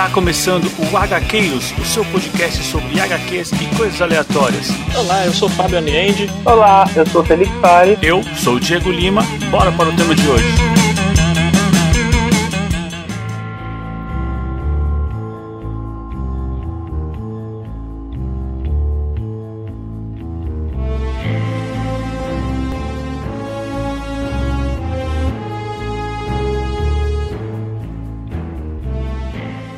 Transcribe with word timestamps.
Está 0.00 0.14
começando 0.14 0.64
o 0.78 0.96
HQs, 0.96 1.74
o 1.78 1.84
seu 1.84 2.02
podcast 2.06 2.64
sobre 2.64 2.98
HQs 2.98 3.52
e 3.52 3.76
coisas 3.76 4.00
aleatórias. 4.00 4.70
Olá, 4.96 5.26
eu 5.26 5.32
sou 5.34 5.46
Fábio 5.46 5.76
Aniende. 5.76 6.26
Olá, 6.42 6.90
eu 6.96 7.04
sou 7.04 7.22
Felipe 7.22 7.52
Pari. 7.60 7.98
Eu 8.00 8.22
sou 8.34 8.54
o 8.54 8.60
Diego 8.60 8.90
Lima. 8.90 9.20
Bora 9.50 9.70
para 9.70 9.90
o 9.90 9.92
tema 9.94 10.14
de 10.14 10.26
hoje. 10.26 10.79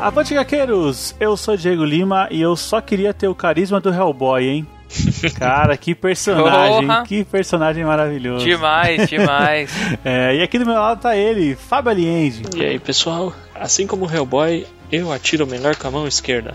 Avante 0.02 0.34
Gaqueiros! 0.34 1.15
Eu 1.20 1.37
sou 1.37 1.56
Diego 1.56 1.84
Lima 1.84 2.27
e 2.29 2.41
eu 2.41 2.56
só 2.56 2.80
queria 2.80 3.15
ter 3.15 3.29
o 3.29 3.37
carisma 3.37 3.80
do 3.80 3.88
Hellboy, 3.88 4.48
hein? 4.48 4.66
Cara, 5.38 5.77
que 5.77 5.95
personagem, 5.95 6.88
Porra. 6.88 7.05
que 7.05 7.25
personagem 7.25 7.84
maravilhoso. 7.84 8.45
Demais, 8.45 9.06
demais. 9.09 9.70
É, 10.05 10.34
e 10.34 10.42
aqui 10.42 10.59
do 10.59 10.66
meu 10.66 10.75
lado 10.75 11.01
tá 11.01 11.16
ele, 11.16 11.55
Fábio 11.55 11.92
Aliende. 11.92 12.42
E 12.56 12.65
aí, 12.65 12.80
pessoal? 12.80 13.33
Assim 13.55 13.87
como 13.87 14.05
o 14.05 14.12
Hellboy, 14.12 14.66
eu 14.92 15.10
atiro 15.10 15.46
melhor 15.46 15.74
com 15.74 15.88
a 15.88 15.91
mão 15.91 16.06
esquerda. 16.06 16.55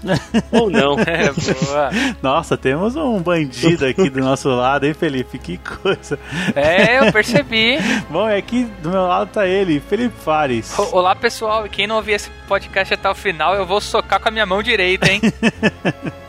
Ou 0.51 0.69
não. 0.69 0.95
É, 1.07 1.31
boa. 1.31 1.89
Nossa, 2.21 2.55
temos 2.57 2.95
um 2.95 3.19
bandido 3.21 3.85
aqui 3.85 4.09
do 4.09 4.19
nosso 4.19 4.49
lado, 4.49 4.85
hein, 4.85 4.93
Felipe? 4.93 5.39
Que 5.39 5.57
coisa. 5.57 6.19
É, 6.55 6.99
eu 6.99 7.11
percebi. 7.11 7.77
Bom, 8.09 8.29
e 8.29 8.35
aqui 8.37 8.65
do 8.83 8.89
meu 8.89 9.07
lado 9.07 9.29
tá 9.31 9.47
ele, 9.47 9.79
Felipe 9.79 10.13
Fares. 10.23 10.77
O- 10.77 10.97
Olá, 10.97 11.15
pessoal. 11.15 11.65
E 11.65 11.69
quem 11.69 11.87
não 11.87 11.95
ouvir 11.95 12.13
esse 12.13 12.29
podcast 12.47 12.93
até 12.93 13.09
o 13.09 13.15
final, 13.15 13.55
eu 13.55 13.65
vou 13.65 13.81
socar 13.81 14.19
com 14.19 14.27
a 14.27 14.31
minha 14.31 14.45
mão 14.45 14.61
direita, 14.61 15.09
hein? 15.11 15.21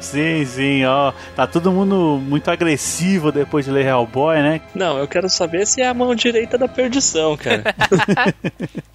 Sim, 0.00 0.44
sim, 0.44 0.84
ó. 0.84 1.12
Tá 1.34 1.46
todo 1.46 1.72
mundo 1.72 2.20
muito 2.22 2.50
agressivo 2.50 3.30
depois 3.30 3.64
de 3.64 3.70
ler 3.70 3.86
Hellboy, 3.86 4.42
né? 4.42 4.60
Não, 4.74 4.98
eu 4.98 5.06
quero 5.06 5.28
saber 5.28 5.66
se 5.66 5.80
é 5.82 5.88
a 5.88 5.94
mão 5.94 6.14
direita 6.14 6.56
da 6.56 6.68
perdição, 6.68 7.36
cara. 7.36 7.62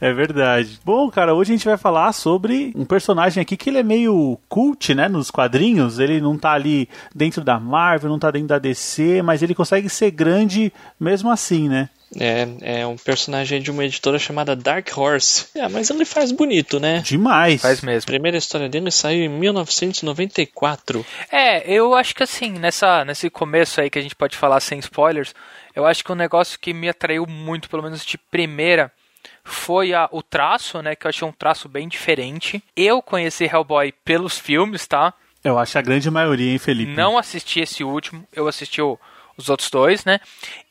É 0.00 0.12
verdade. 0.12 0.78
Bom, 0.84 1.10
cara, 1.10 1.34
hoje 1.34 1.52
a 1.52 1.56
gente 1.56 1.64
vai 1.64 1.76
falar 1.76 2.12
sobre 2.12 2.72
um 2.76 2.84
personagem 2.84 3.40
aqui 3.40 3.56
que 3.56 3.70
ele 3.70 3.78
é 3.78 3.82
meio 3.82 4.38
cult, 4.48 4.94
né, 4.94 5.08
nos 5.08 5.30
quadrinhos. 5.30 5.98
Ele 5.98 6.20
não 6.20 6.38
tá 6.38 6.52
ali 6.52 6.88
dentro 7.14 7.42
da 7.42 7.58
Marvel, 7.58 8.10
não 8.10 8.18
tá 8.18 8.30
dentro 8.30 8.48
da 8.48 8.58
DC, 8.58 9.22
mas 9.22 9.42
ele 9.42 9.54
consegue 9.54 9.88
ser 9.88 10.10
grande 10.10 10.72
mesmo 11.00 11.30
assim, 11.30 11.68
né? 11.68 11.88
É, 12.18 12.46
é 12.80 12.86
um 12.86 12.96
personagem 12.96 13.60
de 13.60 13.70
uma 13.70 13.84
editora 13.84 14.18
chamada 14.18 14.54
Dark 14.54 14.88
Horse. 14.96 15.46
É, 15.54 15.66
mas 15.68 15.90
ele 15.90 16.04
faz 16.04 16.30
bonito, 16.30 16.78
né? 16.78 17.00
Demais. 17.04 17.60
Faz 17.62 17.82
A 17.82 17.86
mesmo. 17.86 18.06
primeira 18.06 18.36
história 18.36 18.68
dele 18.68 18.90
saiu 18.90 19.24
em 19.24 19.28
1994. 19.28 21.04
É, 21.30 21.68
eu 21.70 21.94
acho 21.94 22.14
que 22.14 22.22
assim, 22.22 22.50
nessa, 22.52 23.04
nesse 23.04 23.28
começo 23.30 23.80
aí 23.80 23.90
que 23.90 23.98
a 23.98 24.02
gente 24.02 24.14
pode 24.14 24.36
falar 24.36 24.60
sem 24.60 24.78
spoilers, 24.78 25.34
eu 25.74 25.84
acho 25.84 26.04
que 26.04 26.12
um 26.12 26.16
negócio 26.16 26.58
que 26.58 26.72
me 26.72 26.88
atraiu 26.88 27.26
muito, 27.26 27.68
pelo 27.68 27.82
menos 27.82 28.04
de 28.04 28.16
primeira, 28.18 28.90
foi 29.44 29.92
a, 29.92 30.08
o 30.12 30.22
traço, 30.22 30.80
né? 30.82 30.94
Que 30.96 31.06
eu 31.06 31.08
achei 31.08 31.26
um 31.26 31.32
traço 31.32 31.68
bem 31.68 31.88
diferente. 31.88 32.62
Eu 32.76 33.02
conheci 33.02 33.44
Hellboy 33.44 33.92
pelos 34.04 34.38
filmes, 34.38 34.86
tá? 34.86 35.12
Eu 35.44 35.58
acho 35.58 35.78
a 35.78 35.82
grande 35.82 36.10
maioria, 36.10 36.50
hein, 36.52 36.58
Felipe? 36.58 36.92
Não 36.92 37.16
assisti 37.18 37.60
esse 37.60 37.84
último, 37.84 38.26
eu 38.32 38.48
assisti 38.48 38.80
o- 38.82 38.98
os 39.36 39.48
outros 39.48 39.70
dois, 39.70 40.04
né? 40.04 40.20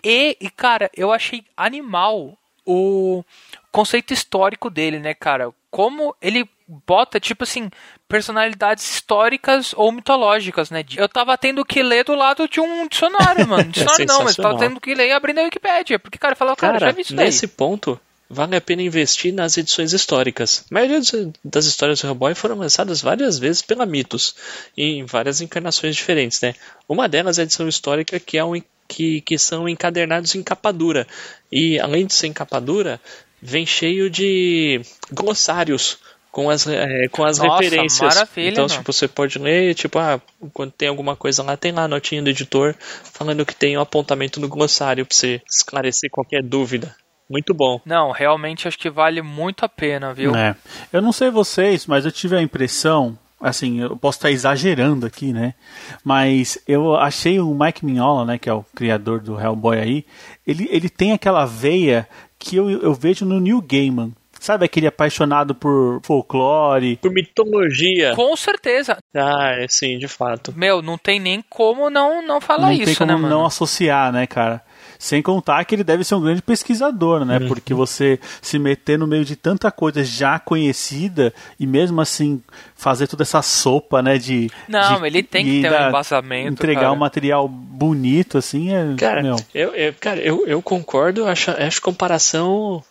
E, 0.04 0.38
e, 0.40 0.50
cara, 0.50 0.90
eu 0.96 1.12
achei 1.12 1.44
animal 1.56 2.38
o 2.66 3.24
conceito 3.72 4.14
histórico 4.14 4.70
dele, 4.70 5.00
né, 5.00 5.14
cara? 5.14 5.52
Como 5.70 6.16
ele 6.22 6.50
bota, 6.68 7.20
tipo 7.20 7.44
assim, 7.44 7.70
personalidades 8.08 8.90
históricas 8.90 9.74
ou 9.76 9.92
mitológicas, 9.92 10.72
né? 10.72 10.84
Eu 10.96 11.08
tava 11.08 11.38
tendo 11.38 11.64
que 11.64 11.84
ler 11.84 12.04
do 12.04 12.16
lado 12.16 12.48
de 12.48 12.60
um 12.60 12.88
dicionário, 12.88 13.48
mano. 13.48 13.66
Dicionário 13.70 14.06
não, 14.08 14.24
mas 14.24 14.38
eu 14.38 14.44
tava 14.44 14.58
tendo 14.58 14.80
que 14.80 14.96
ler 14.96 15.12
abrindo 15.12 15.40
a 15.40 15.44
Wikipédia. 15.44 16.00
Porque, 16.00 16.18
cara, 16.18 16.36
falou, 16.36 16.56
cara, 16.56 16.74
Cara, 16.74 16.88
já 16.88 16.92
vi 16.92 17.02
isso 17.02 17.16
daí. 17.16 17.26
nesse 17.28 17.48
ponto, 17.48 18.00
vale 18.30 18.56
a 18.56 18.62
pena 18.62 18.82
investir 18.82 19.34
nas 19.34 19.58
edições 19.58 19.94
históricas. 19.94 20.66
A 20.70 20.74
maioria 20.74 21.00
das 21.44 21.66
histórias 21.66 22.02
do 22.02 22.08
Hellboy 22.08 22.34
foram 22.34 22.58
lançadas 22.58 23.02
várias 23.02 23.38
vezes 23.38 23.62
pela 23.62 23.86
Mitos, 23.86 24.36
em 24.76 25.06
várias 25.06 25.42
encarnações 25.42 25.96
diferentes, 25.96 26.42
né? 26.42 26.56
Uma 26.88 27.08
delas 27.08 27.38
é 27.38 27.42
a 27.42 27.46
edição 27.46 27.68
histórica, 27.68 28.20
que, 28.20 28.38
é 28.38 28.44
um, 28.44 28.62
que, 28.88 29.22
que 29.22 29.38
são 29.38 29.70
encadernados 29.70 30.34
em 30.36 30.44
capa 30.44 30.72
dura. 30.72 31.08
E, 31.52 31.80
além 31.80 32.06
de 32.06 32.14
ser 32.14 32.28
em 32.28 32.34
capa 32.34 32.60
dura, 32.60 33.00
vem 33.42 33.66
cheio 33.66 34.10
de 34.10 34.82
glossários 35.12 36.00
com 36.32 36.50
as, 36.50 36.68
eh, 36.68 37.08
com 37.12 37.24
as 37.24 37.38
Nossa, 37.38 37.64
referências. 37.64 38.14
maravilha, 38.14 38.50
então, 38.50 38.64
mano. 38.66 38.78
tipo, 38.78 38.92
você 38.92 39.08
pode 39.08 39.40
ler, 39.40 39.74
tipo, 39.74 39.98
ah, 39.98 40.20
quando 40.52 40.72
tem 40.72 40.90
alguma 40.90 41.16
coisa 41.16 41.42
lá, 41.42 41.56
tem 41.56 41.72
lá 41.72 41.84
a 41.84 41.88
notinha 41.88 42.22
do 42.22 42.30
editor 42.30 42.76
falando 43.14 43.46
que 43.46 43.56
tem 43.56 43.78
um 43.78 43.82
apontamento 43.82 44.38
no 44.42 44.50
glossário 44.50 45.06
pra 45.06 45.16
você 45.16 45.42
esclarecer 45.50 46.10
qualquer 46.10 46.44
dúvida. 46.44 46.94
Muito 47.30 47.54
bom. 47.54 47.82
Não, 47.86 48.12
realmente 48.12 48.68
acho 48.68 48.78
que 48.78 48.90
vale 48.90 49.22
muito 49.22 49.66
a 49.66 49.70
pena, 49.70 50.14
viu? 50.14 50.36
É. 50.36 50.56
Eu 50.94 51.02
não 51.02 51.12
sei 51.12 51.30
vocês, 51.30 51.86
mas 51.88 52.06
eu 52.06 52.12
tive 52.12 52.36
a 52.36 52.42
impressão, 52.42 53.18
assim, 53.42 53.82
eu 53.82 53.98
posso 53.98 54.20
estar 54.20 54.32
exagerando 54.32 55.06
aqui, 55.06 55.34
né? 55.34 55.56
Mas 56.04 56.58
eu 56.68 56.96
achei 56.96 57.40
o 57.40 57.54
Mike 57.54 57.86
Mignola, 57.86 58.26
né, 58.26 58.38
que 58.38 58.50
é 58.50 58.54
o 58.54 58.66
criador 58.76 59.20
do 59.22 59.40
Hellboy 59.40 59.80
aí, 59.80 60.06
ele, 60.46 60.68
ele 60.72 60.90
tem 60.90 61.14
aquela 61.14 61.46
veia 61.46 62.08
que 62.38 62.56
eu, 62.56 62.70
eu 62.70 62.94
vejo 62.94 63.26
no 63.26 63.40
Neil 63.40 63.62
Gaiman. 63.62 64.14
Sabe 64.40 64.66
aquele 64.66 64.86
apaixonado 64.86 65.56
por 65.56 66.00
folclore? 66.04 66.98
Por 66.98 67.12
mitologia. 67.12 68.14
Com 68.14 68.36
certeza. 68.36 68.98
Ah, 69.16 69.54
é, 69.58 69.68
sim, 69.68 69.98
de 69.98 70.08
fato. 70.08 70.54
Meu, 70.56 70.84
não 70.84 71.00
tem 71.00 71.20
nem 71.20 71.44
como 71.50 71.90
não, 71.90 72.22
não 72.22 72.40
falar 72.40 72.68
não 72.68 72.72
isso, 72.72 72.86
tem 72.86 72.96
como 72.96 73.12
né, 73.12 73.16
mano? 73.16 73.30
não 73.30 73.46
associar, 73.46 74.12
né, 74.12 74.28
cara? 74.28 74.62
Sem 75.00 75.22
contar 75.22 75.64
que 75.66 75.76
ele 75.76 75.84
deve 75.84 76.04
ser 76.04 76.16
um 76.16 76.22
grande 76.22 76.42
pesquisador, 76.42 77.26
né? 77.26 77.38
Uhum. 77.40 77.48
Porque 77.48 77.74
você 77.74 78.20
se 78.42 78.58
meter 78.60 78.98
no 78.98 79.06
meio 79.08 79.26
de 79.26 79.36
tanta 79.36 79.70
coisa 79.72 80.04
já 80.04 80.40
conhecida 80.40 81.34
e 81.60 81.66
mesmo 81.68 82.00
assim 82.02 82.42
fazer 82.76 83.08
toda 83.08 83.24
essa 83.24 83.42
sopa, 83.42 84.02
né? 84.02 84.18
De 84.18 84.50
Não, 84.68 85.00
de- 85.02 85.08
ele 85.08 85.24
tem 85.24 85.44
que 85.46 85.60
e 85.60 85.62
ter 85.62 85.72
um 85.72 85.88
embasamento, 85.90 86.54
Entregar 86.54 86.82
cara. 86.82 86.94
um 86.94 86.96
material 86.98 87.48
bonito, 87.48 88.38
assim, 88.38 88.74
é. 88.74 88.96
Cara, 88.98 89.22
meu, 89.22 89.36
eu, 89.54 89.76
eu- 89.76 89.94
cara, 90.00 90.20
eu, 90.22 90.46
eu 90.48 90.62
concordo, 90.62 91.26
acho, 91.28 91.52
acho 91.52 91.82
comparação 91.82 92.84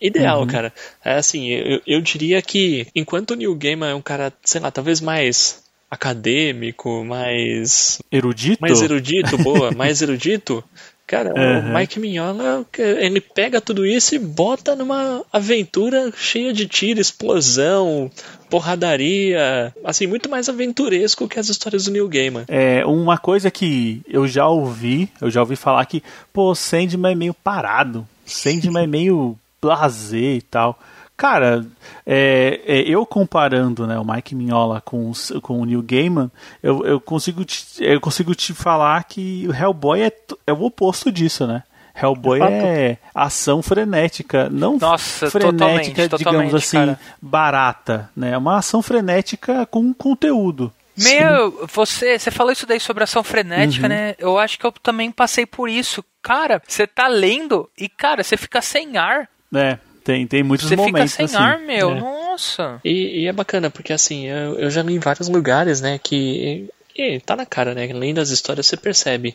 ideal, 0.00 0.40
Uhum. 0.40 0.46
cara. 0.46 0.72
É 1.04 1.14
assim, 1.16 1.48
eu, 1.50 1.80
eu 1.86 2.00
diria 2.00 2.40
que 2.40 2.86
enquanto 2.94 3.32
o 3.32 3.34
Neil 3.34 3.54
Gaiman 3.54 3.90
é 3.90 3.94
um 3.94 4.00
cara, 4.02 4.32
sei 4.44 4.60
lá, 4.60 4.70
talvez 4.70 5.00
mais 5.00 5.62
acadêmico, 5.90 7.04
mais 7.04 8.00
erudito. 8.10 8.58
mais 8.60 8.80
erudito, 8.82 9.36
boa, 9.38 9.70
mais 9.76 10.00
erudito. 10.02 10.64
Cara, 11.06 11.32
Uhum. 11.36 11.70
o 11.70 11.78
Mike 11.78 12.00
Mignola, 12.00 12.66
ele 12.76 13.20
pega 13.20 13.60
tudo 13.60 13.86
isso 13.86 14.16
e 14.16 14.18
bota 14.18 14.74
numa 14.74 15.22
aventura 15.32 16.12
cheia 16.16 16.52
de 16.52 16.66
tiro, 16.66 17.00
explosão, 17.00 18.10
porradaria, 18.50 19.72
assim, 19.84 20.06
muito 20.06 20.28
mais 20.28 20.48
aventuresco 20.48 21.28
que 21.28 21.38
as 21.38 21.48
histórias 21.48 21.84
do 21.84 21.92
Neil 21.92 22.08
Gaiman. 22.08 22.44
É, 22.48 22.84
uma 22.84 23.18
coisa 23.18 23.50
que 23.50 24.02
eu 24.08 24.26
já 24.26 24.48
ouvi, 24.48 25.08
eu 25.20 25.30
já 25.30 25.40
ouvi 25.40 25.54
falar 25.56 25.84
que, 25.86 26.02
pô, 26.32 26.54
Sandman 26.54 27.12
é 27.12 27.14
meio 27.14 27.34
parado. 27.34 28.06
Sandman 28.24 28.84
é 28.84 28.86
meio 28.88 29.38
blasé 29.62 30.16
e 30.34 30.42
tal. 30.42 30.78
Cara, 31.16 31.64
é, 32.04 32.60
é, 32.66 32.80
eu 32.82 33.06
comparando 33.06 33.86
né, 33.86 33.98
o 33.98 34.04
Mike 34.04 34.34
Mignola 34.34 34.82
com, 34.82 35.10
com 35.40 35.60
o 35.60 35.64
Neil 35.64 35.82
Gaiman, 35.82 36.30
eu, 36.62 36.84
eu, 36.84 37.00
consigo 37.00 37.42
te, 37.44 37.64
eu 37.80 37.98
consigo 38.00 38.34
te 38.34 38.52
falar 38.52 39.02
que 39.04 39.46
o 39.48 39.54
Hellboy 39.54 40.02
é, 40.02 40.12
é 40.46 40.52
o 40.52 40.62
oposto 40.62 41.10
disso, 41.10 41.46
né? 41.46 41.62
Hellboy 42.00 42.40
é 42.42 42.98
ação 43.14 43.62
frenética, 43.62 44.50
não 44.50 44.76
Nossa, 44.76 45.30
frenética, 45.30 45.58
totalmente, 45.58 45.92
digamos 45.92 46.10
totalmente, 46.10 46.56
assim, 46.56 46.76
cara. 46.76 47.00
barata, 47.22 48.10
né? 48.14 48.32
É 48.32 48.38
uma 48.38 48.58
ação 48.58 48.82
frenética 48.82 49.64
com 49.64 49.94
conteúdo. 49.94 50.70
Meu, 50.98 51.66
você, 51.72 52.18
você 52.18 52.30
falou 52.30 52.52
isso 52.52 52.66
daí 52.66 52.80
sobre 52.80 53.04
ação 53.04 53.22
frenética, 53.24 53.84
Uhum. 53.84 53.88
né? 53.88 54.14
Eu 54.18 54.38
acho 54.38 54.58
que 54.58 54.66
eu 54.66 54.72
também 54.72 55.10
passei 55.10 55.46
por 55.46 55.68
isso. 55.68 56.04
Cara, 56.22 56.60
você 56.66 56.86
tá 56.86 57.06
lendo 57.08 57.68
e, 57.78 57.88
cara, 57.88 58.22
você 58.22 58.36
fica 58.36 58.60
sem 58.60 58.96
ar. 58.98 59.28
É, 59.54 59.78
tem, 60.06 60.24
tem 60.26 60.42
muitos 60.44 60.68
Você 60.68 60.76
fica 60.76 60.86
momentos 60.86 61.12
sem 61.12 61.24
assim. 61.24 61.36
ar, 61.36 61.58
meu. 61.58 61.90
É. 61.90 62.00
Nossa. 62.00 62.80
E, 62.84 63.22
e 63.22 63.26
é 63.26 63.32
bacana, 63.32 63.68
porque 63.68 63.92
assim, 63.92 64.26
eu, 64.26 64.56
eu 64.56 64.70
já 64.70 64.82
li 64.82 64.94
em 64.94 65.00
vários 65.00 65.28
lugares, 65.28 65.80
né, 65.80 65.98
que 65.98 66.68
E 66.98 67.20
tá 67.20 67.36
na 67.36 67.44
cara, 67.44 67.74
né? 67.74 67.88
Além 67.90 68.14
das 68.14 68.30
histórias 68.30 68.66
você 68.66 68.76
percebe. 68.76 69.34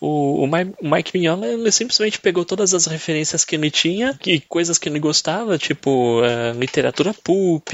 O, 0.00 0.44
o 0.44 0.46
Mike 0.46 1.10
Mignola, 1.14 1.46
ele 1.46 1.70
simplesmente 1.70 2.18
pegou 2.18 2.44
todas 2.44 2.72
as 2.74 2.86
referências 2.86 3.44
que 3.44 3.54
ele 3.54 3.70
tinha, 3.70 4.18
e 4.26 4.40
coisas 4.40 4.78
que 4.78 4.88
ele 4.88 4.98
gostava, 4.98 5.58
tipo 5.58 6.20
uh, 6.20 6.58
literatura 6.58 7.14
pulp, 7.14 7.68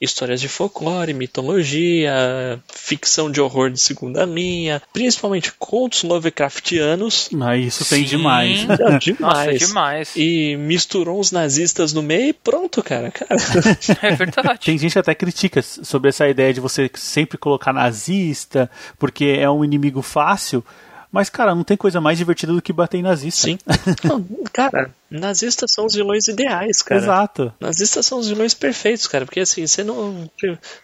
histórias 0.00 0.40
de 0.40 0.48
folclore, 0.48 1.14
mitologia, 1.14 2.60
ficção 2.74 3.30
de 3.30 3.40
horror 3.40 3.70
de 3.70 3.80
segunda 3.80 4.24
linha, 4.24 4.82
principalmente 4.92 5.52
contos 5.52 6.02
Lovecraftianos. 6.02 7.28
Mas 7.30 7.66
isso 7.66 7.88
tem 7.88 8.04
demais. 8.04 8.64
Não, 8.64 8.98
demais. 8.98 9.18
Nossa, 9.18 9.66
demais. 9.66 10.12
E 10.16 10.56
misturou 10.56 11.20
uns 11.20 11.30
nazistas 11.30 11.92
no 11.92 12.02
meio 12.02 12.30
e 12.30 12.32
pronto, 12.32 12.82
cara. 12.82 13.10
cara. 13.10 13.36
É 14.02 14.14
verdade. 14.14 14.60
Tem 14.64 14.76
gente 14.76 14.92
que 14.92 14.98
até 14.98 15.14
critica 15.14 15.62
sobre 15.62 16.08
essa 16.08 16.28
ideia 16.28 16.52
de 16.52 16.60
você 16.60 16.90
sempre 16.94 17.38
colocar 17.38 17.72
nazista, 17.72 18.70
porque 18.98 19.36
é 19.38 19.50
um 19.50 19.64
inimigo 19.64 20.02
fácil. 20.02 20.64
Mas, 21.12 21.28
cara, 21.28 21.54
não 21.54 21.62
tem 21.62 21.76
coisa 21.76 22.00
mais 22.00 22.16
divertida 22.16 22.54
do 22.54 22.62
que 22.62 22.72
bater 22.72 22.96
em 22.96 23.02
nazista. 23.02 23.42
Sim. 23.42 23.58
Não, 24.02 24.24
cara, 24.50 24.90
nazistas 25.10 25.70
são 25.70 25.84
os 25.84 25.94
vilões 25.94 26.26
ideais, 26.26 26.80
cara. 26.80 27.02
Exato. 27.02 27.52
Nazistas 27.60 28.06
são 28.06 28.18
os 28.18 28.28
vilões 28.28 28.54
perfeitos, 28.54 29.06
cara. 29.06 29.26
Porque 29.26 29.40
assim, 29.40 29.66
você 29.66 29.84
não. 29.84 30.30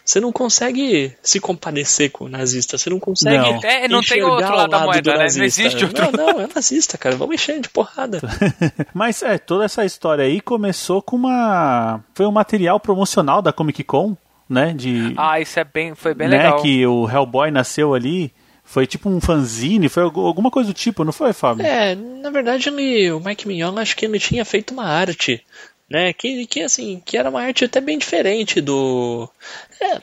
Você 0.05 0.19
não 0.19 0.31
consegue 0.31 1.15
se 1.23 1.39
compadecer 1.39 2.11
com 2.11 2.25
o 2.25 2.29
nazista. 2.29 2.77
Você 2.77 2.91
não 2.91 2.99
consegue. 2.99 3.37
Não. 3.37 3.59
É, 3.63 3.87
não 3.87 4.01
tem 4.01 4.21
outro 4.21 4.55
lado 4.55 4.69
da 4.69 4.85
moeda, 4.85 5.17
né? 5.17 5.27
Não 5.35 5.43
existe 5.43 5.83
outro. 5.83 6.11
Não, 6.15 6.33
não, 6.33 6.41
é 6.41 6.47
nazista, 6.53 6.95
cara. 6.95 7.15
Vamos 7.15 7.33
encher 7.33 7.59
de 7.59 7.69
porrada. 7.69 8.21
Mas 8.93 9.23
é, 9.23 9.39
toda 9.39 9.65
essa 9.65 9.83
história 9.83 10.23
aí 10.25 10.39
começou 10.39 11.01
com 11.01 11.15
uma. 11.15 12.03
Foi 12.13 12.27
um 12.27 12.31
material 12.31 12.79
promocional 12.79 13.41
da 13.41 13.51
Comic 13.51 13.83
Con, 13.83 14.15
né? 14.49 14.73
De. 14.73 15.13
Ah, 15.15 15.39
isso 15.39 15.59
é 15.59 15.63
bem. 15.63 15.93
Foi 15.93 16.13
bem 16.13 16.27
né, 16.27 16.37
legal. 16.37 16.61
Que 16.61 16.85
o 16.87 17.07
Hellboy 17.09 17.51
nasceu 17.51 17.93
ali. 17.93 18.33
Foi 18.69 18.85
tipo 18.85 19.09
um 19.09 19.19
fanzine, 19.19 19.89
foi 19.89 20.03
alguma 20.03 20.51
coisa 20.51 20.69
do 20.69 20.75
tipo, 20.75 21.03
não 21.03 21.11
foi, 21.11 21.33
Fábio? 21.33 21.65
É, 21.65 21.95
na 21.95 22.29
verdade 22.29 22.69
ele, 22.69 23.11
o 23.11 23.19
Mike 23.19 23.47
Mignola 23.47 23.81
acho 23.81 23.97
que 23.97 24.05
ele 24.05 24.19
tinha 24.19 24.45
feito 24.45 24.75
uma 24.75 24.85
arte, 24.85 25.43
né, 25.89 26.13
que, 26.13 26.45
que 26.45 26.61
assim, 26.61 27.01
que 27.03 27.17
era 27.17 27.31
uma 27.31 27.41
arte 27.41 27.65
até 27.65 27.81
bem 27.81 27.97
diferente 27.97 28.61
do... 28.61 29.27
É, 29.81 29.99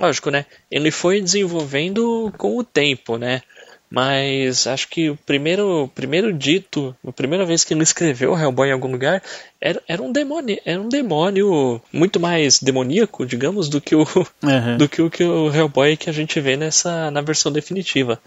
lógico, 0.00 0.32
né, 0.32 0.46
ele 0.68 0.90
foi 0.90 1.20
desenvolvendo 1.20 2.34
com 2.36 2.58
o 2.58 2.64
tempo, 2.64 3.16
né, 3.18 3.40
mas 3.90 4.66
acho 4.66 4.88
que 4.88 5.10
o 5.10 5.16
primeiro, 5.16 5.90
primeiro 5.94 6.32
dito, 6.32 6.94
a 7.06 7.12
primeira 7.12 7.44
vez 7.44 7.64
que 7.64 7.74
ele 7.74 7.82
escreveu 7.82 8.38
Hellboy 8.38 8.68
em 8.68 8.72
algum 8.72 8.90
lugar, 8.90 9.22
era, 9.60 9.82
era 9.88 10.02
um 10.02 10.12
demônio, 10.12 10.58
era 10.64 10.80
um 10.80 10.88
demônio 10.88 11.80
muito 11.92 12.20
mais 12.20 12.58
demoníaco, 12.60 13.26
digamos, 13.26 13.68
do 13.68 13.80
que 13.80 13.94
o 13.94 14.06
Uhum. 14.42 14.76
do 14.76 14.88
que 14.88 15.02
o 15.02 15.10
que 15.10 15.24
o 15.24 15.52
Hellboy 15.52 15.96
que 15.96 16.08
a 16.08 16.12
gente 16.12 16.40
vê 16.40 16.56
nessa 16.56 17.10
na 17.10 17.20
versão 17.20 17.50
definitiva. 17.50 18.20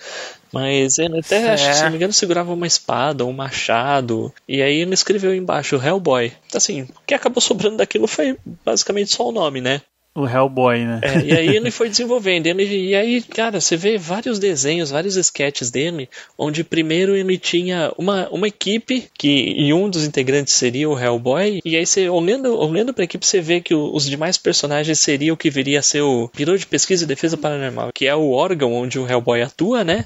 Mas 0.52 0.98
ele 0.98 1.20
até, 1.20 1.50
acho 1.52 1.68
que, 1.70 1.76
se 1.76 1.84
não 1.84 1.92
me 1.92 1.96
engano, 1.96 2.12
segurava 2.12 2.54
uma 2.54 2.68
espada, 2.68 3.26
um 3.26 3.32
machado, 3.32 4.34
e 4.48 4.62
aí 4.62 4.80
ele 4.80 4.94
escreveu 4.94 5.34
embaixo 5.34 5.78
Hellboy. 5.78 6.32
Assim, 6.54 6.82
o 6.84 6.88
que 7.08 7.14
acabou 7.14 7.40
sobrando 7.42 7.78
daquilo 7.78 8.08
foi 8.08 8.38
basicamente 8.66 9.12
só 9.12 9.30
o 9.30 9.32
nome, 9.32 9.62
né? 9.62 9.82
O 10.14 10.28
Hellboy, 10.28 10.80
né? 10.86 11.00
É, 11.04 11.24
e 11.24 11.34
aí 11.34 11.56
ele 11.56 11.72
foi 11.72 11.88
desenvolvendo. 11.90 12.46
Ele, 12.48 12.66
e 12.90 12.94
aí, 12.96 13.22
cara, 13.22 13.62
você 13.62 13.78
vê 13.78 13.98
vários 13.98 14.40
desenhos, 14.40 14.90
vários 14.92 15.16
sketches 15.16 15.72
dele, 15.72 16.10
onde 16.38 16.66
primeiro 16.66 17.16
ele 17.16 17.38
tinha 17.38 17.94
uma, 17.98 18.28
uma 18.30 18.46
equipe, 18.48 19.06
que, 19.18 19.54
e 19.58 19.74
um 19.74 19.90
dos 19.90 20.04
integrantes 20.06 20.54
seria 20.54 20.90
o 20.90 21.00
Hellboy, 21.00 21.62
e 21.64 21.78
aí 21.78 21.86
você, 21.86 22.10
olhando, 22.10 22.54
olhando 22.60 22.94
pra 22.94 23.06
equipe, 23.06 23.26
você 23.26 23.40
vê 23.40 23.62
que 23.62 23.74
o- 23.74 23.96
os 23.96 24.06
demais 24.06 24.38
personagens 24.38 25.00
seriam 25.00 25.34
o 25.34 25.38
que 25.38 25.50
viria 25.50 25.80
a 25.80 25.82
ser 25.82 26.02
o 26.02 26.30
Biro 26.36 26.58
de 26.58 26.66
Pesquisa 26.66 27.06
e 27.06 27.08
Defesa 27.08 27.38
Paranormal, 27.38 27.92
que 27.94 28.06
é 28.06 28.14
o 28.14 28.32
órgão 28.32 28.74
onde 28.74 29.00
o 29.00 29.10
Hellboy 29.10 29.42
atua, 29.42 29.86
né? 29.86 30.04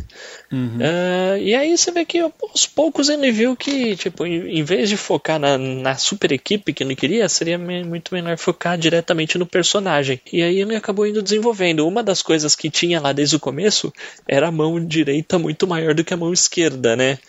Uhum. 0.51 0.77
Ah, 0.81 1.39
e 1.39 1.55
aí 1.55 1.75
você 1.75 1.91
vê 1.91 2.05
que 2.05 2.19
aos 2.19 2.67
poucos 2.67 3.09
ele 3.09 3.31
viu 3.31 3.55
que, 3.55 3.95
tipo, 3.95 4.23
em, 4.23 4.59
em 4.59 4.63
vez 4.63 4.87
de 4.87 4.97
focar 4.97 5.39
na, 5.39 5.57
na 5.57 5.95
super 5.95 6.31
equipe 6.31 6.73
que 6.73 6.83
ele 6.83 6.95
queria, 6.95 7.27
seria 7.27 7.57
muito 7.57 8.13
melhor 8.13 8.37
focar 8.37 8.77
diretamente 8.77 9.37
no 9.39 9.47
personagem. 9.47 9.94
E 10.31 10.41
aí 10.41 10.59
ele 10.59 10.75
acabou 10.75 11.05
indo 11.05 11.21
desenvolvendo. 11.21 11.87
Uma 11.87 12.03
das 12.03 12.21
coisas 12.21 12.55
que 12.55 12.69
tinha 12.69 12.99
lá 12.99 13.13
desde 13.13 13.35
o 13.35 13.39
começo 13.39 13.93
era 14.27 14.47
a 14.47 14.51
mão 14.51 14.83
direita 14.83 15.37
muito 15.39 15.67
maior 15.67 15.93
do 15.93 16.03
que 16.03 16.13
a 16.13 16.17
mão 16.17 16.33
esquerda, 16.33 16.95
né? 16.95 17.19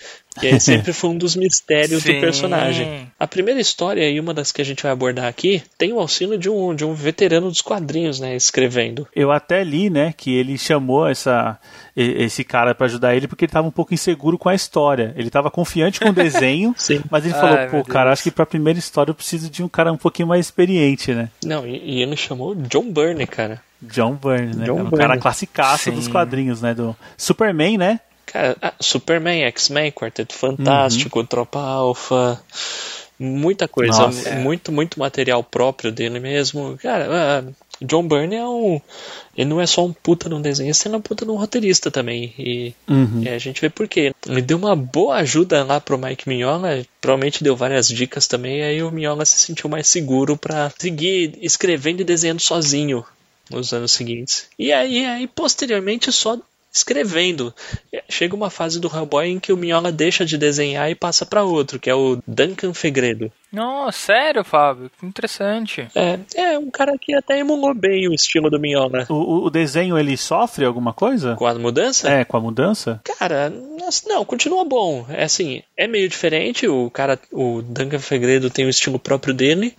E 0.42 0.46
aí 0.46 0.60
sempre 0.60 0.92
foi 0.92 1.10
um 1.10 1.18
dos 1.18 1.34
mistérios 1.36 2.02
Sim. 2.02 2.14
do 2.14 2.20
personagem. 2.20 3.08
A 3.18 3.26
primeira 3.26 3.60
história, 3.60 4.08
e 4.08 4.18
uma 4.20 4.34
das 4.34 4.52
que 4.52 4.60
a 4.60 4.64
gente 4.64 4.82
vai 4.82 4.92
abordar 4.92 5.26
aqui, 5.26 5.62
tem 5.78 5.92
o 5.92 6.00
auxílio 6.00 6.38
de 6.38 6.48
um, 6.50 6.74
de 6.74 6.84
um 6.84 6.94
veterano 6.94 7.48
dos 7.48 7.62
quadrinhos, 7.62 8.20
né? 8.20 8.36
Escrevendo. 8.36 9.06
Eu 9.14 9.30
até 9.30 9.62
li, 9.64 9.88
né, 9.90 10.12
que 10.16 10.34
ele 10.34 10.58
chamou 10.58 11.06
essa, 11.08 11.58
esse 11.96 12.44
cara 12.44 12.74
pra 12.74 12.86
ajudar 12.86 13.14
ele 13.14 13.28
porque 13.28 13.44
ele 13.44 13.52
tava 13.52 13.66
um 13.66 13.70
pouco 13.72 13.94
inseguro 13.94 14.38
com 14.38 14.48
a 14.48 14.54
história. 14.54 15.14
Ele 15.16 15.30
tava 15.30 15.50
confiante 15.50 16.00
com 16.00 16.08
o 16.10 16.12
desenho, 16.12 16.74
Sim. 16.78 17.02
mas 17.10 17.24
ele 17.24 17.34
falou, 17.34 17.56
Ai, 17.58 17.68
pô, 17.70 17.82
cara, 17.84 18.06
Deus. 18.06 18.12
acho 18.14 18.22
que 18.24 18.30
pra 18.30 18.44
primeira 18.46 18.78
história 18.78 19.10
eu 19.10 19.14
preciso 19.14 19.48
de 19.50 19.62
um 19.62 19.68
cara 19.68 19.92
um 19.92 19.96
pouquinho 19.96 20.28
mais 20.28 20.46
experiente, 20.46 21.12
né? 21.14 21.28
Não, 21.44 21.66
e, 21.66 21.98
e 21.98 22.02
ele 22.02 22.16
chamou 22.16 22.54
John 22.54 22.90
Byrne, 22.92 23.26
cara. 23.26 23.60
John 23.80 24.14
Byrne, 24.14 24.56
né? 24.56 24.64
John 24.66 24.80
um 24.80 24.84
Byrne. 24.84 24.98
cara 24.98 25.18
classicaço 25.18 25.84
Sim. 25.84 25.92
dos 25.92 26.08
quadrinhos, 26.08 26.62
né? 26.62 26.74
Do 26.74 26.96
Superman, 27.16 27.76
né? 27.76 28.00
Cara, 28.26 28.56
ah, 28.60 28.74
Superman, 28.80 29.44
X-Men, 29.44 29.92
Quarteto 29.92 30.34
Fantástico, 30.34 31.22
Tropa 31.24 31.60
Alpha, 31.60 32.42
muita 33.18 33.66
coisa, 33.68 34.02
Nossa. 34.06 34.34
muito, 34.36 34.72
muito 34.72 34.98
material 34.98 35.42
próprio 35.42 35.92
dele 35.92 36.18
mesmo. 36.20 36.76
Cara, 36.82 37.06
ah, 37.10 37.52
John 37.80 38.06
Byrne 38.08 38.36
é 38.36 38.44
um. 38.46 38.80
Ele 39.36 39.50
não 39.50 39.60
é 39.60 39.66
só 39.66 39.84
um 39.84 39.92
puta 39.92 40.28
num 40.28 40.40
desenhista, 40.40 40.88
ele 40.88 40.94
é 40.94 40.98
um 40.98 41.02
puta 41.02 41.24
num 41.24 41.36
roteirista 41.36 41.90
também. 41.90 42.32
E, 42.38 42.74
Uhum. 42.88 43.22
e 43.22 43.28
a 43.28 43.38
gente 43.38 43.60
vê 43.60 43.68
por 43.68 43.86
quê. 43.86 44.12
Ele 44.26 44.42
deu 44.42 44.56
uma 44.56 44.74
boa 44.74 45.16
ajuda 45.16 45.62
lá 45.62 45.78
pro 45.80 45.98
Mike 45.98 46.28
Mignola, 46.28 46.84
provavelmente 47.00 47.44
deu 47.44 47.54
várias 47.54 47.88
dicas 47.88 48.26
também, 48.26 48.62
aí 48.62 48.82
o 48.82 48.90
Mignola 48.90 49.24
se 49.24 49.38
sentiu 49.38 49.68
mais 49.68 49.86
seguro 49.86 50.36
pra 50.36 50.72
seguir 50.78 51.38
escrevendo 51.42 52.00
e 52.00 52.04
desenhando 52.04 52.40
sozinho 52.40 53.04
nos 53.50 53.72
anos 53.72 53.92
seguintes. 53.92 54.48
E 54.58 54.72
aí, 54.72 55.04
aí 55.04 55.26
posteriormente, 55.26 56.10
só 56.10 56.38
escrevendo. 56.76 57.54
Chega 58.08 58.36
uma 58.36 58.50
fase 58.50 58.78
do 58.78 58.88
Hellboy 58.94 59.28
em 59.28 59.40
que 59.40 59.52
o 59.52 59.56
Mignola 59.56 59.90
deixa 59.90 60.24
de 60.24 60.36
desenhar 60.36 60.90
e 60.90 60.94
passa 60.94 61.24
pra 61.24 61.42
outro, 61.42 61.78
que 61.78 61.90
é 61.90 61.94
o 61.94 62.18
Duncan 62.26 62.74
Fegredo. 62.74 63.32
Nossa, 63.52 63.98
sério, 63.98 64.44
Fábio? 64.44 64.90
Que 64.98 65.06
interessante. 65.06 65.88
É, 65.94 66.18
é 66.34 66.58
um 66.58 66.70
cara 66.70 66.92
que 67.00 67.14
até 67.14 67.38
emulou 67.38 67.74
bem 67.74 68.08
o 68.08 68.12
estilo 68.14 68.50
do 68.50 68.58
Mignola. 68.60 69.06
O, 69.08 69.14
o- 69.14 69.44
o 69.46 69.50
desenho, 69.50 69.96
ele 69.98 70.16
sofre 70.16 70.64
alguma 70.64 70.92
coisa? 70.92 71.36
Com 71.36 71.46
a 71.46 71.54
mudança? 71.54 72.10
É, 72.10 72.24
com 72.24 72.36
a 72.36 72.40
mudança? 72.40 73.00
Cara, 73.18 73.50
não, 74.06 74.24
continua 74.24 74.64
bom. 74.64 75.06
É 75.08 75.24
assim, 75.24 75.62
é 75.76 75.86
meio 75.86 76.08
diferente. 76.08 76.66
O 76.68 76.90
cara, 76.90 77.18
o 77.32 77.62
Duncan 77.62 77.98
Fegredo 78.00 78.50
tem 78.50 78.66
o 78.66 78.70
estilo 78.70 78.98
próprio 78.98 79.32
dele, 79.32 79.74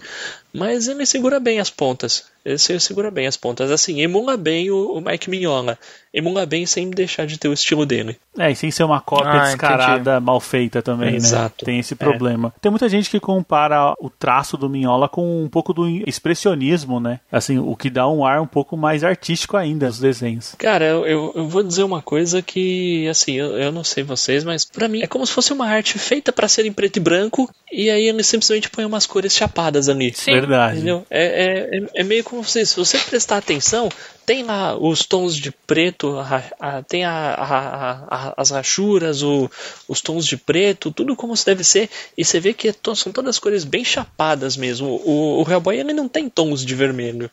mas 0.54 0.88
ele 0.88 1.06
segura 1.06 1.40
bem 1.40 1.60
as 1.60 1.69
pontas. 1.69 2.25
Ele 2.44 2.58
se- 2.58 2.80
segura 2.80 3.12
bem 3.12 3.28
as 3.28 3.36
pontas. 3.38 3.69
Assim, 3.69 4.02
emula 4.02 4.38
bem 4.38 4.72
o, 4.72 4.94
o 4.94 5.02
Mike 5.02 5.30
Mignola. 5.30 5.78
Emula 6.14 6.46
bem 6.46 6.66
sem 6.66 6.90
deixar 6.90 7.28
de 7.28 7.38
ter 7.38 7.50
o 7.50 7.54
estilo 7.54 7.86
dele. 7.86 8.18
É, 8.38 8.51
e 8.51 8.56
sem 8.56 8.69
ser 8.72 8.84
uma 8.84 9.01
cópia 9.01 9.31
Ah, 9.31 9.45
descarada, 9.45 10.19
mal 10.19 10.39
feita 10.39 10.81
também, 10.81 11.16
Exato. 11.16 11.56
né? 11.62 11.66
Tem 11.66 11.80
esse 11.80 11.95
problema. 11.95 12.54
Tem 12.61 12.69
muita 12.69 12.88
gente 12.88 13.09
que 13.09 13.19
compara 13.19 13.94
o 14.00 14.09
traço 14.09 14.56
do 14.57 14.69
Minhola 14.69 15.09
com 15.09 15.44
um 15.44 15.50
pouco 15.50 15.73
do 15.73 15.88
expressionismo, 16.31 17.00
né? 17.00 17.19
Assim, 17.31 17.57
o 17.57 17.76
que 17.76 17.90
dá 17.90 18.07
um 18.07 18.26
ar 18.26 18.42
um 18.42 18.47
pouco 18.47 18.76
mais 18.78 19.04
artístico 19.04 19.57
ainda 19.57 19.88
nos 19.88 20.00
desenhos. 20.00 20.54
Cara, 20.57 20.85
eu, 20.85 21.06
eu, 21.06 21.33
eu 21.35 21.47
vou 21.47 21.64
dizer 21.64 21.83
uma 21.83 22.02
coisa 22.02 22.42
que, 22.42 23.07
assim, 23.07 23.33
eu, 23.33 23.57
eu 23.57 23.71
não 23.71 23.83
sei 23.83 24.04
vocês, 24.04 24.44
mas 24.44 24.66
pra 24.66 24.88
mim 24.88 25.02
é 25.02 25.07
como 25.07 25.26
se 25.26 25.33
fosse 25.33 25.52
uma 25.54 25.68
arte 25.68 25.97
feita 25.97 26.31
pra 26.31 26.47
ser 26.47 26.66
em 26.66 26.73
preto 26.73 26.97
e 26.97 27.00
branco, 27.00 27.50
e 27.71 27.90
aí 27.90 28.07
ele 28.07 28.23
simplesmente 28.23 28.69
põe 28.69 28.85
umas 28.85 29.06
cores 29.06 29.33
chapadas 29.33 29.90
ali. 29.90 30.14
Sim. 30.14 30.31
Verdade. 30.33 30.76
Entendeu? 30.78 31.06
É, 31.09 31.23
é, 31.23 31.78
é- 31.78 31.88
é 31.95 32.04
meio 32.04 32.23
como 32.23 32.44
você, 32.44 32.66
se 32.66 32.76
você 32.76 32.97
prestar 33.00 33.38
atenção, 33.38 33.90
tem 34.28 34.44
lá 34.44 34.76
os 34.78 35.06
tons 35.06 35.36
de 35.38 35.52
preto, 35.52 36.19
a 36.19 36.44
a- 36.60 36.84
tem 36.84 37.06
a, 37.06 38.34
as 38.38 38.52
rachuras, 38.52 39.24
o- 39.24 39.50
os 39.88 40.02
tons 40.02 40.26
de 40.26 40.36
preto, 40.38 40.92
tudo 40.92 41.16
como 41.16 41.36
se 41.36 41.46
deve 41.46 41.64
ser, 41.64 41.90
e 42.18 42.26
você 42.26 42.38
vê 42.40 42.54
que 42.54 42.68
é 42.68 42.76
são 42.94 43.12
todas 43.12 43.40
cores 43.40 43.64
bem 43.64 43.86
chapadas 43.86 44.57
mesmo. 44.57 45.02
O, 45.06 45.42
o 45.44 45.50
Hellboy 45.50 45.78
ele 45.80 45.94
não 45.94 46.07
tem 46.10 46.30
tons 46.30 46.64
de 46.66 46.76
vermelho. 46.76 47.31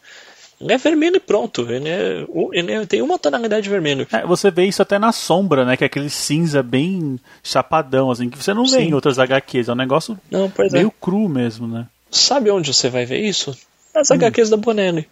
Ele 0.60 0.72
é 0.72 0.78
vermelho 0.78 1.16
e 1.16 1.20
pronto. 1.20 1.62
Ele, 1.68 1.88
é, 1.88 2.24
ele 2.52 2.72
é- 2.72 2.86
tem 2.86 3.02
uma 3.02 3.18
tonalidade 3.18 3.64
de 3.64 3.68
vermelho. 3.70 4.06
É, 4.12 4.24
você 4.24 4.50
vê 4.52 4.64
isso 4.64 4.80
até 4.80 4.96
na 4.98 5.10
sombra, 5.10 5.64
né? 5.64 5.76
Que 5.76 5.82
é 5.82 5.86
aquele 5.88 6.08
cinza 6.08 6.62
bem 6.62 7.18
chapadão, 7.42 8.08
assim, 8.08 8.30
que 8.30 8.38
você 8.38 8.54
não 8.54 8.64
vê 8.64 8.78
Sim. 8.78 8.88
em 8.90 8.94
outras 8.94 9.18
HQs. 9.18 9.68
É 9.68 9.72
um 9.72 9.76
negócio 9.76 10.16
Não, 10.30 10.46
é. 10.56 10.68
meio 10.70 10.92
cru 10.92 11.28
mesmo, 11.28 11.66
né? 11.66 11.86
Sabe 12.08 12.50
onde 12.52 12.72
você 12.72 12.88
vai 12.88 13.04
ver 13.04 13.18
isso? 13.20 13.54
Nas 13.92 14.12
HQs 14.12 14.48
da 14.48 14.56
Bonelli. 14.56 15.08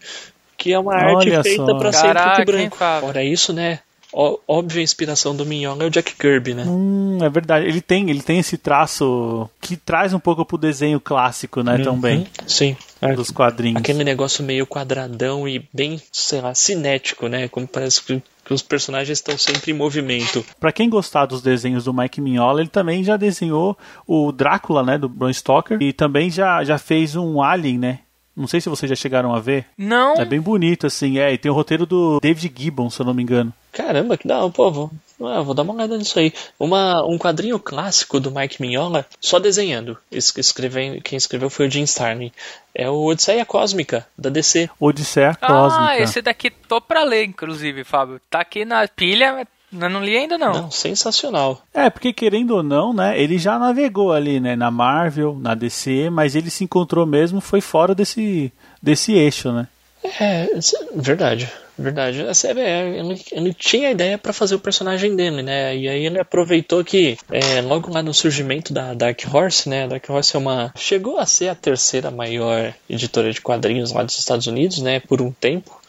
Que 0.62 0.72
é 0.72 0.78
uma 0.78 0.92
Olha 0.94 1.38
arte 1.38 1.42
feita 1.42 1.74
pra 1.76 1.92
ser 1.92 2.14
preto 2.14 2.40
e 2.40 2.44
branco. 2.44 2.76
Fora 2.76 3.24
isso, 3.24 3.52
né? 3.52 3.80
ó- 4.12 4.36
óbvia 4.46 4.82
inspiração 4.82 5.34
do 5.34 5.44
Mignola 5.46 5.84
é 5.84 5.86
o 5.86 5.90
Jack 5.90 6.14
Kirby, 6.14 6.54
né? 6.54 6.64
Hum, 6.66 7.18
é 7.20 7.28
verdade. 7.28 7.66
Ele 7.66 7.80
tem, 7.80 8.08
ele 8.10 8.22
tem 8.22 8.38
esse 8.38 8.56
traço 8.58 9.48
que 9.60 9.76
traz 9.76 10.12
um 10.12 10.18
pouco 10.18 10.44
pro 10.44 10.58
desenho 10.58 11.00
clássico, 11.00 11.62
né? 11.62 11.78
Também. 11.78 12.18
Uhum, 12.18 12.26
Sim. 12.46 12.76
É. 13.00 13.14
dos 13.14 13.32
quadrinhos. 13.32 13.80
Aquele 13.80 14.04
negócio 14.04 14.44
meio 14.44 14.64
quadradão 14.64 15.48
e 15.48 15.66
bem, 15.72 16.00
sei 16.12 16.40
lá, 16.40 16.54
cinético, 16.54 17.26
né? 17.26 17.48
Como 17.48 17.66
parece 17.66 18.00
que, 18.00 18.22
que 18.44 18.54
os 18.54 18.62
personagens 18.62 19.18
estão 19.18 19.36
sempre 19.36 19.72
em 19.72 19.74
movimento. 19.74 20.44
Pra 20.60 20.70
quem 20.70 20.88
gostar 20.88 21.26
dos 21.26 21.42
desenhos 21.42 21.84
do 21.84 21.92
Mike 21.92 22.20
Mignola, 22.20 22.60
ele 22.60 22.68
também 22.70 23.02
já 23.02 23.16
desenhou 23.16 23.76
o 24.06 24.30
Drácula, 24.30 24.84
né, 24.84 24.96
do 24.98 25.08
Bram 25.08 25.32
Stoker, 25.32 25.78
e 25.80 25.92
também 25.92 26.30
já, 26.30 26.62
já 26.62 26.78
fez 26.78 27.16
um 27.16 27.42
Alien, 27.42 27.78
né? 27.78 27.98
Não 28.36 28.46
sei 28.46 28.60
se 28.60 28.68
vocês 28.68 28.88
já 28.88 28.96
chegaram 28.96 29.34
a 29.34 29.40
ver. 29.40 29.66
Não. 29.76 30.14
É 30.14 30.24
bem 30.24 30.40
bonito, 30.40 30.86
assim, 30.86 31.18
é. 31.18 31.32
E 31.32 31.38
tem 31.38 31.50
o 31.50 31.54
roteiro 31.54 31.84
do 31.84 32.18
David 32.20 32.52
Gibbon, 32.56 32.88
se 32.88 33.00
eu 33.00 33.06
não 33.06 33.12
me 33.12 33.22
engano. 33.22 33.52
Caramba, 33.70 34.16
que 34.16 34.26
da 34.26 34.48
pô, 34.48 34.70
vou, 34.70 34.90
ah, 35.22 35.40
vou 35.42 35.54
dar 35.54 35.62
uma 35.62 35.74
olhada 35.74 35.96
nisso 35.98 36.18
aí. 36.18 36.32
Uma, 36.58 37.04
um 37.06 37.18
quadrinho 37.18 37.58
clássico 37.58 38.18
do 38.20 38.30
Mike 38.30 38.60
Mignola, 38.60 39.06
só 39.20 39.38
desenhando. 39.38 39.96
Es- 40.10 40.32
escrevendo, 40.36 41.00
quem 41.02 41.16
escreveu 41.16 41.50
foi 41.50 41.68
o 41.68 41.70
Jim 41.70 41.82
Starlin. 41.84 42.32
É 42.74 42.88
o 42.88 43.04
Odisseia 43.04 43.44
Cósmica, 43.44 44.06
da 44.16 44.30
DC. 44.30 44.68
Odisseia 44.80 45.34
Cósmica. 45.34 45.86
Ah, 45.90 45.98
esse 45.98 46.22
daqui 46.22 46.50
tô 46.50 46.80
pra 46.80 47.04
ler, 47.04 47.24
inclusive, 47.24 47.84
Fábio. 47.84 48.20
Tá 48.30 48.40
aqui 48.40 48.64
na 48.64 48.86
pilha, 48.88 49.46
mas 49.72 49.90
não 49.90 50.04
li 50.04 50.16
ainda 50.16 50.36
não. 50.36 50.52
Não, 50.52 50.70
sensacional. 50.70 51.62
É, 51.72 51.88
porque 51.88 52.12
querendo 52.12 52.52
ou 52.52 52.62
não, 52.62 52.92
né, 52.92 53.18
ele 53.18 53.38
já 53.38 53.58
navegou 53.58 54.12
ali, 54.12 54.38
né, 54.38 54.54
na 54.54 54.70
Marvel, 54.70 55.38
na 55.40 55.54
DC, 55.54 56.10
mas 56.10 56.36
ele 56.36 56.50
se 56.50 56.64
encontrou 56.64 57.06
mesmo, 57.06 57.40
foi 57.40 57.60
fora 57.60 57.94
desse, 57.94 58.52
desse 58.82 59.14
eixo, 59.14 59.50
né? 59.50 59.66
É, 60.04 60.48
é 60.52 60.60
verdade, 60.96 61.48
verdade. 61.78 62.22
É, 62.22 62.60
é, 62.60 62.98
ele, 62.98 63.22
ele 63.30 63.54
tinha 63.54 63.88
a 63.88 63.92
ideia 63.92 64.18
pra 64.18 64.32
fazer 64.32 64.56
o 64.56 64.60
personagem 64.60 65.14
dele, 65.14 65.42
né? 65.42 65.76
E 65.76 65.88
aí 65.88 66.04
ele 66.04 66.18
aproveitou 66.18 66.84
que 66.84 67.16
é, 67.30 67.60
logo 67.60 67.90
lá 67.90 68.02
no 68.02 68.12
surgimento 68.12 68.72
da 68.72 68.94
Dark 68.94 69.20
Horse, 69.32 69.68
né? 69.68 69.84
A 69.84 69.86
Dark 69.86 70.10
Horse 70.10 70.34
é 70.34 70.38
uma 70.38 70.72
chegou 70.76 71.18
a 71.18 71.26
ser 71.26 71.48
a 71.48 71.54
terceira 71.54 72.10
maior 72.10 72.74
editora 72.90 73.32
de 73.32 73.40
quadrinhos 73.40 73.92
lá 73.92 74.02
dos 74.02 74.18
Estados 74.18 74.46
Unidos, 74.48 74.78
né? 74.78 74.98
Por 74.98 75.22
um 75.22 75.30
tempo. 75.30 75.80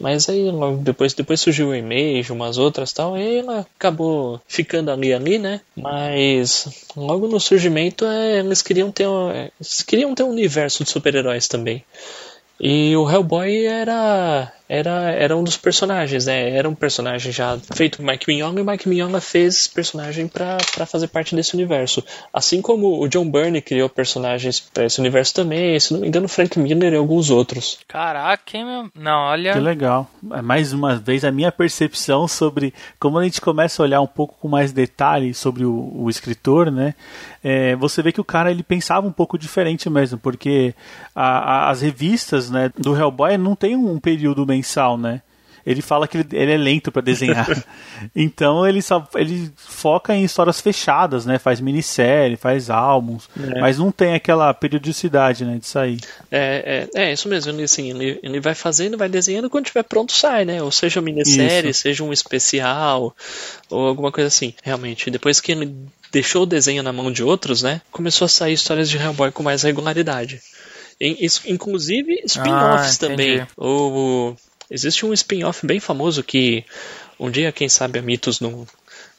Mas 0.00 0.28
aí 0.30 0.50
depois, 0.80 1.12
depois 1.12 1.40
surgiu 1.40 1.68
o 1.68 1.74
Image, 1.74 2.32
umas 2.32 2.56
outras 2.56 2.90
tal, 2.90 3.18
e 3.18 3.38
ela 3.38 3.66
acabou 3.76 4.40
ficando 4.48 4.90
ali 4.90 5.12
ali, 5.12 5.38
né? 5.38 5.60
Mas 5.76 6.86
logo 6.96 7.28
no 7.28 7.38
surgimento 7.38 8.06
é, 8.06 8.38
eles 8.38 8.62
queriam 8.62 8.90
ter 8.90 9.06
eles 9.58 9.82
queriam 9.82 10.14
ter 10.14 10.22
um 10.22 10.30
universo 10.30 10.82
de 10.82 10.90
super-heróis 10.90 11.46
também. 11.46 11.84
E 12.58 12.96
o 12.96 13.10
Hellboy 13.10 13.66
era, 13.66 14.52
era, 14.70 15.10
era 15.10 15.36
um 15.36 15.42
dos 15.42 15.56
personagens, 15.56 16.26
né? 16.26 16.50
Era 16.56 16.68
um 16.68 16.74
personagem 16.74 17.32
já 17.32 17.58
feito 17.74 17.96
por 17.98 18.04
Mike 18.06 18.24
Mignola 18.28 18.58
e 18.58 18.62
o 18.62 18.64
Mike 18.64 18.88
Mignola 18.88 19.20
fez 19.20 19.56
esse 19.56 19.70
personagem 19.70 20.28
pra 20.28 20.56
pra 20.74 20.86
fazer 20.86 21.08
parte 21.08 21.34
desse 21.34 21.54
universo. 21.54 22.04
Assim 22.32 22.62
como 22.62 23.02
o 23.02 23.08
John 23.08 23.28
Byrne 23.30 23.60
criou 23.60 23.88
personagens 23.88 24.60
pra 24.60 24.84
esse 24.84 25.00
universo 25.00 25.34
também, 25.34 25.78
se 25.80 25.92
não 25.92 26.00
me 26.00 26.06
engano, 26.08 26.28
Frank 26.28 26.58
Miller 26.58 26.92
e 26.92 26.96
alguns 26.96 27.30
outros. 27.30 27.78
Caraca, 27.88 28.56
hein, 28.56 28.64
meu? 28.64 28.90
Não, 28.94 29.22
olha. 29.30 29.52
Que 29.52 29.58
legal. 29.58 30.08
É 30.32 30.40
Mais 30.42 30.72
uma 30.72 30.94
vez, 30.96 31.24
a 31.24 31.32
minha 31.32 31.50
percepção 31.50 32.28
sobre 32.28 32.72
como 32.98 33.18
a 33.18 33.24
gente 33.24 33.40
começa 33.40 33.82
a 33.82 33.84
olhar 33.84 34.00
um 34.00 34.06
pouco 34.06 34.36
com 34.40 34.46
mais 34.48 34.72
detalhe 34.72 35.34
sobre 35.34 35.64
o, 35.64 35.92
o 35.96 36.08
escritor, 36.08 36.70
né? 36.70 36.94
É, 37.42 37.74
você 37.76 38.02
vê 38.02 38.12
que 38.12 38.20
o 38.20 38.24
cara 38.24 38.50
ele 38.50 38.62
pensava 38.62 39.06
um 39.06 39.12
pouco 39.12 39.36
diferente 39.38 39.88
mesmo, 39.90 40.18
porque 40.18 40.74
a- 41.14 41.38
a- 41.66 41.70
as 41.70 41.80
revistas 41.80 42.50
né, 42.50 42.70
do 42.78 42.94
Hellboy 42.96 43.36
não 43.38 43.56
tem 43.56 43.74
um 43.76 43.98
período 43.98 44.44
mensal, 44.60 44.96
né? 44.96 45.22
Ele 45.64 45.82
fala 45.82 46.08
que 46.08 46.16
ele, 46.16 46.26
ele 46.32 46.52
é 46.52 46.56
lento 46.56 46.90
para 46.90 47.02
desenhar. 47.02 47.46
então 48.16 48.66
ele 48.66 48.80
só 48.80 49.06
ele 49.14 49.52
foca 49.56 50.14
em 50.14 50.24
histórias 50.24 50.60
fechadas, 50.60 51.26
né? 51.26 51.38
Faz 51.38 51.60
minissérie, 51.60 52.36
faz 52.36 52.70
álbuns, 52.70 53.28
mas 53.60 53.78
não 53.78 53.92
tem 53.92 54.14
aquela 54.14 54.52
periodicidade, 54.54 55.44
né, 55.44 55.58
de 55.58 55.66
sair. 55.66 56.00
É, 56.30 56.88
é, 56.94 57.02
é 57.02 57.12
isso 57.12 57.28
mesmo, 57.28 57.52
ele, 57.52 57.62
assim, 57.62 57.90
ele, 57.90 58.18
ele 58.22 58.40
vai 58.40 58.54
fazendo, 58.54 58.96
vai 58.96 59.08
desenhando, 59.08 59.50
quando 59.50 59.66
tiver 59.66 59.82
pronto 59.82 60.12
sai, 60.12 60.44
né? 60.44 60.62
Ou 60.62 60.72
seja 60.72 61.00
uma 61.00 61.04
minissérie, 61.04 61.70
Isso. 61.70 61.82
seja 61.82 62.02
um 62.02 62.12
especial, 62.12 63.14
ou 63.68 63.86
alguma 63.86 64.10
coisa 64.10 64.28
assim. 64.28 64.54
Realmente, 64.62 65.10
depois 65.10 65.40
que 65.40 65.52
ele 65.52 65.74
deixou 66.10 66.42
o 66.42 66.46
desenho 66.46 66.82
na 66.82 66.92
mão 66.92 67.12
de 67.12 67.22
outros, 67.22 67.62
né? 67.62 67.80
Começou 67.92 68.24
a 68.24 68.28
sair 68.28 68.54
histórias 68.54 68.88
de 68.88 68.96
Hellboy 68.96 69.30
com 69.30 69.42
mais 69.42 69.62
regularidade. 69.62 70.40
Inclusive 71.46 72.22
spin-offs 72.26 72.96
Ah, 72.96 73.08
também. 73.08 73.46
O, 73.56 74.34
existe 74.70 75.04
um 75.04 75.12
spin-off 75.12 75.66
bem 75.66 75.80
famoso 75.80 76.22
que 76.22 76.64
um 77.18 77.30
dia, 77.30 77.52
quem 77.52 77.68
sabe, 77.68 77.98
a 77.98 78.02
Mitos 78.02 78.40
não, 78.40 78.66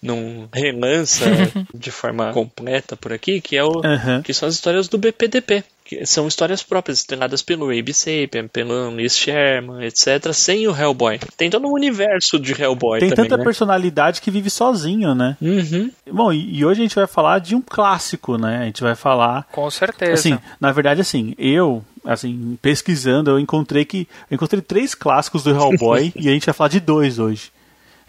não 0.02 0.50
relança 0.52 1.26
de 1.74 1.92
forma 1.92 2.34
completa 2.34 2.98
por 2.98 3.14
aqui, 3.14 3.40
que 3.40 3.56
é 3.56 3.64
o 3.64 3.86
Aham. 3.86 4.24
que 4.24 4.34
são 4.34 4.50
as 4.50 4.56
histórias 4.56 4.88
do 4.88 4.98
BPDP. 4.98 5.64
Que 5.84 6.06
são 6.06 6.28
histórias 6.28 6.64
próprias, 6.64 7.00
estreladas 7.00 7.42
pelo 7.42 7.66
Abe 7.66 7.94
Sapien, 7.94 8.48
pelo 8.48 8.96
Liz 8.96 9.16
Sherman, 9.16 9.86
etc., 9.86 10.32
sem 10.34 10.68
o 10.68 10.76
Hellboy. 10.76 11.20
Tem 11.36 11.50
todo 11.50 11.68
um 11.68 11.74
universo 11.74 12.40
de 12.40 12.60
Hellboy 12.60 13.00
Tem 13.00 13.10
também, 13.10 13.26
tanta 13.26 13.38
né? 13.38 13.44
personalidade 13.44 14.22
que 14.22 14.32
vive 14.32 14.50
sozinho, 14.50 15.14
né? 15.14 15.38
Uhum. 15.42 15.92
Bom, 16.12 16.32
e, 16.32 16.60
e 16.60 16.66
hoje 16.66 16.82
a 16.82 16.84
gente 16.84 16.96
vai 16.96 17.08
falar 17.08 17.40
de 17.40 17.56
um 17.56 17.62
clássico, 17.62 18.38
né? 18.38 18.60
A 18.60 18.66
gente 18.66 18.82
vai 18.82 18.96
falar. 18.96 19.48
Com 19.52 19.70
certeza. 19.70 20.14
Assim, 20.14 20.40
na 20.60 20.72
verdade, 20.72 21.02
assim, 21.02 21.36
eu, 21.38 21.84
assim, 22.06 22.58
pesquisando, 22.62 23.30
eu 23.32 23.40
encontrei 23.40 23.86
que. 23.86 24.08
Eu 24.30 24.36
encontrei 24.36 24.62
três 24.62 24.94
clássicos 24.96 25.44
do 25.44 25.52
Hellboy 25.52 26.12
e 26.18 26.30
a 26.30 26.32
gente 26.32 26.46
vai 26.46 26.54
falar 26.54 26.70
de 26.70 26.80
dois 26.80 27.20
hoje. 27.20 27.52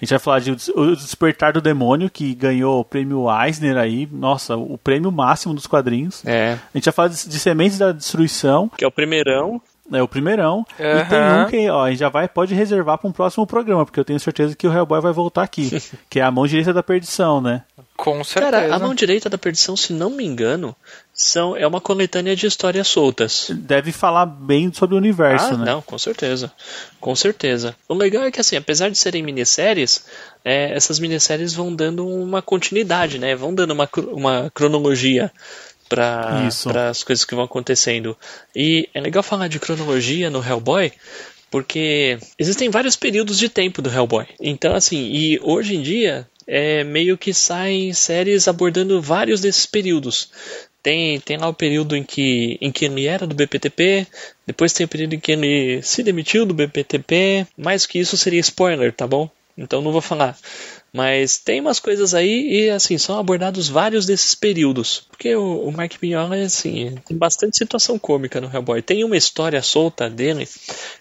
A 0.00 0.04
gente 0.04 0.10
vai 0.10 0.18
falar 0.18 0.38
de 0.40 0.50
O 0.50 0.56
Des- 0.56 0.68
O 0.70 0.96
Despertar 0.96 1.52
do 1.52 1.60
Demônio, 1.60 2.10
que 2.10 2.34
ganhou 2.34 2.80
o 2.80 2.84
prêmio 2.84 3.26
Eisner 3.30 3.76
aí, 3.76 4.08
nossa, 4.10 4.56
o 4.56 4.76
prêmio 4.76 5.12
máximo 5.12 5.54
dos 5.54 5.66
quadrinhos. 5.68 6.22
É, 6.26 6.58
A 6.74 6.76
gente 6.78 6.84
vai 6.86 6.92
falar 6.92 7.08
de, 7.08 7.28
de 7.28 7.38
Sementes 7.38 7.78
da 7.78 7.92
Destruição, 7.92 8.68
que 8.76 8.84
é 8.84 8.88
o 8.88 8.90
primeirão. 8.90 9.62
é 9.92 10.02
o 10.02 10.08
primeirão. 10.08 10.66
E 10.76 11.04
tem 11.04 11.18
um 11.44 11.46
que, 11.48 11.70
ó, 11.70 11.84
a 11.84 11.90
gente 11.90 12.00
já 12.00 12.08
vai, 12.08 12.26
pode 12.26 12.52
reservar 12.52 12.98
para 12.98 13.08
um 13.08 13.12
próximo 13.12 13.46
programa, 13.46 13.84
porque 13.84 14.00
eu 14.00 14.04
tenho 14.04 14.18
certeza 14.18 14.56
que 14.56 14.66
o 14.66 14.72
Hellboy 14.72 15.00
vai 15.00 15.12
voltar 15.12 15.44
aqui, 15.44 15.70
que 16.10 16.18
é 16.18 16.22
a 16.24 16.30
mão 16.32 16.48
direita 16.48 16.72
da 16.72 16.82
perdição, 16.82 17.40
né? 17.40 17.62
Com 18.02 18.24
certeza. 18.24 18.50
Cara, 18.50 18.74
a 18.74 18.78
mão 18.80 18.96
direita 18.96 19.30
da 19.30 19.38
perdição, 19.38 19.76
se 19.76 19.92
não 19.92 20.10
me 20.10 20.24
engano, 20.24 20.74
são, 21.14 21.56
é 21.56 21.64
uma 21.64 21.80
coletânea 21.80 22.34
de 22.34 22.48
histórias 22.48 22.88
soltas. 22.88 23.46
Deve 23.50 23.92
falar 23.92 24.26
bem 24.26 24.72
sobre 24.72 24.96
o 24.96 24.98
universo, 24.98 25.54
ah, 25.54 25.56
né? 25.56 25.64
não, 25.66 25.80
com 25.80 25.96
certeza. 25.96 26.50
Com 26.98 27.14
certeza. 27.14 27.76
O 27.88 27.94
legal 27.94 28.24
é 28.24 28.32
que, 28.32 28.40
assim, 28.40 28.56
apesar 28.56 28.88
de 28.88 28.98
serem 28.98 29.22
minisséries, 29.22 30.04
é, 30.44 30.74
essas 30.74 30.98
minisséries 30.98 31.54
vão 31.54 31.72
dando 31.72 32.04
uma 32.04 32.42
continuidade, 32.42 33.20
né? 33.20 33.36
Vão 33.36 33.54
dando 33.54 33.70
uma, 33.70 33.88
uma 34.08 34.50
cronologia 34.52 35.30
para 35.88 36.48
as 36.90 37.04
coisas 37.04 37.24
que 37.24 37.36
vão 37.36 37.44
acontecendo. 37.44 38.18
E 38.52 38.88
é 38.92 39.00
legal 39.00 39.22
falar 39.22 39.46
de 39.46 39.60
cronologia 39.60 40.28
no 40.28 40.44
Hellboy, 40.44 40.90
porque 41.52 42.18
existem 42.36 42.68
vários 42.68 42.96
períodos 42.96 43.38
de 43.38 43.48
tempo 43.48 43.80
do 43.80 43.88
Hellboy. 43.88 44.26
Então, 44.40 44.74
assim, 44.74 45.08
e 45.12 45.38
hoje 45.40 45.76
em 45.76 45.82
dia 45.82 46.26
é 46.46 46.84
meio 46.84 47.18
que 47.18 47.32
saem 47.32 47.92
séries 47.92 48.48
abordando 48.48 49.00
vários 49.00 49.40
desses 49.40 49.66
períodos. 49.66 50.30
Tem, 50.82 51.20
tem 51.20 51.36
lá 51.36 51.48
o 51.48 51.54
período 51.54 51.96
em 51.96 52.02
que, 52.02 52.58
em 52.60 52.72
que 52.72 52.86
ele 52.86 53.06
era 53.06 53.26
do 53.26 53.36
BPTP, 53.36 54.06
depois 54.44 54.72
tem 54.72 54.84
o 54.84 54.88
período 54.88 55.14
em 55.14 55.20
que 55.20 55.32
ele 55.32 55.80
se 55.82 56.02
demitiu 56.02 56.44
do 56.44 56.54
BPTP, 56.54 57.46
mais 57.56 57.86
que 57.86 58.00
isso 58.00 58.16
seria 58.16 58.40
spoiler, 58.40 58.92
tá 58.92 59.06
bom? 59.06 59.30
Então 59.56 59.80
não 59.80 59.92
vou 59.92 60.00
falar. 60.00 60.36
Mas 60.92 61.38
tem 61.38 61.60
umas 61.60 61.78
coisas 61.78 62.14
aí 62.14 62.64
e 62.66 62.70
assim, 62.70 62.98
são 62.98 63.18
abordados 63.18 63.68
vários 63.68 64.04
desses 64.04 64.34
períodos. 64.34 65.06
Porque 65.08 65.34
o, 65.34 65.68
o 65.68 65.72
Mark 65.72 65.94
Mignola, 66.02 66.36
assim, 66.36 66.96
tem 67.06 67.16
bastante 67.16 67.56
situação 67.56 67.98
cômica 67.98 68.40
no 68.40 68.52
Hellboy. 68.52 68.82
Tem 68.82 69.04
uma 69.04 69.16
história 69.16 69.62
solta 69.62 70.10
dele, 70.10 70.48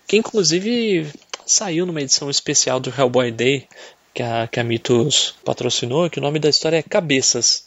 que 0.07 0.15
inclusive 0.15 1.07
saiu 1.45 1.85
numa 1.85 2.01
edição 2.01 2.29
especial 2.29 2.79
do 2.79 2.93
Hellboy 2.95 3.31
Day, 3.31 3.67
que 4.13 4.23
a, 4.23 4.47
que 4.47 4.59
a 4.59 4.63
Mitos 4.63 5.35
patrocinou, 5.45 6.09
que 6.09 6.19
o 6.19 6.21
nome 6.21 6.39
da 6.39 6.49
história 6.49 6.77
é 6.77 6.83
Cabeças. 6.83 7.65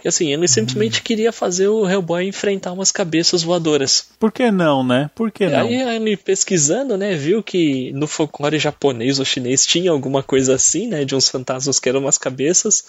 Que 0.00 0.08
assim, 0.08 0.32
ele 0.32 0.48
simplesmente 0.48 1.02
queria 1.02 1.32
fazer 1.32 1.68
o 1.68 1.88
Hellboy 1.88 2.26
enfrentar 2.26 2.72
umas 2.72 2.90
cabeças 2.90 3.42
voadoras. 3.42 4.08
Por 4.18 4.32
que 4.32 4.50
não, 4.50 4.82
né? 4.82 5.10
Por 5.14 5.30
que 5.30 5.46
não? 5.46 5.60
Aí 5.60 5.74
ele 5.74 6.16
pesquisando, 6.16 6.96
né, 6.96 7.14
viu 7.14 7.42
que 7.42 7.92
no 7.92 8.06
folclore 8.06 8.58
japonês 8.58 9.18
ou 9.18 9.24
chinês 9.24 9.66
tinha 9.66 9.90
alguma 9.90 10.22
coisa 10.22 10.54
assim, 10.54 10.86
né, 10.86 11.04
de 11.04 11.14
uns 11.14 11.28
fantasmas 11.28 11.78
que 11.78 11.88
eram 11.88 12.00
umas 12.00 12.18
cabeças, 12.18 12.84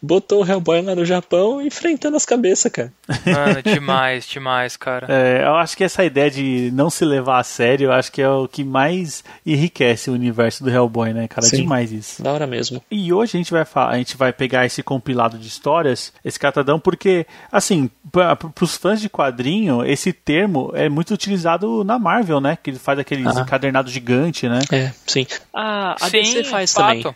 botou 0.00 0.42
o 0.42 0.46
Hellboy 0.48 0.82
lá 0.82 0.94
no 0.94 1.04
Japão 1.04 1.60
enfrentando 1.60 2.16
as 2.16 2.24
cabeças, 2.24 2.70
cara. 2.70 2.92
Mano, 3.08 3.62
demais, 3.64 4.26
demais, 4.26 4.76
cara. 4.76 5.06
É, 5.08 5.44
eu 5.44 5.54
acho 5.54 5.76
que 5.76 5.84
essa 5.84 6.04
ideia 6.04 6.30
de 6.30 6.70
não 6.72 6.90
se 6.90 7.04
levar 7.04 7.38
a 7.38 7.44
sério, 7.44 7.86
eu 7.86 7.92
acho 7.92 8.10
que 8.10 8.20
é 8.22 8.28
o 8.28 8.48
que 8.48 8.64
mais 8.64 9.24
enriquece 9.44 10.10
o 10.10 10.14
universo 10.14 10.64
do 10.64 10.70
Hellboy, 10.70 11.12
né, 11.12 11.28
cara? 11.28 11.46
Sim. 11.46 11.58
Demais 11.58 11.92
isso. 11.92 12.22
Da 12.22 12.32
hora 12.32 12.46
mesmo. 12.46 12.82
E 12.90 13.12
hoje 13.12 13.36
a 13.36 13.38
gente 13.38 13.52
vai 13.52 13.64
falar, 13.64 13.92
a 13.92 13.98
gente 13.98 14.16
vai 14.16 14.32
pegar 14.32 14.66
esse 14.66 14.82
compilado 14.82 15.38
de 15.38 15.46
histórias, 15.46 16.12
esse 16.24 16.38
catadão, 16.52 16.78
porque, 16.78 17.26
assim, 17.50 17.90
para 18.10 18.36
os 18.60 18.76
fãs 18.76 19.00
de 19.00 19.08
quadrinho, 19.08 19.84
esse 19.84 20.12
termo 20.12 20.70
é 20.74 20.88
muito 20.88 21.12
utilizado 21.14 21.82
na 21.82 21.98
Marvel, 21.98 22.40
né? 22.40 22.56
Que 22.62 22.72
faz 22.74 22.98
aqueles 22.98 23.26
Ah. 23.36 23.40
encadernado 23.40 23.90
gigante, 23.90 24.48
né? 24.48 24.60
É, 24.70 24.92
sim. 25.06 25.26
A, 25.52 25.94
a 25.94 26.08
Sim, 26.10 26.20
DC 26.20 26.44
faz 26.44 26.72
fato. 26.72 27.02
também. 27.02 27.14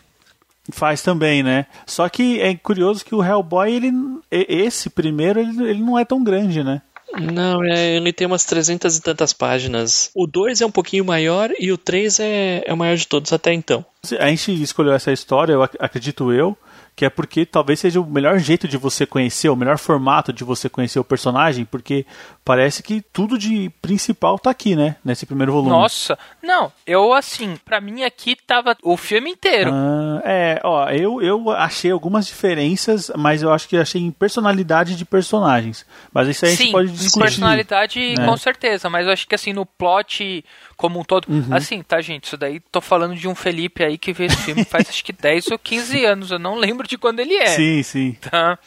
Faz 0.72 1.00
também, 1.02 1.42
né? 1.44 1.66
Só 1.86 2.08
que 2.08 2.40
é 2.40 2.54
curioso 2.56 3.04
que 3.04 3.14
o 3.14 3.22
Hellboy, 3.22 3.72
ele, 3.72 3.92
esse 4.32 4.90
primeiro, 4.90 5.38
ele, 5.38 5.62
ele 5.70 5.80
não 5.80 5.96
é 5.96 6.04
tão 6.04 6.24
grande, 6.24 6.64
né? 6.64 6.82
Não, 7.18 7.62
é, 7.64 7.94
ele 7.96 8.12
tem 8.12 8.26
umas 8.26 8.44
300 8.44 8.96
e 8.96 9.00
tantas 9.00 9.32
páginas. 9.32 10.10
O 10.12 10.26
2 10.26 10.60
é 10.60 10.66
um 10.66 10.70
pouquinho 10.70 11.04
maior 11.04 11.50
e 11.58 11.70
o 11.70 11.78
3 11.78 12.18
é, 12.18 12.64
é 12.66 12.74
o 12.74 12.76
maior 12.76 12.96
de 12.96 13.06
todos 13.06 13.32
até 13.32 13.52
então. 13.54 13.84
A 14.18 14.26
gente 14.28 14.60
escolheu 14.60 14.92
essa 14.92 15.12
história, 15.12 15.52
eu 15.52 15.62
ac- 15.62 15.76
acredito 15.78 16.32
eu, 16.32 16.58
que 16.96 17.04
é 17.04 17.10
porque 17.10 17.44
talvez 17.44 17.78
seja 17.78 18.00
o 18.00 18.06
melhor 18.06 18.38
jeito 18.38 18.66
de 18.66 18.78
você 18.78 19.04
conhecer, 19.04 19.50
o 19.50 19.54
melhor 19.54 19.76
formato 19.76 20.32
de 20.32 20.42
você 20.42 20.66
conhecer 20.66 20.98
o 20.98 21.04
personagem, 21.04 21.66
porque 21.66 22.06
parece 22.42 22.82
que 22.82 23.02
tudo 23.12 23.36
de 23.36 23.70
principal 23.82 24.38
tá 24.38 24.48
aqui, 24.48 24.74
né? 24.74 24.96
Nesse 25.04 25.26
primeiro 25.26 25.52
volume. 25.52 25.70
Nossa, 25.70 26.18
não, 26.42 26.72
eu 26.86 27.12
assim, 27.12 27.58
pra 27.62 27.82
mim 27.82 28.02
aqui 28.02 28.34
tava 28.34 28.74
o 28.82 28.96
filme 28.96 29.30
inteiro. 29.30 29.70
Ah, 29.74 30.22
é, 30.24 30.60
ó, 30.64 30.88
eu, 30.88 31.20
eu 31.20 31.50
achei 31.50 31.90
algumas 31.90 32.26
diferenças, 32.26 33.10
mas 33.14 33.42
eu 33.42 33.52
acho 33.52 33.68
que 33.68 33.76
achei 33.76 34.00
em 34.00 34.10
personalidade 34.10 34.96
de 34.96 35.04
personagens. 35.04 35.84
Mas 36.10 36.28
isso 36.28 36.46
aí 36.46 36.52
a 36.52 36.54
gente 36.54 36.66
Sim, 36.66 36.72
pode 36.72 36.92
discutir. 36.92 37.20
personalidade 37.20 38.14
né? 38.16 38.24
com 38.24 38.36
certeza, 38.38 38.88
mas 38.88 39.04
eu 39.04 39.12
acho 39.12 39.28
que 39.28 39.34
assim, 39.34 39.52
no 39.52 39.66
plot 39.66 40.42
como 40.76 41.00
um 41.00 41.04
todo. 41.04 41.26
Uhum. 41.28 41.54
Assim, 41.54 41.82
tá, 41.82 42.00
gente? 42.00 42.24
Isso 42.24 42.36
daí 42.36 42.60
tô 42.60 42.80
falando 42.80 43.14
de 43.14 43.26
um 43.26 43.34
Felipe 43.34 43.82
aí 43.82 43.96
que 43.96 44.12
vê 44.12 44.26
esse 44.26 44.36
filme 44.36 44.64
faz 44.66 44.88
acho 44.88 45.04
que 45.04 45.12
10 45.12 45.48
ou 45.52 45.58
15 45.58 46.04
anos. 46.04 46.30
Eu 46.30 46.38
não 46.38 46.56
lembro 46.56 46.86
de 46.86 46.98
quando 46.98 47.20
ele 47.20 47.34
é. 47.34 47.46
Sim, 47.46 47.82
sim. 47.82 48.16
Tá? 48.20 48.58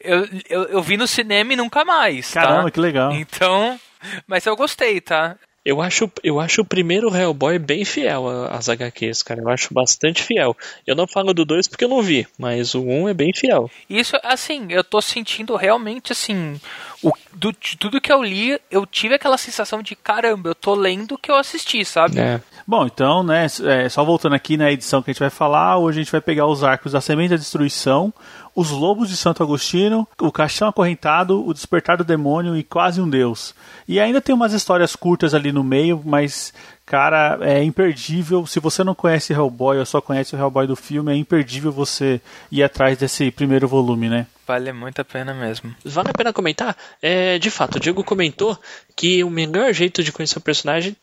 Eu, 0.00 0.28
eu, 0.48 0.62
eu 0.64 0.82
vi 0.82 0.96
no 0.96 1.06
cinema 1.06 1.52
e 1.52 1.56
nunca 1.56 1.84
mais. 1.84 2.32
Caramba, 2.32 2.64
tá? 2.64 2.70
que 2.70 2.80
legal. 2.80 3.12
Então. 3.12 3.78
Mas 4.26 4.46
eu 4.46 4.56
gostei, 4.56 5.00
tá? 5.00 5.36
Eu 5.62 5.82
acho, 5.82 6.10
eu 6.24 6.40
acho 6.40 6.62
o 6.62 6.64
primeiro 6.64 7.14
Hellboy 7.14 7.58
bem 7.58 7.84
fiel 7.84 8.26
a- 8.26 8.48
às 8.48 8.68
HQs, 8.70 9.22
cara. 9.22 9.42
Eu 9.42 9.48
acho 9.50 9.74
bastante 9.74 10.22
fiel. 10.22 10.56
Eu 10.86 10.96
não 10.96 11.06
falo 11.06 11.34
do 11.34 11.44
2 11.44 11.68
porque 11.68 11.84
eu 11.84 11.88
não 11.88 12.02
vi, 12.02 12.26
mas 12.38 12.74
o 12.74 12.80
1 12.80 13.02
um 13.02 13.08
é 13.10 13.12
bem 13.12 13.30
fiel. 13.34 13.70
Isso, 13.88 14.16
assim, 14.22 14.68
eu 14.70 14.82
tô 14.82 15.02
sentindo 15.02 15.54
realmente, 15.56 16.12
assim, 16.12 16.58
o, 17.02 17.12
do, 17.34 17.52
de 17.52 17.76
tudo 17.76 18.00
que 18.00 18.10
eu 18.10 18.22
li, 18.22 18.58
eu 18.70 18.86
tive 18.86 19.14
aquela 19.16 19.36
sensação 19.36 19.82
de, 19.82 19.94
caramba, 19.94 20.48
eu 20.48 20.54
tô 20.54 20.74
lendo 20.74 21.12
o 21.14 21.18
que 21.18 21.30
eu 21.30 21.36
assisti, 21.36 21.84
sabe? 21.84 22.18
É. 22.18 22.40
Bom, 22.66 22.86
então, 22.86 23.22
né, 23.22 23.46
é, 23.66 23.88
só 23.90 24.02
voltando 24.02 24.34
aqui 24.34 24.56
na 24.56 24.70
edição 24.70 25.02
que 25.02 25.10
a 25.10 25.12
gente 25.12 25.20
vai 25.20 25.30
falar, 25.30 25.76
hoje 25.76 26.00
a 26.00 26.02
gente 26.04 26.12
vai 26.12 26.20
pegar 26.22 26.46
os 26.46 26.64
arcos 26.64 26.92
da 26.92 27.00
Semente 27.02 27.30
da 27.30 27.36
Destruição, 27.36 28.14
os 28.54 28.70
Lobos 28.70 29.08
de 29.08 29.16
Santo 29.16 29.42
Agostinho, 29.42 30.06
o 30.20 30.32
Caixão 30.32 30.68
Acorrentado, 30.68 31.46
o 31.46 31.52
Despertar 31.52 31.96
do 31.96 32.04
Demônio 32.04 32.56
e 32.56 32.62
Quase 32.62 33.00
um 33.00 33.08
Deus. 33.08 33.54
E 33.86 33.98
ainda 33.98 34.20
tem 34.20 34.34
umas 34.34 34.52
histórias 34.52 34.94
curtas 34.94 35.34
ali 35.34 35.52
no 35.52 35.64
meio, 35.64 36.02
mas, 36.04 36.52
cara, 36.84 37.38
é 37.42 37.62
imperdível. 37.62 38.46
Se 38.46 38.60
você 38.60 38.84
não 38.84 38.94
conhece 38.94 39.32
Hellboy 39.32 39.78
ou 39.78 39.86
só 39.86 40.00
conhece 40.00 40.34
o 40.34 40.38
Hellboy 40.38 40.66
do 40.66 40.76
filme, 40.76 41.12
é 41.12 41.16
imperdível 41.16 41.72
você 41.72 42.20
ir 42.50 42.62
atrás 42.62 42.98
desse 42.98 43.30
primeiro 43.30 43.66
volume, 43.66 44.08
né? 44.08 44.26
Vale 44.46 44.72
muito 44.72 45.00
a 45.00 45.04
pena 45.04 45.32
mesmo. 45.32 45.74
Vale 45.84 46.10
a 46.10 46.14
pena 46.14 46.32
comentar? 46.32 46.76
É, 47.00 47.38
de 47.38 47.50
fato, 47.50 47.76
o 47.76 47.80
Diego 47.80 48.02
comentou 48.02 48.58
que 48.96 49.22
o 49.22 49.30
melhor 49.30 49.72
jeito 49.72 50.02
de 50.02 50.12
conhecer 50.12 50.38
o 50.38 50.42
personagem 50.42 50.96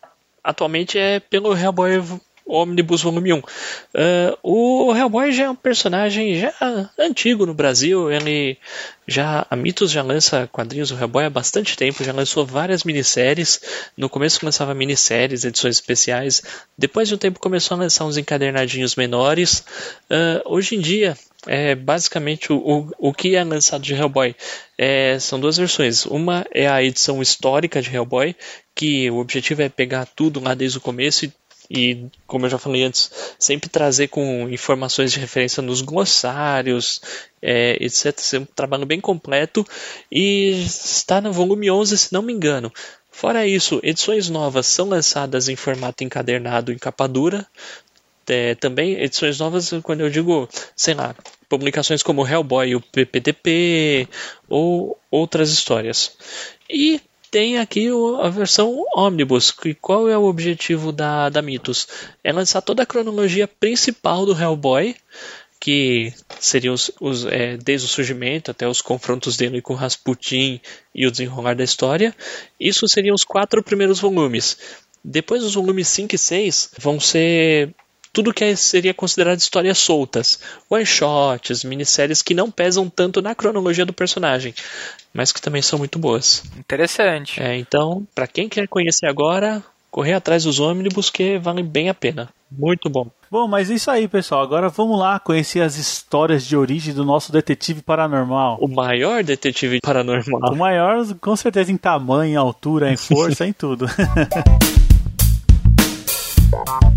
atualmente 0.43 0.97
é 0.97 1.19
pelo 1.19 1.57
Hellboy 1.57 2.01
Omnibus 2.47 3.01
Volume 3.01 3.33
1. 3.33 3.41
Ah, 3.95 4.37
o 4.41 4.95
Hellboy 4.95 5.31
já 5.31 5.45
é 5.45 5.49
um 5.49 5.55
personagem 5.55 6.39
já 6.39 6.53
antigo 6.97 7.45
no 7.45 7.53
Brasil. 7.53 8.11
Ele 8.11 8.57
já 9.07 9.45
a 9.49 9.55
Mitos 9.55 9.91
já 9.91 10.01
lança 10.01 10.47
quadrinhos 10.51 10.89
do 10.89 10.99
Hellboy 10.99 11.25
há 11.25 11.29
bastante 11.29 11.77
tempo, 11.77 12.03
já 12.03 12.13
lançou 12.13 12.45
várias 12.45 12.83
minisséries. 12.83 13.61
No 13.97 14.09
começo 14.09 14.45
lançava 14.45 14.73
minisséries, 14.73 15.43
edições 15.43 15.75
especiais. 15.75 16.41
Depois 16.77 17.07
de 17.07 17.15
um 17.15 17.17
tempo 17.17 17.39
começou 17.39 17.75
a 17.75 17.79
lançar 17.79 18.05
uns 18.05 18.17
encadernadinhos 18.17 18.95
menores. 18.95 19.63
Ah, 20.09 20.41
hoje 20.45 20.75
em 20.75 20.79
dia 20.79 21.17
é 21.45 21.75
basicamente 21.75 22.51
o, 22.51 22.57
o, 22.57 23.09
o 23.09 23.13
que 23.13 23.35
é 23.35 23.43
lançado 23.43 23.81
de 23.81 23.93
Hellboy. 23.93 24.35
É, 24.77 25.17
são 25.19 25.39
duas 25.39 25.57
versões. 25.57 26.05
Uma 26.05 26.45
é 26.53 26.67
a 26.67 26.83
edição 26.83 27.21
histórica 27.21 27.81
de 27.81 27.93
Hellboy, 27.93 28.35
que 28.75 29.09
o 29.09 29.17
objetivo 29.17 29.61
é 29.61 29.69
pegar 29.69 30.05
tudo 30.05 30.39
lá 30.39 30.53
desde 30.53 30.77
o 30.77 30.81
começo 30.81 31.25
e, 31.25 31.33
e, 31.69 32.05
como 32.25 32.45
eu 32.45 32.49
já 32.49 32.57
falei 32.57 32.83
antes, 32.83 33.11
sempre 33.37 33.69
trazer 33.69 34.07
com 34.07 34.47
informações 34.49 35.11
de 35.11 35.19
referência 35.19 35.61
nos 35.61 35.81
glossários, 35.81 37.01
é, 37.41 37.77
etc. 37.83 38.17
Ser 38.19 38.39
um 38.39 38.45
trabalho 38.45 38.85
bem 38.85 38.99
completo 38.99 39.65
e 40.11 40.63
está 40.65 41.19
no 41.19 41.33
volume 41.33 41.69
11, 41.69 41.97
se 41.97 42.13
não 42.13 42.21
me 42.21 42.33
engano. 42.33 42.71
Fora 43.11 43.47
isso, 43.47 43.79
edições 43.83 44.29
novas 44.29 44.67
são 44.67 44.87
lançadas 44.87 45.49
em 45.49 45.55
formato 45.55 46.03
encadernado 46.03 46.71
em 46.71 46.77
capa 46.77 47.07
dura, 47.07 47.47
é, 48.27 48.55
também 48.55 49.01
edições 49.01 49.39
novas, 49.39 49.73
quando 49.81 50.01
eu 50.01 50.09
digo, 50.09 50.47
sei 50.75 50.93
lá, 50.93 51.15
publicações 51.49 52.03
como 52.03 52.27
Hellboy, 52.27 52.75
o 52.75 52.81
PPTP 52.81 54.07
ou 54.47 54.99
outras 55.09 55.49
histórias. 55.49 56.15
E 56.69 57.01
tem 57.37 57.59
aqui 57.59 57.87
a 58.19 58.29
versão 58.29 58.83
Omnibus, 58.95 59.51
que 59.51 59.75
qual 59.75 60.09
é 60.09 60.17
o 60.17 60.23
objetivo 60.23 60.91
da, 60.91 61.29
da 61.29 61.39
Mitos? 61.39 61.87
É 62.23 62.33
lançar 62.33 62.63
toda 62.63 62.81
a 62.81 62.85
cronologia 62.85 63.47
principal 63.47 64.25
do 64.25 64.35
Hellboy, 64.35 64.95
que 65.59 66.11
seriam 66.39 66.73
os, 66.73 66.89
os, 66.99 67.27
é, 67.27 67.55
desde 67.57 67.85
o 67.85 67.89
surgimento 67.89 68.49
até 68.49 68.67
os 68.67 68.81
confrontos 68.81 69.37
dele 69.37 69.61
com 69.61 69.75
Rasputin 69.75 70.59
e 70.95 71.05
o 71.05 71.11
desenrolar 71.11 71.55
da 71.55 71.63
história. 71.63 72.15
Isso 72.59 72.87
seriam 72.87 73.13
os 73.13 73.23
quatro 73.23 73.61
primeiros 73.61 73.99
volumes. 73.99 74.57
Depois 75.03 75.43
os 75.43 75.53
volumes 75.53 75.87
5 75.89 76.15
e 76.15 76.17
6 76.17 76.71
vão 76.79 76.99
ser 76.99 77.71
tudo 78.17 78.33
que 78.33 78.43
é- 78.43 78.55
seria 78.55 78.95
considerado 78.95 79.37
histórias 79.37 79.77
soltas, 79.77 80.39
one-shots, 80.67 81.63
minisséries 81.63 82.23
que 82.23 82.33
não 82.33 82.49
pesam 82.49 82.89
tanto 82.89 83.21
na 83.21 83.35
cronologia 83.35 83.85
do 83.85 83.93
personagem, 83.93 84.55
mas 85.17 85.31
que 85.31 85.41
também 85.41 85.63
são 85.63 85.79
muito 85.79 85.97
boas. 85.97 86.43
Interessante. 86.59 87.41
É, 87.41 87.57
então, 87.57 88.05
para 88.13 88.27
quem 88.27 88.47
quer 88.47 88.67
conhecer 88.67 89.07
agora, 89.07 89.63
correr 89.89 90.13
atrás 90.13 90.43
dos 90.43 90.59
ônibus 90.59 91.09
que 91.09 91.39
vale 91.39 91.63
bem 91.63 91.89
a 91.89 91.93
pena. 91.93 92.29
Muito 92.51 92.87
bom. 92.87 93.07
Bom, 93.31 93.47
mas 93.47 93.71
é 93.71 93.73
isso 93.73 93.89
aí, 93.89 94.07
pessoal. 94.07 94.43
Agora 94.43 94.69
vamos 94.69 94.99
lá 94.99 95.19
conhecer 95.19 95.61
as 95.61 95.75
histórias 95.75 96.45
de 96.45 96.55
origem 96.55 96.93
do 96.93 97.03
nosso 97.03 97.31
detetive 97.31 97.81
paranormal. 97.81 98.59
O 98.61 98.67
maior 98.67 99.23
detetive 99.23 99.77
O 99.77 99.81
paranormal. 99.81 100.55
maior, 100.55 101.03
com 101.15 101.35
certeza, 101.35 101.71
em 101.71 101.77
tamanho, 101.77 102.33
em 102.33 102.35
altura, 102.35 102.93
em 102.93 102.95
força, 102.95 103.45
em 103.45 103.51
tudo. 103.51 103.87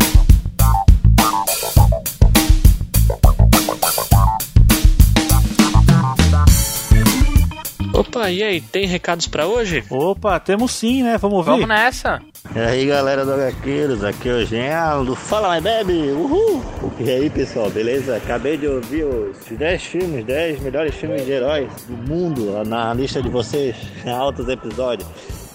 Opa, 8.01 8.31
e 8.31 8.41
aí, 8.41 8.59
tem 8.59 8.87
recados 8.87 9.27
para 9.27 9.45
hoje? 9.45 9.83
Opa, 9.87 10.39
temos 10.39 10.71
sim, 10.71 11.03
né? 11.03 11.19
Vamos 11.19 11.37
ouvir? 11.37 11.51
Vamos 11.51 11.67
nessa. 11.67 12.19
E 12.55 12.59
aí 12.59 12.87
galera 12.87 13.23
do 13.23 13.31
HQueiros, 13.31 14.03
aqui 14.03 14.27
é 14.27 14.33
o 14.33 14.43
Genaldo, 14.43 15.15
fala 15.15 15.49
mais 15.49 15.63
bebe, 15.63 16.09
uhul! 16.09 16.63
E 16.99 17.07
aí 17.07 17.29
pessoal, 17.29 17.69
beleza? 17.69 18.17
Acabei 18.17 18.57
de 18.57 18.65
ouvir 18.65 19.03
os 19.03 19.37
10 19.47 19.83
filmes, 19.83 20.25
10 20.25 20.61
melhores 20.61 20.95
filmes 20.95 21.23
de 21.23 21.31
heróis 21.31 21.69
do 21.87 21.95
mundo 21.95 22.63
na 22.65 22.91
lista 22.91 23.21
de 23.21 23.29
vocês, 23.29 23.75
altos 24.07 24.49
episódios. 24.49 25.07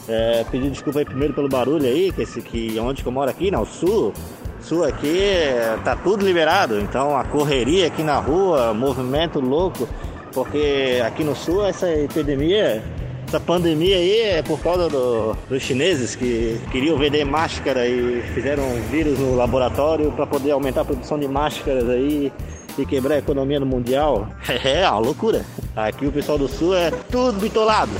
É, 0.08 0.44
pedir 0.48 0.70
desculpa 0.70 1.00
aí 1.00 1.04
primeiro 1.04 1.34
pelo 1.34 1.48
barulho 1.48 1.84
aí, 1.84 2.12
que 2.12 2.22
esse 2.22 2.40
que 2.40 2.78
onde 2.78 3.02
que 3.02 3.08
eu 3.08 3.12
moro 3.12 3.28
aqui, 3.28 3.50
não, 3.50 3.66
sul. 3.66 4.14
Sul 4.60 4.84
aqui 4.84 5.20
é, 5.20 5.76
tá 5.84 5.96
tudo 5.96 6.24
liberado, 6.24 6.78
então 6.78 7.16
a 7.16 7.24
correria 7.24 7.88
aqui 7.88 8.04
na 8.04 8.18
rua, 8.18 8.72
movimento 8.72 9.40
louco, 9.40 9.88
porque 10.36 11.00
aqui 11.04 11.24
no 11.24 11.34
sul 11.34 11.64
essa 11.64 11.90
epidemia 11.90 12.82
essa 13.26 13.40
pandemia 13.40 13.96
aí 13.96 14.20
é 14.20 14.42
por 14.42 14.60
causa 14.60 14.86
do- 14.88 15.34
dos 15.48 15.62
chineses 15.62 16.14
que 16.14 16.60
queriam 16.70 16.96
vender 16.98 17.24
máscara 17.24 17.88
e 17.88 18.22
fizeram 18.34 18.62
vírus 18.90 19.18
no 19.18 19.34
laboratório 19.34 20.12
para 20.12 20.26
poder 20.26 20.50
aumentar 20.52 20.82
a 20.82 20.84
produção 20.84 21.18
de 21.18 21.26
máscaras 21.26 21.88
aí 21.88 22.30
e 22.78 22.84
quebrar 22.86 23.14
a 23.14 23.18
economia 23.18 23.58
no 23.58 23.66
mundial. 23.66 24.28
É 24.62 24.88
uma 24.88 24.98
loucura. 24.98 25.44
Aqui 25.74 26.06
o 26.06 26.12
pessoal 26.12 26.36
do 26.38 26.46
sul 26.46 26.76
é 26.76 26.90
tudo 27.10 27.40
bitolado. 27.40 27.90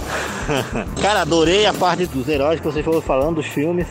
cara, 1.03 1.23
adorei 1.23 1.65
a 1.67 1.73
parte 1.73 2.07
dos 2.07 2.29
heróis 2.29 2.61
que 2.61 2.67
vocês 2.67 2.85
foram 2.85 3.01
falando, 3.01 3.37
dos 3.37 3.47
filmes. 3.47 3.89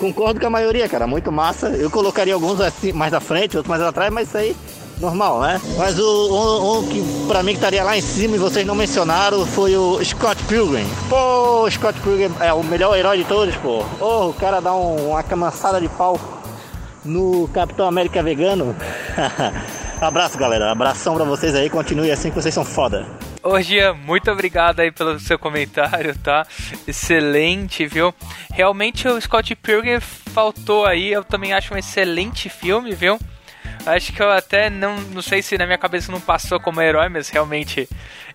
Concordo 0.00 0.38
com 0.40 0.46
a 0.48 0.50
maioria, 0.50 0.88
cara, 0.88 1.06
muito 1.06 1.30
massa. 1.32 1.68
Eu 1.68 1.88
colocaria 1.90 2.34
alguns 2.34 2.60
assim 2.60 2.92
mais 2.92 3.14
à 3.14 3.20
frente, 3.20 3.56
outros 3.56 3.70
mais 3.70 3.80
atrás, 3.80 4.12
mas 4.12 4.28
isso 4.28 4.36
aí 4.36 4.54
normal, 5.00 5.40
né? 5.42 5.60
Mas 5.76 5.98
o 5.98 6.02
um, 6.04 6.78
um 6.78 6.88
que 6.88 7.26
pra 7.28 7.42
mim 7.42 7.52
que 7.52 7.58
estaria 7.58 7.82
lá 7.84 7.96
em 7.96 8.00
cima 8.00 8.36
e 8.36 8.38
vocês 8.38 8.66
não 8.66 8.74
mencionaram 8.74 9.44
foi 9.46 9.76
o 9.76 10.02
Scott 10.04 10.42
Pilgrim. 10.44 10.86
Pô, 11.08 11.68
Scott 11.70 11.98
Pilgrim 12.00 12.32
é 12.40 12.52
o 12.52 12.62
melhor 12.62 12.96
herói 12.96 13.18
de 13.18 13.24
todos, 13.24 13.54
pô. 13.56 13.84
Ô, 14.00 14.28
o 14.30 14.34
cara 14.34 14.60
dá 14.60 14.74
um- 14.74 15.10
uma 15.10 15.22
camaçada 15.22 15.80
de 15.80 15.88
pau 15.88 16.18
no 17.04 17.48
Capitão 17.48 17.86
América 17.86 18.22
vegano. 18.22 18.74
Abraço, 20.00 20.36
galera. 20.38 20.70
Abração 20.70 21.14
pra 21.14 21.24
vocês 21.24 21.54
aí. 21.54 21.70
Continue 21.70 22.10
assim 22.10 22.28
que 22.30 22.34
vocês 22.40 22.52
são 22.54 22.64
foda. 22.64 23.06
Ô 23.42 23.60
Gia, 23.60 23.92
muito 23.92 24.30
obrigado 24.30 24.80
aí 24.80 24.90
pelo 24.90 25.18
seu 25.20 25.38
comentário, 25.38 26.16
tá? 26.18 26.46
Excelente, 26.88 27.86
viu? 27.86 28.12
Realmente 28.52 29.06
o 29.06 29.20
Scott 29.20 29.54
Pilgrim 29.54 30.00
faltou 30.00 30.86
aí, 30.86 31.12
eu 31.12 31.22
também 31.22 31.52
acho 31.52 31.74
um 31.74 31.76
excelente 31.76 32.48
filme, 32.48 32.94
viu? 32.94 33.18
Acho 33.86 34.12
que 34.12 34.22
eu 34.22 34.30
até 34.30 34.70
não, 34.70 34.98
não 35.12 35.22
sei 35.22 35.42
se 35.42 35.58
na 35.58 35.66
minha 35.66 35.78
cabeça 35.78 36.10
não 36.10 36.20
passou 36.20 36.58
como 36.58 36.80
herói, 36.80 37.08
mas 37.08 37.28
realmente 37.28 37.88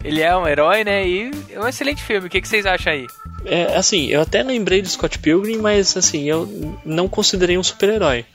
ele 0.03 0.21
é 0.21 0.35
um 0.35 0.47
herói, 0.47 0.83
né? 0.83 1.07
E 1.07 1.31
é 1.51 1.59
um 1.59 1.67
excelente 1.67 2.03
filme. 2.03 2.27
O 2.27 2.29
que, 2.29 2.39
que 2.39 2.47
vocês 2.47 2.65
acham 2.65 2.93
aí? 2.93 3.07
É, 3.45 3.75
assim, 3.75 4.07
eu 4.07 4.21
até 4.21 4.43
lembrei 4.43 4.81
de 4.81 4.89
Scott 4.89 5.17
Pilgrim, 5.19 5.57
mas 5.57 5.97
assim, 5.97 6.29
eu 6.29 6.77
não 6.85 7.07
considerei 7.07 7.57
um 7.57 7.63
super-herói. 7.63 8.25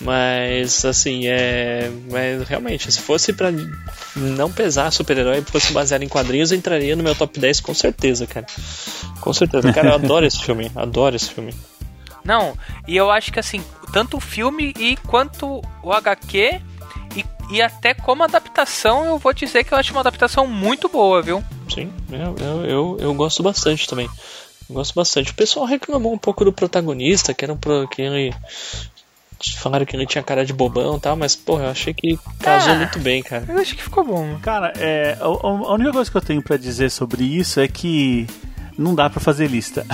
Mas, 0.00 0.84
assim, 0.84 1.26
é. 1.26 1.90
Mas 2.10 2.46
realmente, 2.46 2.90
se 2.92 3.00
fosse 3.00 3.32
para 3.32 3.50
não 4.14 4.52
pesar 4.52 4.90
super-herói, 4.90 5.42
fosse 5.42 5.72
baseado 5.72 6.02
em 6.02 6.08
quadrinhos, 6.08 6.52
entraria 6.52 6.94
no 6.94 7.02
meu 7.02 7.14
top 7.14 7.38
10 7.38 7.60
com 7.60 7.74
certeza, 7.74 8.26
cara. 8.26 8.46
Com 9.20 9.32
certeza. 9.32 9.72
Cara, 9.72 9.88
eu 9.88 9.94
adoro 9.94 10.26
esse 10.26 10.42
filme. 10.42 10.70
Adoro 10.76 11.16
esse 11.16 11.30
filme. 11.30 11.54
Não, 12.26 12.58
e 12.88 12.96
eu 12.96 13.10
acho 13.10 13.32
que 13.32 13.38
assim, 13.38 13.62
tanto 13.96 14.18
o 14.18 14.20
filme 14.20 14.74
e 14.78 14.94
quanto 14.94 15.62
o 15.82 15.90
HQ 15.90 16.60
e, 17.16 17.24
e 17.50 17.62
até 17.62 17.94
como 17.94 18.22
adaptação, 18.22 19.06
eu 19.06 19.16
vou 19.16 19.32
dizer 19.32 19.64
que 19.64 19.72
eu 19.72 19.78
acho 19.78 19.90
uma 19.92 20.00
adaptação 20.00 20.46
muito 20.46 20.86
boa, 20.86 21.22
viu? 21.22 21.42
Sim, 21.72 21.90
eu, 22.12 22.36
eu, 22.38 22.64
eu, 22.66 22.96
eu 23.00 23.14
gosto 23.14 23.42
bastante 23.42 23.88
também. 23.88 24.06
Gosto 24.68 24.94
bastante. 24.94 25.30
O 25.30 25.34
pessoal 25.34 25.64
reclamou 25.64 26.12
um 26.12 26.18
pouco 26.18 26.44
do 26.44 26.52
protagonista, 26.52 27.32
que 27.32 27.42
era 27.42 27.54
um 27.54 27.56
pro, 27.56 27.88
que 27.88 28.02
ele 28.02 28.34
Falaram 29.56 29.86
que 29.86 29.96
ele 29.96 30.06
tinha 30.06 30.22
cara 30.22 30.44
de 30.44 30.52
bobão 30.52 30.96
e 30.96 31.00
tal, 31.00 31.16
mas, 31.16 31.34
porra, 31.34 31.64
eu 31.64 31.70
achei 31.70 31.94
que 31.94 32.18
casou 32.40 32.72
ah, 32.72 32.76
muito 32.76 32.98
bem, 32.98 33.22
cara. 33.22 33.46
Eu 33.48 33.58
acho 33.58 33.74
que 33.74 33.82
ficou 33.82 34.04
bom. 34.04 34.38
Cara, 34.42 34.74
é, 34.76 35.16
a, 35.18 35.24
a 35.24 35.74
única 35.74 35.92
coisa 35.92 36.10
que 36.10 36.16
eu 36.16 36.22
tenho 36.22 36.42
para 36.42 36.58
dizer 36.58 36.90
sobre 36.90 37.24
isso 37.24 37.60
é 37.60 37.68
que 37.68 38.26
não 38.78 38.94
dá 38.94 39.08
para 39.08 39.20
fazer 39.20 39.48
lista. 39.48 39.86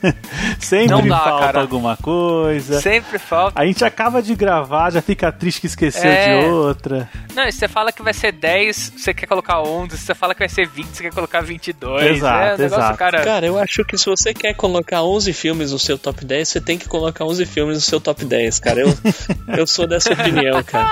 Sempre 0.60 1.08
dá, 1.08 1.18
falta 1.18 1.46
cara. 1.46 1.60
alguma 1.60 1.96
coisa. 1.96 2.80
Sempre 2.80 3.18
falta. 3.18 3.60
A 3.60 3.66
gente 3.66 3.84
acaba 3.84 4.22
de 4.22 4.34
gravar, 4.34 4.90
já 4.90 5.02
fica 5.02 5.32
triste 5.32 5.60
que 5.60 5.66
esqueceu 5.66 6.10
é... 6.10 6.40
de 6.40 6.46
outra. 6.46 7.08
Não, 7.34 7.44
se 7.50 7.58
você 7.58 7.68
fala 7.68 7.92
que 7.92 8.02
vai 8.02 8.12
ser 8.12 8.32
10, 8.32 8.92
você 8.96 9.14
quer 9.14 9.26
colocar 9.26 9.60
11. 9.60 9.96
Se 9.96 10.06
você 10.06 10.14
fala 10.14 10.34
que 10.34 10.40
vai 10.40 10.48
ser 10.48 10.66
20, 10.68 10.86
você 10.86 11.02
quer 11.04 11.12
colocar 11.12 11.40
22. 11.40 12.16
Exato, 12.16 12.62
é, 12.62 12.64
exato. 12.64 12.98
cara... 12.98 13.24
cara, 13.24 13.46
eu 13.46 13.58
acho 13.58 13.84
que 13.84 13.96
se 13.96 14.06
você 14.06 14.34
quer 14.34 14.54
colocar 14.54 15.02
11 15.02 15.32
filmes 15.32 15.72
no 15.72 15.78
seu 15.78 15.98
top 15.98 16.24
10, 16.24 16.48
você 16.48 16.60
tem 16.60 16.78
que 16.78 16.88
colocar 16.88 17.24
11 17.24 17.46
filmes 17.46 17.76
no 17.76 17.82
seu 17.82 18.00
top 18.00 18.24
10, 18.24 18.58
cara. 18.60 18.80
Eu, 18.80 18.94
eu 19.56 19.66
sou 19.66 19.86
dessa 19.86 20.12
opinião, 20.12 20.62
cara. 20.62 20.90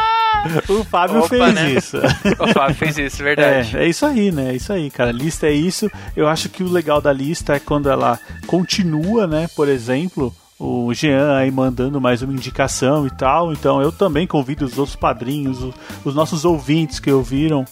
O 0.69 0.85
Fábio 0.85 1.19
Opa, 1.21 1.29
fez 1.29 1.55
né? 1.55 1.71
isso. 1.71 1.97
O 2.39 2.49
Fábio 2.53 2.75
fez 2.75 2.99
isso, 2.99 3.23
verdade. 3.23 3.77
É, 3.77 3.85
é 3.85 3.89
isso 3.89 4.05
aí, 4.05 4.31
né? 4.31 4.51
É 4.51 4.57
isso 4.57 4.73
aí, 4.73 4.91
cara. 4.91 5.11
Lista 5.11 5.47
é 5.47 5.53
isso. 5.53 5.91
Eu 6.15 6.29
acho 6.29 6.49
que 6.49 6.63
o 6.63 6.71
legal 6.71 7.01
da 7.01 7.13
lista 7.13 7.34
é 7.35 7.59
quando 7.59 7.89
ela 7.89 8.19
continua, 8.47 9.27
né? 9.27 9.49
Por 9.55 9.69
exemplo, 9.69 10.35
o 10.59 10.93
Jean 10.95 11.37
aí 11.37 11.51
mandando 11.51 12.01
mais 12.01 12.23
uma 12.23 12.33
indicação 12.33 13.07
e 13.07 13.11
tal. 13.11 13.53
Então 13.53 13.83
eu 13.83 13.91
também 13.91 14.27
convido 14.27 14.65
os 14.65 14.79
outros 14.79 14.97
padrinhos, 14.97 15.63
os, 15.63 15.75
os 16.05 16.15
nossos 16.15 16.45
ouvintes 16.45 16.99
que 16.99 17.11
ouviram 17.11 17.65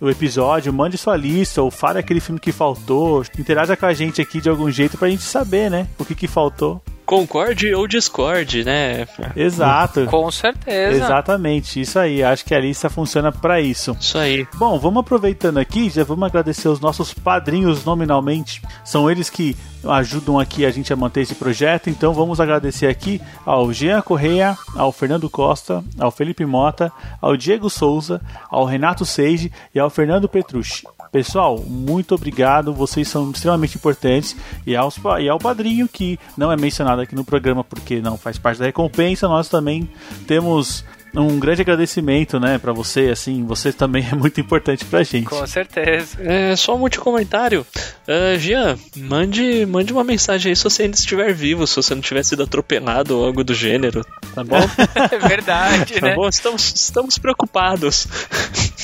o 0.00 0.08
episódio, 0.08 0.72
mande 0.72 0.96
sua 0.96 1.16
lista 1.16 1.60
ou 1.62 1.70
fale 1.70 1.98
aquele 1.98 2.20
filme 2.20 2.40
que 2.40 2.52
faltou, 2.52 3.22
interaja 3.38 3.76
com 3.76 3.86
a 3.86 3.92
gente 3.92 4.20
aqui 4.20 4.40
de 4.40 4.48
algum 4.48 4.70
jeito 4.70 4.96
pra 4.96 5.10
gente 5.10 5.22
saber, 5.22 5.70
né? 5.70 5.86
O 5.98 6.04
que, 6.04 6.14
que 6.14 6.26
faltou 6.26 6.82
concorde 7.10 7.74
ou 7.74 7.88
discorde, 7.88 8.62
né? 8.62 9.04
Exato. 9.34 10.06
Com 10.06 10.30
certeza. 10.30 11.04
Exatamente, 11.04 11.80
isso 11.80 11.98
aí. 11.98 12.22
Acho 12.22 12.44
que 12.44 12.54
a 12.54 12.60
lista 12.60 12.88
funciona 12.88 13.32
para 13.32 13.60
isso. 13.60 13.96
Isso 13.98 14.16
aí. 14.16 14.46
Bom, 14.54 14.78
vamos 14.78 15.00
aproveitando 15.00 15.58
aqui, 15.58 15.90
já 15.90 16.04
vamos 16.04 16.24
agradecer 16.24 16.68
os 16.68 16.78
nossos 16.78 17.12
padrinhos 17.12 17.84
nominalmente. 17.84 18.62
São 18.84 19.10
eles 19.10 19.28
que 19.28 19.56
ajudam 19.84 20.38
aqui 20.38 20.64
a 20.64 20.70
gente 20.70 20.92
a 20.92 20.96
manter 20.96 21.22
esse 21.22 21.34
projeto. 21.34 21.90
Então 21.90 22.14
vamos 22.14 22.40
agradecer 22.40 22.86
aqui 22.86 23.20
ao 23.44 23.72
Jean 23.72 24.02
Correia, 24.02 24.56
ao 24.76 24.92
Fernando 24.92 25.28
Costa, 25.28 25.82
ao 25.98 26.12
Felipe 26.12 26.46
Mota, 26.46 26.92
ao 27.20 27.36
Diego 27.36 27.68
Souza, 27.68 28.20
ao 28.48 28.64
Renato 28.64 29.04
Seige 29.04 29.50
e 29.74 29.80
ao 29.80 29.90
Fernando 29.90 30.28
Petrucci. 30.28 30.84
Pessoal, 31.12 31.58
muito 31.58 32.14
obrigado, 32.14 32.72
vocês 32.72 33.08
são 33.08 33.30
extremamente 33.30 33.76
importantes. 33.76 34.36
E, 34.64 34.76
aos, 34.76 34.96
e 35.20 35.28
ao 35.28 35.38
padrinho, 35.38 35.88
que 35.88 36.18
não 36.36 36.52
é 36.52 36.56
mencionado 36.56 37.00
aqui 37.00 37.14
no 37.14 37.24
programa 37.24 37.64
porque 37.64 38.00
não 38.00 38.16
faz 38.16 38.38
parte 38.38 38.58
da 38.58 38.66
recompensa, 38.66 39.26
nós 39.26 39.48
também 39.48 39.90
temos 40.26 40.84
um 41.14 41.40
grande 41.40 41.62
agradecimento, 41.62 42.38
né, 42.38 42.58
para 42.58 42.72
você, 42.72 43.08
assim, 43.08 43.44
você 43.44 43.72
também 43.72 44.06
é 44.10 44.14
muito 44.14 44.40
importante 44.40 44.84
pra 44.84 45.02
gente. 45.02 45.26
Com 45.26 45.44
certeza. 45.46 46.16
É, 46.20 46.54
só 46.54 46.76
um 46.76 46.82
último 46.82 47.02
comentário. 47.02 47.66
Uh, 48.06 48.38
Jean, 48.38 48.78
mande, 48.96 49.66
mande 49.66 49.92
uma 49.92 50.04
mensagem 50.04 50.50
aí 50.50 50.56
se 50.56 50.64
você 50.64 50.84
ainda 50.84 50.96
estiver 50.96 51.32
vivo, 51.32 51.66
se 51.66 51.76
você 51.76 51.94
não 51.94 52.02
tiver 52.02 52.22
sido 52.22 52.42
atropelado 52.42 53.18
ou 53.18 53.26
algo 53.26 53.42
do 53.42 53.54
gênero, 53.54 54.04
tá 54.34 54.44
bom? 54.44 54.58
é 55.10 55.18
verdade, 55.18 55.94
tá 55.94 56.06
né? 56.06 56.14
bom? 56.14 56.28
Estamos, 56.28 56.72
estamos 56.74 57.18
preocupados. 57.18 58.06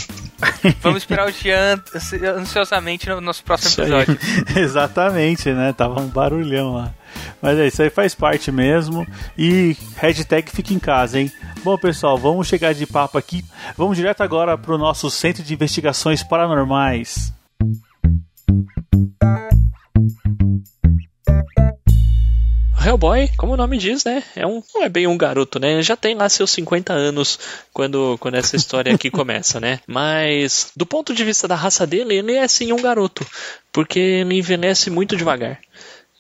Vamos 0.81 0.99
esperar 0.99 1.27
o 1.27 1.33
Jean 1.33 1.83
ansiosamente 2.37 3.09
no 3.09 3.21
nosso 3.21 3.43
próximo 3.43 3.85
episódio. 3.85 4.19
Exatamente, 4.57 5.51
né? 5.51 5.73
Tava 5.73 6.01
um 6.01 6.09
barulhão 6.09 6.75
lá. 6.75 6.93
Mas 7.41 7.59
é 7.59 7.67
isso 7.67 7.83
aí 7.83 7.91
faz 7.91 8.15
parte 8.15 8.53
mesmo. 8.53 9.07
E 9.37 9.77
hashtag 9.97 10.51
fica 10.51 10.75
em 10.75 10.79
casa, 10.79 11.21
hein? 11.21 11.33
Bom, 11.63 11.77
pessoal, 11.79 12.19
vamos 12.19 12.47
chegar 12.47 12.75
de 12.75 12.87
papo 12.87 13.17
aqui. 13.19 13.45
Vamos 13.77 13.97
direto 13.97 14.23
agora 14.23 14.57
para 14.59 14.75
o 14.75 14.79
nosso 14.79 15.11
Centro 15.11 15.43
de 15.43 15.55
Investigações 15.55 16.23
Paranormais. 16.23 17.33
Hellboy, 22.87 23.29
como 23.37 23.55
o 23.55 23.57
nome 23.57 23.79
diz, 23.79 24.05
né? 24.05 24.23
É 24.37 24.47
um, 24.47 24.63
não 24.73 24.85
é 24.85 24.89
bem 24.89 25.09
um 25.09 25.19
garoto, 25.19 25.59
né? 25.59 25.83
Já 25.83 25.97
tem 25.97 26.15
lá 26.15 26.29
seus 26.29 26.53
50 26.53 26.93
anos 26.93 27.37
quando, 27.73 28.17
quando 28.19 28.37
essa 28.37 28.55
história 28.55 28.95
aqui 28.95 29.11
começa, 29.11 29.59
né? 29.59 29.81
Mas 29.89 30.71
do 30.77 30.87
ponto 30.87 31.13
de 31.13 31.25
vista 31.25 31.49
da 31.49 31.57
raça 31.57 31.85
dele, 31.85 32.15
ele 32.15 32.35
é 32.35 32.47
sim 32.47 32.73
um 32.73 32.81
garoto, 32.81 33.27
porque 33.73 33.99
ele 33.99 34.37
envelhece 34.37 34.89
muito 34.89 35.17
devagar. 35.17 35.59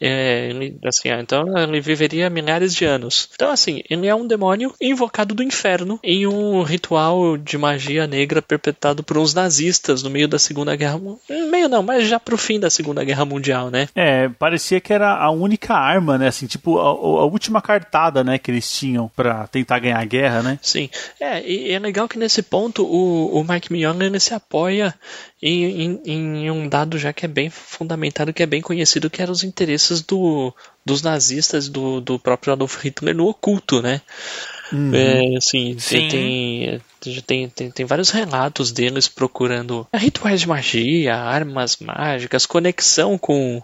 É, 0.00 0.48
ele, 0.50 0.78
assim, 0.84 1.08
então 1.08 1.56
ele 1.56 1.80
viveria 1.80 2.28
milhares 2.28 2.74
de 2.74 2.84
anos. 2.84 3.28
Então, 3.34 3.50
assim, 3.50 3.82
ele 3.88 4.06
é 4.06 4.14
um 4.14 4.26
demônio 4.26 4.72
invocado 4.80 5.34
do 5.34 5.42
inferno 5.42 5.98
em 6.02 6.26
um 6.26 6.62
ritual 6.62 7.36
de 7.36 7.56
magia 7.56 8.06
negra 8.06 8.42
perpetrado 8.42 9.02
por 9.02 9.18
uns 9.18 9.34
nazistas 9.34 10.02
no 10.02 10.10
meio 10.10 10.28
da 10.28 10.38
Segunda 10.38 10.76
Guerra 10.76 10.98
Mundial. 10.98 11.20
Meio 11.50 11.68
não, 11.68 11.82
mas 11.82 12.08
já 12.08 12.20
pro 12.20 12.36
fim 12.36 12.60
da 12.60 12.70
Segunda 12.70 13.04
Guerra 13.04 13.24
Mundial, 13.24 13.70
né? 13.70 13.88
É, 13.94 14.28
parecia 14.28 14.80
que 14.80 14.92
era 14.92 15.16
a 15.16 15.30
única 15.30 15.74
arma, 15.74 16.18
né? 16.18 16.28
Assim, 16.28 16.46
tipo, 16.46 16.78
a, 16.78 16.84
a 16.84 17.24
última 17.24 17.62
cartada, 17.62 18.22
né, 18.22 18.38
que 18.38 18.50
eles 18.50 18.70
tinham 18.70 19.10
para 19.14 19.46
tentar 19.46 19.78
ganhar 19.78 20.00
a 20.00 20.04
guerra, 20.04 20.42
né? 20.42 20.58
Sim. 20.62 20.90
É, 21.20 21.42
e 21.46 21.72
é 21.72 21.78
legal 21.78 22.08
que 22.08 22.18
nesse 22.18 22.42
ponto 22.42 22.84
o, 22.84 23.40
o 23.40 23.44
Mike 23.44 23.72
Mignola 23.72 24.04
ele 24.04 24.20
se 24.20 24.34
apoia 24.34 24.94
em, 25.42 25.64
em, 25.64 26.00
em 26.04 26.50
um 26.50 26.68
dado 26.68 26.98
já 26.98 27.12
que 27.12 27.24
é 27.24 27.28
bem 27.28 27.50
fundamentado, 27.50 28.32
que 28.32 28.42
é 28.42 28.46
bem 28.46 28.62
conhecido, 28.62 29.10
que 29.10 29.22
eram 29.22 29.32
os 29.32 29.44
interesses 29.44 29.85
interesses 29.86 30.02
do, 30.02 30.52
dos 30.84 31.02
nazistas, 31.02 31.68
do, 31.68 32.00
do 32.00 32.18
próprio 32.18 32.52
Adolf 32.52 32.82
Hitler 32.82 33.14
no 33.14 33.28
oculto, 33.28 33.80
né? 33.80 34.00
Uhum. 34.72 34.94
É, 34.94 35.36
assim, 35.36 35.76
tem, 35.88 36.80
tem, 37.24 37.48
tem, 37.48 37.70
tem, 37.70 37.86
vários 37.86 38.10
relatos 38.10 38.72
deles 38.72 39.06
procurando 39.06 39.86
rituais 39.94 40.40
de 40.40 40.48
magia, 40.48 41.14
armas 41.14 41.76
mágicas, 41.76 42.46
conexão 42.46 43.16
com, 43.16 43.62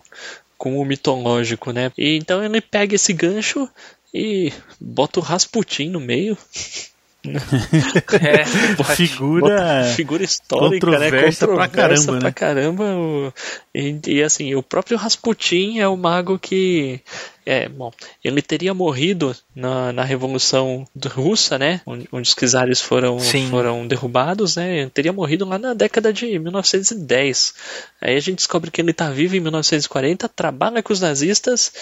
com 0.57 0.79
o 0.79 0.85
mitológico, 0.85 1.73
né? 1.73 1.91
E 1.99 2.17
então 2.17 2.43
ele 2.43 2.61
pega 2.61 2.95
esse 2.95 3.13
gancho 3.13 3.69
e 4.15 4.53
bota 4.81 5.19
o 5.19 5.23
Rasputin 5.23 5.89
no 5.89 6.01
meio. 6.01 6.39
é, 7.25 8.45
figura, 8.97 9.85
figura 9.95 10.25
histórica, 10.25 10.87
né? 10.99 11.11
Controversa 11.11 11.47
pra 11.47 11.69
caramba, 11.69 12.13
pra 12.13 12.21
né? 12.21 12.33
caramba. 12.33 13.35
E, 13.75 14.01
e, 14.09 14.23
assim, 14.23 14.55
o 14.55 14.63
próprio 14.63 14.97
Rasputin 14.97 15.79
é 15.79 15.87
o 15.87 15.97
mago 15.97 16.39
que 16.39 17.01
é, 17.45 17.69
bom, 17.69 17.93
ele 18.23 18.41
teria 18.41 18.73
morrido 18.73 19.35
na, 19.55 19.93
na 19.93 20.05
Revolução 20.05 20.87
Russa, 21.07 21.59
né? 21.59 21.81
Onde, 21.87 22.09
onde 22.13 22.29
os 22.29 22.35
czares 22.35 22.81
foram, 22.81 23.19
foram 23.51 23.87
derrubados, 23.87 24.57
né? 24.57 24.81
Ele 24.81 24.91
teria 24.91 25.13
morrido 25.13 25.45
lá 25.45 25.59
na 25.59 25.75
década 25.75 26.13
de 26.13 26.39
1910. 26.39 27.55
Aí 28.01 28.17
a 28.17 28.21
gente 28.21 28.37
descobre 28.37 28.71
que 28.71 28.81
ele 28.81 28.93
está 28.93 29.11
vivo 29.11 29.37
em 29.37 29.41
1940, 29.41 30.29
trabalha 30.29 30.83
com 30.83 30.93
os 30.93 31.01
nazistas 31.01 31.73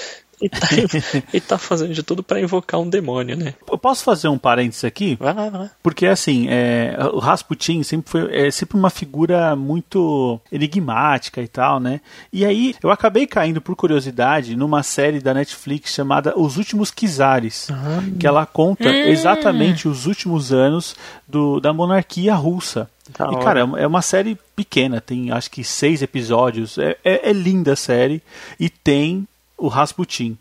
e 0.41 0.49
tá, 0.49 0.69
e 1.33 1.41
tá 1.41 1.59
fazendo 1.59 1.93
de 1.93 2.03
tudo 2.03 2.23
para 2.23 2.41
invocar 2.41 2.81
um 2.81 2.89
demônio, 2.89 3.37
né? 3.37 3.55
Eu 3.71 3.79
posso 3.79 4.03
fazer 4.03 4.29
um 4.29 4.39
parênteses 4.39 4.85
aqui? 4.85 5.17
Vai 5.21 5.35
lá, 5.35 5.49
vai 5.49 5.61
lá. 5.63 5.71
Porque 5.83 6.07
assim, 6.07 6.47
é, 6.49 6.97
o 7.13 7.19
Rasputin 7.19 7.83
sempre 7.83 8.11
foi 8.11 8.37
é, 8.37 8.51
sempre 8.51 8.79
uma 8.79 8.91
figura 8.91 9.55
muito 9.55 10.41
enigmática 10.51 11.43
e 11.43 11.49
tal, 11.49 11.79
né? 11.79 12.01
E 12.33 12.45
aí 12.45 12.75
eu 12.83 12.91
acabei 12.91 13.27
caindo 13.27 13.61
por 13.61 13.77
curiosidade 13.77 14.57
numa 14.57 14.83
série 14.83 15.21
da 15.21 15.35
Netflix 15.35 15.93
chamada 15.93 16.39
Os 16.39 16.57
Últimos 16.57 16.91
Kizares, 16.91 17.69
uhum. 17.69 18.17
que 18.19 18.27
ela 18.27 18.47
conta 18.47 18.89
hum. 18.89 18.93
exatamente 18.93 19.89
os 19.89 20.07
últimos 20.07 20.53
anos 20.53 20.97
do, 21.29 21.61
da 21.61 21.73
monarquia 21.73 22.35
russa. 22.35 22.89
Tá 23.13 23.29
e, 23.33 23.37
cara, 23.43 23.61
é 23.77 23.87
uma 23.87 24.03
série 24.03 24.39
pequena, 24.55 25.01
tem 25.01 25.33
acho 25.33 25.51
que 25.51 25.65
seis 25.65 26.01
episódios. 26.03 26.79
É, 26.79 26.97
é, 27.05 27.31
é 27.31 27.33
linda 27.33 27.73
a 27.73 27.77
série 27.77 28.23
e 28.59 28.69
tem 28.69 29.27
o 29.61 29.69
Rasputin. 29.69 30.37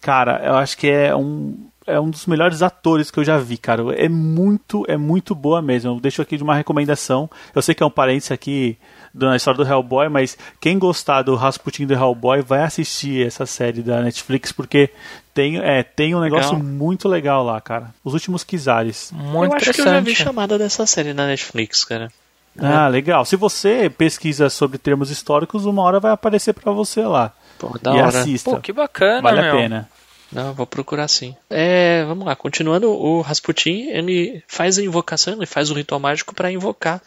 Cara, 0.00 0.40
eu 0.44 0.54
acho 0.54 0.76
que 0.76 0.88
é 0.88 1.14
um 1.14 1.70
é 1.86 1.98
um 1.98 2.08
dos 2.08 2.26
melhores 2.26 2.62
atores 2.62 3.10
que 3.10 3.18
eu 3.18 3.24
já 3.24 3.36
vi, 3.36 3.56
cara. 3.56 3.82
É 3.96 4.08
muito, 4.08 4.84
é 4.86 4.96
muito 4.96 5.34
boa 5.34 5.60
mesmo. 5.60 5.90
Eu 5.90 6.00
deixo 6.00 6.22
aqui 6.22 6.36
de 6.36 6.42
uma 6.42 6.54
recomendação. 6.54 7.28
Eu 7.54 7.60
sei 7.60 7.74
que 7.74 7.82
é 7.82 7.86
um 7.86 7.90
parênteses 7.90 8.30
aqui 8.30 8.78
na 9.12 9.34
história 9.34 9.58
do 9.64 9.68
Hellboy, 9.68 10.08
mas 10.08 10.38
quem 10.60 10.78
gostar 10.78 11.22
do 11.22 11.34
Rasputin 11.34 11.86
do 11.86 11.94
Hellboy 11.94 12.42
vai 12.42 12.62
assistir 12.62 13.26
essa 13.26 13.44
série 13.44 13.82
da 13.82 14.02
Netflix, 14.02 14.52
porque 14.52 14.90
tem, 15.34 15.58
é, 15.58 15.82
tem 15.82 16.14
um 16.14 16.20
negócio 16.20 16.52
Legal. 16.52 16.64
muito 16.64 17.08
legal 17.08 17.44
lá, 17.44 17.60
cara. 17.60 17.92
Os 18.04 18.14
últimos 18.14 18.44
Kizares. 18.44 19.10
Muito 19.12 19.52
eu 19.52 19.56
acho 19.56 19.72
que 19.72 19.80
eu 19.80 19.84
já 19.84 20.00
vi 20.00 20.14
chamada 20.14 20.56
dessa 20.56 20.86
série 20.86 21.12
na 21.12 21.26
Netflix, 21.26 21.84
cara. 21.84 22.12
Ah, 22.58 22.88
legal. 22.88 23.24
Se 23.24 23.36
você 23.36 23.88
pesquisa 23.88 24.50
sobre 24.50 24.76
termos 24.76 25.10
históricos, 25.10 25.64
uma 25.64 25.82
hora 25.82 25.98
vai 25.98 26.12
aparecer 26.12 26.52
pra 26.52 26.72
você 26.72 27.02
lá. 27.02 27.32
Pô, 27.60 27.78
da 27.78 27.90
e 27.94 28.00
hora. 28.00 28.20
assista. 28.20 28.50
Pô, 28.50 28.58
que 28.58 28.72
bacana, 28.72 29.20
vale 29.20 29.42
meu. 29.42 29.52
a 29.52 29.56
pena. 29.56 29.90
Não, 30.32 30.54
vou 30.54 30.66
procurar 30.66 31.08
sim. 31.08 31.36
É, 31.50 32.04
vamos 32.04 32.24
lá, 32.24 32.34
continuando, 32.34 32.90
o 32.90 33.20
Rasputin, 33.20 33.90
ele 33.90 34.42
faz 34.48 34.78
a 34.78 34.82
invocação, 34.82 35.34
ele 35.34 35.44
faz 35.44 35.70
o 35.70 35.74
ritual 35.74 36.00
mágico 36.00 36.34
para 36.34 36.50
invocar 36.50 37.02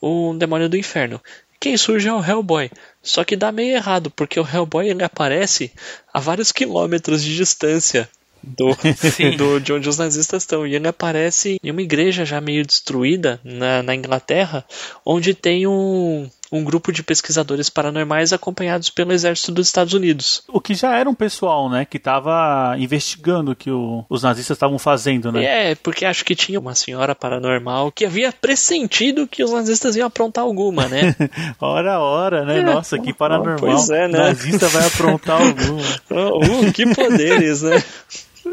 o 0.00 0.34
demônio 0.38 0.68
do 0.68 0.76
inferno. 0.76 1.20
Quem 1.60 1.76
surge 1.76 2.08
é 2.08 2.12
o 2.12 2.24
Hellboy. 2.24 2.70
Só 3.02 3.22
que 3.22 3.36
dá 3.36 3.52
meio 3.52 3.76
errado, 3.76 4.10
porque 4.10 4.40
o 4.40 4.48
Hellboy 4.48 4.88
ele 4.88 5.04
aparece 5.04 5.72
a 6.12 6.18
vários 6.18 6.50
quilômetros 6.50 7.22
de 7.22 7.36
distância 7.36 8.08
do, 8.42 8.76
do, 9.36 9.60
de 9.60 9.72
onde 9.72 9.88
os 9.88 9.98
nazistas 9.98 10.42
estão. 10.42 10.66
E 10.66 10.74
ele 10.74 10.88
aparece 10.88 11.58
em 11.62 11.70
uma 11.70 11.82
igreja 11.82 12.24
já 12.24 12.40
meio 12.40 12.64
destruída 12.64 13.40
na, 13.44 13.82
na 13.82 13.94
Inglaterra, 13.94 14.64
onde 15.04 15.34
tem 15.34 15.66
um, 15.66 16.28
um 16.52 16.62
grupo 16.62 16.92
de 16.92 17.02
pesquisadores 17.02 17.70
paranormais 17.70 18.32
acompanhados 18.32 18.90
pelo 18.90 19.12
exército 19.12 19.50
dos 19.52 19.66
Estados 19.68 19.94
Unidos. 19.94 20.42
O 20.48 20.60
que 20.60 20.74
já 20.74 20.94
era 20.98 21.08
um 21.08 21.14
pessoal, 21.14 21.70
né, 21.70 21.86
que 21.86 21.98
tava 21.98 22.76
investigando 22.78 23.52
o 23.52 23.56
que 23.56 23.70
o- 23.70 24.04
os 24.08 24.22
nazistas 24.22 24.54
estavam 24.56 24.78
fazendo, 24.78 25.32
né? 25.32 25.70
É, 25.70 25.74
porque 25.74 26.04
acho 26.04 26.24
que 26.24 26.34
tinha 26.36 26.60
uma 26.60 26.74
senhora 26.74 27.14
paranormal 27.14 27.90
que 27.90 28.04
havia 28.04 28.30
pressentido 28.32 29.26
que 29.26 29.42
os 29.42 29.50
nazistas 29.52 29.96
iam 29.96 30.06
aprontar 30.06 30.44
alguma, 30.44 30.86
né? 30.88 31.16
Hora 31.58 31.94
a 31.94 31.98
hora, 32.00 32.44
né? 32.44 32.58
É, 32.58 32.62
Nossa, 32.62 32.98
que 32.98 33.12
paranormal. 33.14 33.56
pois 33.58 33.88
é, 33.88 34.06
né? 34.06 34.18
Nazista 34.18 34.68
vai 34.68 34.86
aprontar 34.86 35.40
alguma. 35.42 36.36
uh, 36.36 36.72
que 36.72 36.86
poderes, 36.94 37.62
né? 37.62 37.82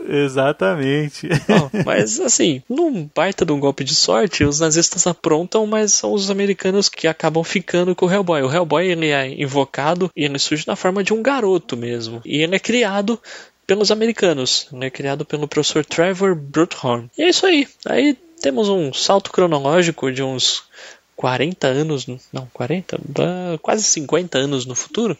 Exatamente. 0.07 1.27
Mas 1.85 2.19
assim, 2.19 2.61
num 2.69 3.09
baita 3.13 3.45
de 3.45 3.51
um 3.51 3.59
golpe 3.59 3.83
de 3.83 3.95
sorte, 3.95 4.43
os 4.43 4.59
nazistas 4.59 5.05
aprontam, 5.07 5.65
mas 5.65 5.93
são 5.93 6.13
os 6.13 6.29
americanos 6.29 6.89
que 6.89 7.07
acabam 7.07 7.43
ficando 7.43 7.95
com 7.95 8.05
o 8.05 8.11
Hellboy. 8.11 8.41
O 8.41 8.53
Hellboy 8.53 8.87
ele 8.87 9.09
é 9.09 9.41
invocado 9.41 10.11
e 10.15 10.25
ele 10.25 10.39
surge 10.39 10.65
na 10.67 10.75
forma 10.75 11.03
de 11.03 11.13
um 11.13 11.21
garoto 11.21 11.77
mesmo. 11.77 12.21
E 12.25 12.41
ele 12.41 12.55
é 12.55 12.59
criado 12.59 13.19
pelos 13.65 13.91
americanos, 13.91 14.67
é 14.81 14.89
criado 14.89 15.23
pelo 15.23 15.47
professor 15.47 15.85
Trevor 15.85 16.35
Bruthorn. 16.35 17.09
E 17.17 17.23
é 17.23 17.29
isso 17.29 17.45
aí. 17.45 17.67
Aí 17.85 18.17
temos 18.41 18.67
um 18.67 18.91
salto 18.91 19.31
cronológico 19.31 20.11
de 20.11 20.23
uns 20.23 20.63
40 21.19 21.67
anos, 21.67 22.07
no- 22.07 22.17
não, 22.31 22.47
40, 22.53 22.97
ah, 23.19 23.57
quase 23.61 23.83
50 23.83 24.37
anos 24.37 24.65
no 24.65 24.73
futuro, 24.73 25.17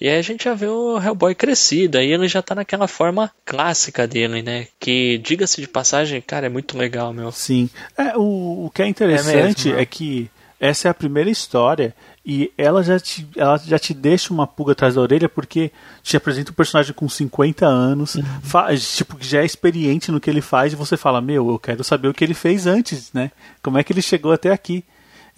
e 0.00 0.08
aí 0.08 0.16
a 0.16 0.22
gente 0.22 0.44
já 0.44 0.54
vê 0.54 0.68
o 0.68 0.96
Hellboy 0.96 1.34
crescido, 1.34 1.98
aí 1.98 2.12
ele 2.12 2.28
já 2.28 2.40
tá 2.40 2.54
naquela 2.54 2.86
forma 2.86 3.32
clássica 3.44 4.06
dele, 4.06 4.42
né? 4.42 4.68
Que, 4.78 5.18
diga-se 5.18 5.60
de 5.60 5.66
passagem, 5.66 6.20
cara, 6.20 6.46
é 6.46 6.48
muito 6.48 6.78
legal, 6.78 7.12
meu. 7.12 7.32
Sim. 7.32 7.68
É, 7.98 8.16
o, 8.16 8.66
o 8.66 8.70
que 8.72 8.80
é 8.80 8.86
interessante 8.86 9.64
mesmo, 9.66 9.72
é, 9.72 9.80
né? 9.80 9.84
que 9.86 10.30
essa 10.60 10.86
é 10.86 10.90
a 10.92 10.94
primeira 10.94 11.28
história 11.28 11.92
e 12.24 12.52
ela 12.56 12.80
já, 12.84 13.00
te, 13.00 13.26
ela 13.34 13.56
já 13.58 13.76
te 13.78 13.92
deixa 13.92 14.32
uma 14.32 14.46
pulga 14.46 14.70
atrás 14.70 14.94
da 14.94 15.00
orelha 15.00 15.28
porque 15.28 15.72
te 16.00 16.16
apresenta 16.16 16.52
um 16.52 16.54
personagem 16.54 16.94
com 16.94 17.08
50 17.08 17.66
anos, 17.66 18.16
fa- 18.44 18.68
tipo, 18.76 19.16
que 19.16 19.26
já 19.26 19.42
é 19.42 19.44
experiente 19.44 20.12
no 20.12 20.20
que 20.20 20.30
ele 20.30 20.40
faz 20.42 20.72
e 20.72 20.76
você 20.76 20.96
fala, 20.96 21.20
meu, 21.20 21.48
eu 21.50 21.58
quero 21.58 21.82
saber 21.82 22.06
o 22.06 22.14
que 22.14 22.22
ele 22.22 22.34
fez 22.34 22.68
antes, 22.68 23.12
né? 23.12 23.32
Como 23.60 23.78
é 23.78 23.82
que 23.82 23.92
ele 23.92 24.00
chegou 24.02 24.30
até 24.30 24.52
aqui? 24.52 24.84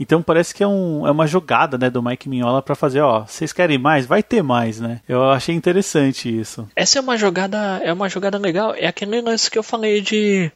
Então 0.03 0.21
parece 0.21 0.53
que 0.53 0.65
é, 0.65 0.67
um, 0.67 1.07
é 1.07 1.11
uma 1.13 1.29
jogada 1.29 1.79
né, 1.79 1.89
do 1.89 2.03
Mike 2.03 2.29
Mignola 2.29 2.61
pra 2.61 2.75
fazer, 2.75 3.01
ó, 3.01 3.25
vocês 3.25 3.53
querem 3.53 3.79
mais? 3.79 4.05
Vai 4.05 4.21
ter 4.21 4.43
mais, 4.43 4.81
né? 4.81 5.01
Eu 5.09 5.31
achei 5.31 5.55
interessante 5.55 6.29
isso. 6.29 6.69
Essa 6.75 6.99
é 6.99 7.01
uma 7.01 7.17
jogada, 7.17 7.81
é 7.85 7.93
uma 7.93 8.09
jogada 8.09 8.37
legal, 8.37 8.75
é 8.77 8.89
aquele 8.89 9.21
lance 9.21 9.49
que 9.49 9.57
eu 9.57 9.63
falei 9.63 10.01
de, 10.01 10.51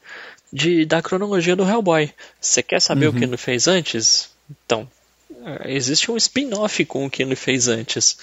de 0.52 0.85
da 0.85 1.00
cronologia 1.00 1.54
do 1.54 1.62
Hellboy. 1.62 2.11
Você 2.40 2.61
quer 2.61 2.80
saber 2.80 3.06
o 3.06 3.12
que 3.12 3.22
ele 3.22 3.37
fez 3.37 3.68
antes? 3.68 4.30
Então, 4.50 4.88
eh, 5.44 5.74
existe 5.74 6.11
um 6.11 6.16
spin-off 6.16 6.85
com 6.85 7.06
o 7.06 7.11
que 7.11 7.22
ele 7.22 7.37
fez 7.37 7.68
antes. 7.68 8.18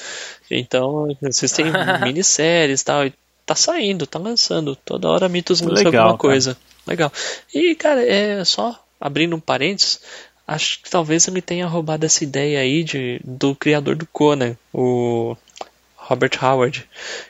Então, 0.52 1.08
existem 1.22 1.66
minisséries 2.04 2.82
e 2.82 2.86
tal. 2.86 3.06
E 3.06 3.14
tá 3.46 3.56
saindo, 3.56 4.06
tá 4.06 4.20
lançando. 4.20 4.76
Toda 4.76 5.08
hora 5.08 5.30
mitos 5.30 5.62
lança 5.62 5.86
alguma 5.86 6.04
cara. 6.04 6.18
coisa. 6.18 6.58
Legal. 6.86 7.12
E, 7.54 7.76
cara, 7.76 8.06
é 8.06 8.44
só 8.44 8.78
abrindo 9.00 9.38
um 9.38 9.40
parênteses. 9.40 10.02
Acho 10.46 10.82
que 10.82 10.90
talvez 10.90 11.28
ele 11.28 11.42
tenha 11.42 11.66
roubado 11.68 12.06
essa 12.06 12.24
ideia 12.24 12.60
aí 12.60 12.84
de, 12.84 13.20
do 13.24 13.56
criador 13.56 13.96
do 13.96 14.06
Conan, 14.06 14.58
o 14.74 15.38
Robert 15.96 16.32
Howard. 16.42 16.88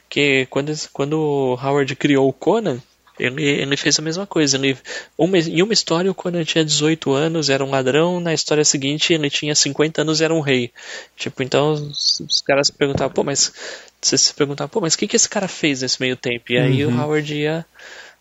Que 0.09 0.47
quando, 0.49 0.73
quando 0.91 1.19
o 1.19 1.53
Howard 1.53 1.95
criou 1.95 2.27
o 2.27 2.33
Conan, 2.33 2.81
ele, 3.19 3.43
ele 3.43 3.77
fez 3.77 3.99
a 3.99 4.01
mesma 4.01 4.25
coisa. 4.25 4.57
Ele, 4.57 4.75
uma, 5.17 5.37
em 5.37 5.61
uma 5.61 5.73
história, 5.73 6.09
o 6.09 6.15
Conan 6.15 6.43
tinha 6.43 6.65
18 6.65 7.11
anos, 7.11 7.49
era 7.49 7.63
um 7.63 7.69
ladrão. 7.69 8.19
Na 8.19 8.33
história 8.33 8.65
seguinte, 8.65 9.13
ele 9.13 9.29
tinha 9.29 9.53
50 9.53 10.01
anos 10.01 10.19
e 10.19 10.23
era 10.23 10.33
um 10.33 10.39
rei. 10.39 10.71
Tipo, 11.15 11.43
então 11.43 11.73
os, 11.73 12.19
os 12.19 12.41
caras 12.41 12.67
se 12.67 12.73
perguntavam, 12.73 13.13
pô, 13.13 13.23
mas. 13.23 13.53
Você 14.01 14.17
se 14.17 14.33
perguntava, 14.33 14.67
pô, 14.67 14.81
mas 14.81 14.95
o 14.95 14.97
que, 14.97 15.07
que 15.07 15.15
esse 15.15 15.29
cara 15.29 15.47
fez 15.47 15.81
nesse 15.81 16.01
meio 16.01 16.17
tempo? 16.17 16.51
E 16.51 16.57
aí 16.57 16.85
o 16.85 16.89
Howard 16.89 17.33
ia. 17.33 17.65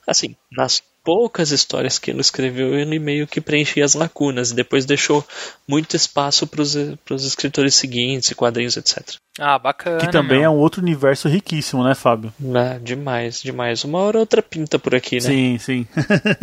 Assim, 0.06 0.36
nas 0.50 0.82
poucas 1.04 1.50
histórias 1.50 1.98
que 1.98 2.10
ele 2.10 2.20
escreveu, 2.20 2.74
ele 2.74 2.98
meio 2.98 3.26
que 3.26 3.40
preenchia 3.40 3.84
as 3.84 3.94
lacunas. 3.94 4.50
E 4.50 4.54
depois 4.54 4.84
deixou 4.84 5.24
muito 5.66 5.96
espaço 5.96 6.46
para 6.46 6.62
os 6.62 7.24
escritores 7.24 7.74
seguintes, 7.74 8.32
quadrinhos, 8.32 8.76
etc. 8.76 9.16
Ah, 9.38 9.58
bacana. 9.58 9.98
Que 9.98 10.10
também 10.10 10.40
meu. 10.40 10.46
é 10.46 10.50
um 10.50 10.58
outro 10.58 10.82
universo 10.82 11.28
riquíssimo, 11.28 11.82
né, 11.82 11.94
Fábio? 11.94 12.32
Ah, 12.54 12.78
demais, 12.78 13.40
demais. 13.40 13.82
Uma 13.82 13.98
hora 14.00 14.18
ou 14.18 14.20
outra 14.20 14.42
pinta 14.42 14.78
por 14.78 14.94
aqui, 14.94 15.16
né? 15.16 15.20
Sim, 15.20 15.58
sim. 15.58 15.86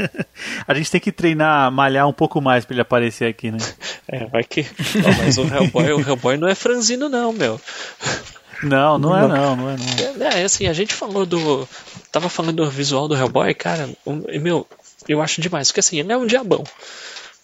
a 0.67 0.74
gente 0.74 0.89
tem 0.89 1.00
que 1.00 1.12
treinar, 1.12 1.72
malhar 1.72 2.08
um 2.08 2.13
pouco 2.13 2.41
mais 2.41 2.65
pra 2.65 2.74
ele 2.74 2.82
aparecer 2.82 3.26
aqui, 3.26 3.52
né? 3.52 3.58
É, 4.12 4.26
vai 4.26 4.43
que. 4.43 4.63
Não, 4.95 5.17
mas 5.19 5.38
o 5.38 5.43
Hellboy, 5.43 5.91
o 5.91 6.00
Hellboy 6.00 6.36
não 6.36 6.48
é 6.48 6.56
franzino, 6.56 7.08
não, 7.08 7.32
meu. 7.32 7.62
Não, 8.62 8.98
não 8.98 9.15
é 9.17 9.28
não, 9.28 9.56
não 9.56 9.69
é 9.69 9.76
não. 9.78 10.26
É, 10.28 10.43
assim, 10.43 10.67
a 10.67 10.74
gente 10.74 10.93
falou 10.93 11.26
do. 11.26 11.67
Tava 12.12 12.28
falando 12.30 12.58
do 12.58 12.69
visual 12.69 13.08
do 13.08 13.15
Hellboy, 13.15 13.54
cara. 13.54 13.89
o- 14.06 14.13
meu, 14.39 14.67
eu 15.08 15.22
acho 15.22 15.41
demais. 15.41 15.67
Porque 15.69 15.80
assim, 15.80 16.00
ele 16.00 16.12
é 16.12 16.17
um 16.17 16.26
diabão. 16.28 16.63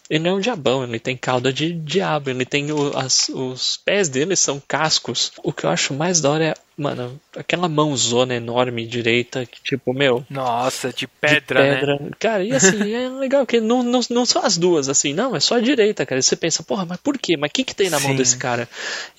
Ele 0.08 0.28
é 0.28 0.32
um 0.32 0.40
diabão, 0.40 0.84
ele 0.84 1.00
tem 1.00 1.18
cauda 1.18 1.52
de 1.52 1.74
diabo, 1.74 2.30
ele 2.30 2.46
tem 2.46 2.72
o- 2.72 2.96
as- 2.96 3.28
os 3.30 3.78
pés 3.78 4.08
dele 4.08 4.36
são 4.36 4.62
cascos. 4.68 5.32
O 5.44 5.52
que 5.52 5.66
eu 5.66 5.70
acho 5.72 5.96
mais 5.96 6.22
da 6.22 6.30
hora 6.30 6.46
é, 6.46 6.54
mano, 6.78 7.20
aquela 7.36 7.68
mãozona 7.68 8.36
enorme 8.36 8.86
direita, 8.86 9.48
que 9.48 9.60
tipo, 9.64 9.94
meu, 9.96 10.24
Nossa, 10.30 10.90
de 10.90 11.00
de 11.00 11.08
pedra, 11.08 11.66
né? 11.66 11.76
pedra. 11.80 12.10
Cara, 12.20 12.44
e 12.44 12.54
assim, 12.54 12.94
é 12.94 13.10
legal 13.18 13.48
que 13.48 13.60
não, 13.60 13.82
não, 13.82 14.00
não 14.12 14.26
são 14.28 14.44
as 14.46 14.58
duas, 14.58 14.90
assim, 14.90 15.12
não, 15.12 15.36
é 15.36 15.40
só 15.40 15.56
a 15.56 15.60
direita, 15.60 16.06
cara. 16.06 16.20
E 16.20 16.24
você 16.24 16.36
pensa, 16.36 16.62
porra, 16.62 16.86
mas 16.86 17.00
por 17.00 17.18
quê? 17.18 17.36
Mas 17.36 17.50
o 17.50 17.54
que, 17.54 17.64
que 17.64 17.76
tem 17.76 17.90
na 17.90 18.00
mão 18.00 18.12
Sim. 18.12 18.18
desse 18.18 18.38
cara? 18.38 18.70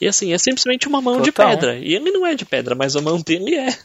E 0.01 0.07
assim, 0.07 0.33
é 0.33 0.39
simplesmente 0.39 0.87
uma 0.87 1.03
mão 1.03 1.21
de 1.21 1.33
Total. 1.33 1.51
pedra. 1.51 1.77
E 1.79 1.95
ele 1.97 2.13
não 2.13 2.25
é 2.25 2.37
de 2.37 2.45
pedra, 2.45 2.77
mas 2.77 2.95
a 2.95 3.01
mão 3.01 3.21
dele 3.21 3.57
é. 3.57 3.77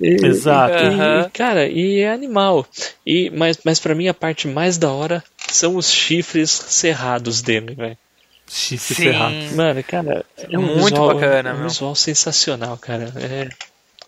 E- 0.00 0.26
Exato. 0.26 0.82
E, 0.84 1.20
e, 1.20 1.30
cara, 1.30 1.68
e 1.68 2.00
é 2.00 2.10
animal. 2.12 2.66
E, 3.06 3.30
mas, 3.30 3.58
mas 3.64 3.78
para 3.78 3.94
mim 3.94 4.08
a 4.08 4.14
parte 4.14 4.48
mais 4.48 4.78
da 4.78 4.90
hora 4.90 5.22
são 5.54 5.76
os 5.76 5.90
chifres 5.90 6.50
cerrados 6.50 7.42
dele, 7.42 7.74
velho. 7.74 7.98
Chifre 8.48 8.94
Sim. 8.94 9.02
cerrado. 9.04 9.34
Mano, 9.56 9.82
cara, 9.84 10.24
é 10.36 10.58
um 10.58 10.62
Muito 10.62 10.84
visual, 10.84 11.14
bacana, 11.14 11.50
é 11.50 11.52
um 11.54 11.58
meu. 11.58 11.68
visual 11.68 11.94
sensacional, 11.94 12.76
cara. 12.76 13.12
É, 13.16 13.48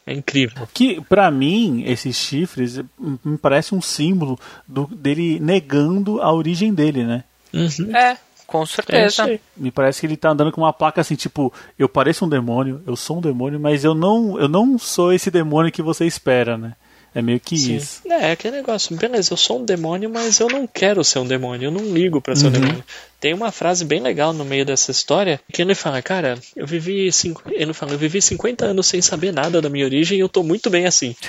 é 0.06 0.12
incrível. 0.12 0.68
Que, 0.74 1.00
pra 1.00 1.30
mim, 1.30 1.82
esses 1.86 2.14
chifres 2.16 2.78
hum, 3.00 3.16
me 3.24 3.38
parece 3.38 3.74
um 3.74 3.80
símbolo 3.80 4.38
do, 4.68 4.86
dele 4.86 5.40
negando 5.40 6.20
a 6.20 6.32
origem 6.32 6.74
dele, 6.74 7.04
né? 7.04 7.24
Uhum. 7.54 7.96
É, 7.96 8.18
com 8.46 8.62
É 8.62 8.66
certeza. 8.66 9.24
aí. 9.24 9.40
Me 9.56 9.70
parece 9.70 10.00
que 10.00 10.06
ele 10.06 10.16
tá 10.16 10.28
andando 10.30 10.52
com 10.52 10.60
uma 10.60 10.72
placa 10.72 11.00
assim, 11.00 11.14
tipo, 11.14 11.50
eu 11.78 11.88
pareço 11.88 12.26
um 12.26 12.28
demônio, 12.28 12.82
eu 12.86 12.96
sou 12.96 13.18
um 13.18 13.20
demônio, 13.22 13.58
mas 13.58 13.82
eu 13.84 13.94
não, 13.94 14.38
eu 14.38 14.48
não 14.48 14.78
sou 14.78 15.12
esse 15.12 15.30
demônio 15.30 15.72
que 15.72 15.80
você 15.80 16.04
espera, 16.04 16.58
né? 16.58 16.74
É 17.14 17.22
meio 17.22 17.38
que 17.38 17.56
Sim. 17.56 17.76
isso. 17.76 18.02
É, 18.06 18.30
é 18.30 18.32
aquele 18.32 18.56
negócio, 18.56 18.96
beleza, 18.96 19.32
eu 19.32 19.36
sou 19.36 19.60
um 19.60 19.64
demônio, 19.64 20.10
mas 20.10 20.40
eu 20.40 20.48
não 20.48 20.66
quero 20.66 21.04
ser 21.04 21.20
um 21.20 21.26
demônio, 21.26 21.68
eu 21.68 21.70
não 21.70 21.84
ligo 21.84 22.20
pra 22.20 22.34
ser 22.34 22.48
um 22.48 22.50
demônio. 22.50 22.84
Tem 23.20 23.32
uma 23.32 23.52
frase 23.52 23.84
bem 23.84 24.00
legal 24.00 24.32
no 24.32 24.44
meio 24.44 24.66
dessa 24.66 24.90
história, 24.90 25.40
que 25.52 25.62
ele 25.62 25.74
fala, 25.74 26.02
cara, 26.02 26.38
eu 26.56 26.66
vivi 26.66 27.10
cinco, 27.12 27.42
ele 27.50 27.72
fala, 27.72 27.92
eu 27.92 27.98
vivi 27.98 28.20
50 28.20 28.66
anos 28.66 28.86
sem 28.88 29.00
saber 29.00 29.32
nada 29.32 29.62
da 29.62 29.70
minha 29.70 29.84
origem 29.84 30.18
e 30.18 30.20
eu 30.20 30.28
tô 30.28 30.42
muito 30.42 30.68
bem 30.68 30.86
assim. 30.86 31.14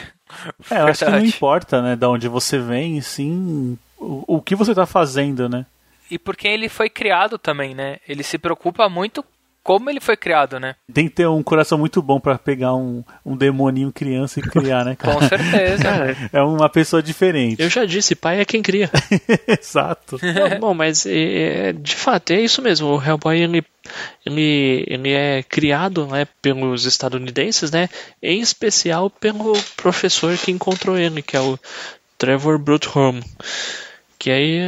É, 0.71 0.81
eu 0.81 0.87
acho 0.87 1.05
que 1.05 1.11
não 1.11 1.23
importa, 1.23 1.81
né, 1.83 1.95
da 1.95 2.09
onde 2.09 2.27
você 2.27 2.57
vem, 2.57 2.99
sim, 2.99 3.77
o, 3.95 4.23
o 4.27 4.41
que 4.41 4.55
você 4.55 4.73
tá 4.73 4.85
fazendo, 4.85 5.47
né? 5.47 5.67
E 6.09 6.17
porque 6.17 6.47
ele 6.47 6.67
foi 6.67 6.89
criado 6.89 7.37
também, 7.37 7.75
né? 7.75 7.99
Ele 8.07 8.23
se 8.23 8.37
preocupa 8.37 8.89
muito 8.89 9.23
como 9.65 9.89
ele 9.89 9.99
foi 9.99 10.15
criado, 10.15 10.59
né? 10.59 10.75
Tem 10.93 11.09
que 11.09 11.15
ter 11.15 11.27
um 11.27 11.41
coração 11.41 11.75
muito 11.75 11.99
bom 11.99 12.19
pra 12.19 12.37
pegar 12.37 12.75
um, 12.75 13.03
um 13.25 13.35
demoninho 13.35 13.91
criança 13.91 14.39
e 14.39 14.43
criar, 14.43 14.85
né, 14.85 14.95
cara? 14.95 15.15
Com 15.15 15.27
certeza. 15.27 16.29
É 16.31 16.39
uma 16.43 16.69
pessoa 16.69 17.01
diferente. 17.01 17.59
Eu 17.59 17.67
já 17.67 17.83
disse, 17.83 18.13
pai 18.13 18.39
é 18.39 18.45
quem 18.45 18.61
cria. 18.61 18.91
Exato. 19.59 20.19
Não, 20.21 20.59
bom, 20.59 20.75
mas 20.75 21.07
é, 21.07 21.69
é, 21.69 21.73
de 21.73 21.95
fato 21.95 22.29
é 22.31 22.41
isso 22.41 22.61
mesmo. 22.61 22.89
O 22.89 23.03
Hellboy 23.03 23.41
ele, 23.41 23.65
ele, 24.23 24.85
ele 24.87 25.11
é 25.11 25.41
criado 25.41 26.05
né, 26.05 26.27
pelos 26.43 26.85
estadunidenses, 26.85 27.71
né? 27.71 27.89
Em 28.21 28.41
especial 28.41 29.09
pelo 29.09 29.53
professor 29.75 30.37
que 30.37 30.51
encontrou 30.51 30.95
ele, 30.95 31.23
que 31.23 31.35
é 31.35 31.41
o 31.41 31.57
Trevor 32.19 32.59
Bruthorn. 32.59 33.23
Que 34.25 34.31
aí, 34.31 34.59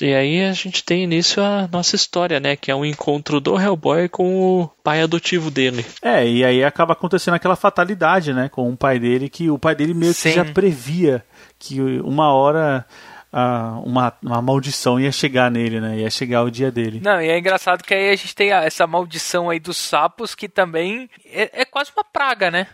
e 0.00 0.14
aí 0.14 0.42
a 0.42 0.54
gente 0.54 0.82
tem 0.82 1.02
início 1.02 1.42
a 1.42 1.68
nossa 1.70 1.94
história, 1.94 2.40
né? 2.40 2.56
Que 2.56 2.70
é 2.70 2.74
um 2.74 2.82
encontro 2.82 3.42
do 3.42 3.60
Hellboy 3.60 4.08
com 4.08 4.62
o 4.62 4.68
pai 4.82 5.02
adotivo 5.02 5.50
dele. 5.50 5.84
É, 6.00 6.26
e 6.26 6.42
aí 6.42 6.64
acaba 6.64 6.94
acontecendo 6.94 7.34
aquela 7.34 7.54
fatalidade, 7.54 8.32
né? 8.32 8.48
Com 8.48 8.70
o 8.70 8.74
pai 8.74 8.98
dele, 8.98 9.28
que 9.28 9.50
o 9.50 9.58
pai 9.58 9.74
dele 9.74 9.92
meio 9.92 10.14
Sim. 10.14 10.30
que 10.30 10.34
já 10.36 10.46
previa 10.46 11.22
que 11.58 11.78
uma 12.00 12.32
hora 12.32 12.86
ah, 13.30 13.82
uma, 13.84 14.14
uma 14.22 14.40
maldição 14.40 14.98
ia 14.98 15.12
chegar 15.12 15.50
nele, 15.50 15.78
né? 15.78 15.98
Ia 15.98 16.08
chegar 16.08 16.42
o 16.42 16.50
dia 16.50 16.72
dele. 16.72 16.98
Não, 17.04 17.20
e 17.20 17.28
é 17.28 17.38
engraçado 17.38 17.84
que 17.84 17.92
aí 17.92 18.08
a 18.08 18.16
gente 18.16 18.34
tem 18.34 18.50
essa 18.50 18.86
maldição 18.86 19.50
aí 19.50 19.60
dos 19.60 19.76
sapos 19.76 20.34
que 20.34 20.48
também 20.48 21.10
é, 21.26 21.60
é 21.60 21.64
quase 21.66 21.90
uma 21.94 22.02
praga, 22.02 22.50
né? 22.50 22.66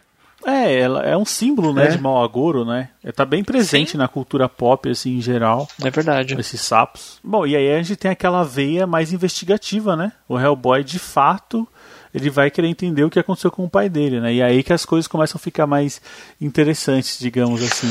É, 0.47 0.79
ela 0.81 1.03
é 1.05 1.17
um 1.17 1.25
símbolo, 1.25 1.73
né, 1.73 1.87
É. 1.87 1.89
de 1.89 1.99
mau 1.99 2.23
agouro, 2.23 2.65
né? 2.65 2.89
Tá 3.15 3.25
bem 3.25 3.43
presente 3.43 3.93
Sim. 3.93 3.99
na 3.99 4.07
cultura 4.07 4.49
pop, 4.49 4.89
assim, 4.89 5.17
em 5.17 5.21
geral. 5.21 5.69
É 5.83 5.91
verdade. 5.91 6.37
Esses 6.39 6.61
sapos. 6.61 7.19
Bom, 7.25 7.47
e 7.47 7.57
aí 7.57 7.73
a 7.73 7.83
gente 7.83 7.97
tem 7.97 8.11
aquela 8.11 8.45
veia 8.45 8.87
mais 8.87 9.13
investigativa, 9.13 9.97
né? 9.97 10.13
O 10.29 10.39
Hellboy, 10.39 10.85
de 10.85 10.99
fato, 10.99 11.67
ele 12.15 12.31
vai 12.31 12.51
querer 12.51 12.69
entender 12.69 13.03
o 13.05 13.11
que 13.11 13.19
aconteceu 13.19 13.51
com 13.51 13.65
o 13.65 13.69
pai 13.71 13.89
dele, 13.89 14.21
né? 14.21 14.33
E 14.33 14.43
aí 14.43 14.63
que 14.63 14.73
as 14.73 14.85
coisas 14.85 15.09
começam 15.09 15.37
a 15.37 15.41
ficar 15.41 15.67
mais 15.67 16.01
interessantes, 16.41 17.19
digamos 17.19 17.63
assim. 17.63 17.89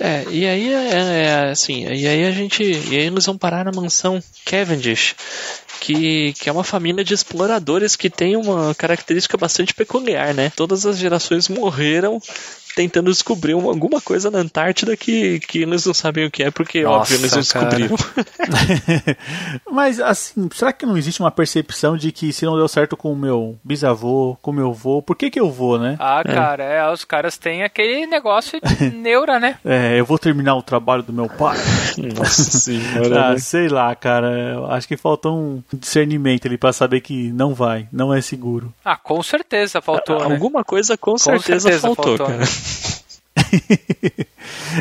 É, 0.00 0.24
e 0.30 0.46
aí 0.46 0.72
é, 0.72 1.24
é, 1.26 1.50
assim, 1.50 1.84
e 1.86 2.06
aí 2.06 2.24
a 2.24 2.30
gente. 2.30 2.62
E 2.62 2.96
aí 2.96 3.06
eles 3.06 3.26
vão 3.26 3.36
parar 3.36 3.64
na 3.64 3.72
mansão 3.72 4.20
Cavendish, 4.44 5.14
que, 5.82 6.32
que 6.34 6.48
é 6.48 6.52
uma 6.52 6.62
família 6.62 7.02
de 7.02 7.12
exploradores 7.12 7.96
que 7.96 8.08
tem 8.08 8.36
uma 8.36 8.72
característica 8.72 9.36
bastante 9.36 9.74
peculiar, 9.74 10.32
né? 10.32 10.52
Todas 10.54 10.86
as 10.86 10.96
gerações 10.96 11.48
morreram 11.48 12.22
tentando 12.74 13.10
descobrir 13.10 13.54
uma- 13.54 13.70
alguma 13.70 14.00
coisa 14.00 14.30
na 14.30 14.38
Antártida 14.38 14.96
que, 14.96 15.40
que 15.40 15.62
eles 15.62 15.84
não 15.86 15.94
sabem 15.94 16.24
o 16.26 16.30
que 16.30 16.42
é, 16.42 16.50
porque 16.50 16.82
Nossa, 16.82 16.98
óbvio 17.14 17.16
eles 17.18 17.32
não 17.32 17.38
descobriram. 17.40 17.96
Mas, 19.70 20.00
assim, 20.00 20.48
será 20.54 20.72
que 20.72 20.86
não 20.86 20.96
existe 20.96 21.20
uma 21.20 21.30
percepção 21.30 21.96
de 21.96 22.12
que 22.12 22.32
se 22.32 22.44
não 22.44 22.56
deu 22.56 22.68
certo 22.68 22.96
com 22.96 23.12
o 23.12 23.16
meu 23.16 23.56
bisavô, 23.64 24.36
com 24.42 24.50
o 24.50 24.54
meu 24.54 24.70
avô, 24.70 25.02
por 25.02 25.16
que 25.16 25.30
que 25.30 25.40
eu 25.40 25.50
vou, 25.50 25.78
né? 25.78 25.96
Ah, 25.98 26.22
cara, 26.24 26.62
é, 26.64 26.90
os 26.92 27.04
caras 27.04 27.36
têm 27.36 27.62
aquele 27.62 28.06
negócio 28.06 28.60
de 28.60 28.90
neura, 28.96 29.38
né? 29.38 29.56
É, 29.64 29.98
eu 29.98 30.04
vou 30.04 30.18
terminar 30.18 30.54
o 30.56 30.62
trabalho 30.62 31.02
do 31.02 31.12
meu 31.12 31.28
pai. 31.28 31.56
Nossa 32.16 32.42
senhora. 32.58 33.26
Ah, 33.26 33.30
né? 33.32 33.38
sei 33.38 33.68
lá, 33.68 33.94
cara. 33.94 34.28
Eu 34.54 34.66
acho 34.70 34.86
que 34.88 34.96
faltou 34.96 35.36
um 35.36 35.62
discernimento 35.72 36.46
ali 36.46 36.56
pra 36.58 36.72
saber 36.72 37.00
que 37.00 37.30
não 37.32 37.54
vai, 37.54 37.86
não 37.92 38.12
é 38.12 38.20
seguro. 38.20 38.72
Ah, 38.84 38.96
com 38.96 39.22
certeza 39.22 39.80
faltou, 39.80 40.18
né? 40.18 40.34
Alguma 40.34 40.64
coisa 40.64 40.96
com, 40.96 41.16
certeza, 41.16 41.60
certeza 41.60 41.80
faltou, 41.94 42.16
faltou, 42.16 42.26
cara. 42.26 42.44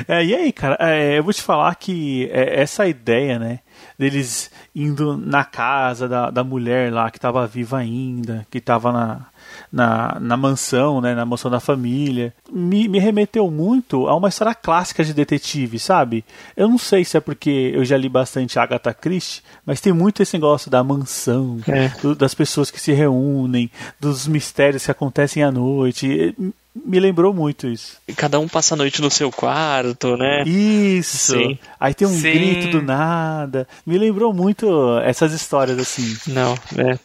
É, 0.08 0.24
e 0.24 0.34
aí, 0.34 0.52
cara, 0.54 0.78
é, 0.80 1.18
eu 1.18 1.24
vou 1.24 1.34
te 1.34 1.42
falar 1.42 1.76
que 1.76 2.30
é, 2.32 2.62
essa 2.62 2.88
ideia, 2.88 3.38
né, 3.38 3.60
deles 4.00 4.50
indo 4.74 5.18
na 5.18 5.44
casa 5.44 6.08
da, 6.08 6.30
da 6.30 6.44
mulher 6.44 6.92
lá 6.92 7.12
que 7.12 7.20
tava 7.20 7.46
viva 7.46 7.78
ainda, 7.78 8.46
que 8.50 8.62
tava 8.62 8.92
na, 8.92 9.26
na, 9.72 10.18
na 10.20 10.36
mansão, 10.36 11.00
né, 11.00 11.16
na 11.16 11.26
mansão 11.26 11.50
da 11.50 11.60
família, 11.60 12.34
me, 12.52 12.88
me 12.88 13.00
remeteu 13.00 13.50
muito 13.50 14.08
a 14.08 14.16
uma 14.16 14.30
história 14.30 14.54
clássica 14.54 15.04
de 15.04 15.14
detetive, 15.14 15.80
sabe? 15.80 16.26
Eu 16.58 16.68
não 16.68 16.78
sei 16.78 17.06
se 17.06 17.16
é 17.16 17.20
porque 17.20 17.72
eu 17.74 17.86
já 17.86 17.96
li 17.98 18.10
bastante 18.10 18.60
Agatha 18.60 18.94
Christie, 18.94 19.42
mas 19.66 19.80
tem 19.80 19.94
muito 19.94 20.22
esse 20.22 20.34
negócio 20.36 20.70
da 20.70 20.84
mansão, 20.84 21.60
É. 21.68 21.90
do- 22.02 22.16
das 22.16 22.34
pessoas 22.34 22.70
que 22.70 22.80
se 22.82 22.92
reúnem, 22.92 23.70
dos 24.00 24.28
mistérios 24.28 24.84
que 24.86 24.92
acontecem 24.92 25.42
à 25.44 25.52
noite. 25.52 26.36
Me 26.74 27.00
lembrou 27.02 27.34
muito 27.34 27.68
isso. 27.68 27.98
E 28.08 28.14
Cada 28.14 28.40
um 28.40 28.48
passa 28.48 28.74
a 28.76 28.78
noite 28.78 29.02
no 29.02 29.12
seu 29.12 29.30
quarto, 29.32 30.16
né? 30.16 30.44
Isso. 30.46 31.34
Sim. 31.38 31.60
Aí 31.80 31.94
tem 31.94 32.08
um 32.08 32.14
Sim. 32.14 32.32
grito 32.32 32.70
do 32.72 32.82
nada. 32.82 33.68
Me 33.86 33.98
lembrou 33.98 34.34
muito 34.34 34.98
essas 35.00 35.34
histórias 35.34 35.78
assim. 35.80 36.16
Não, 36.28 36.54
é. 36.78 36.98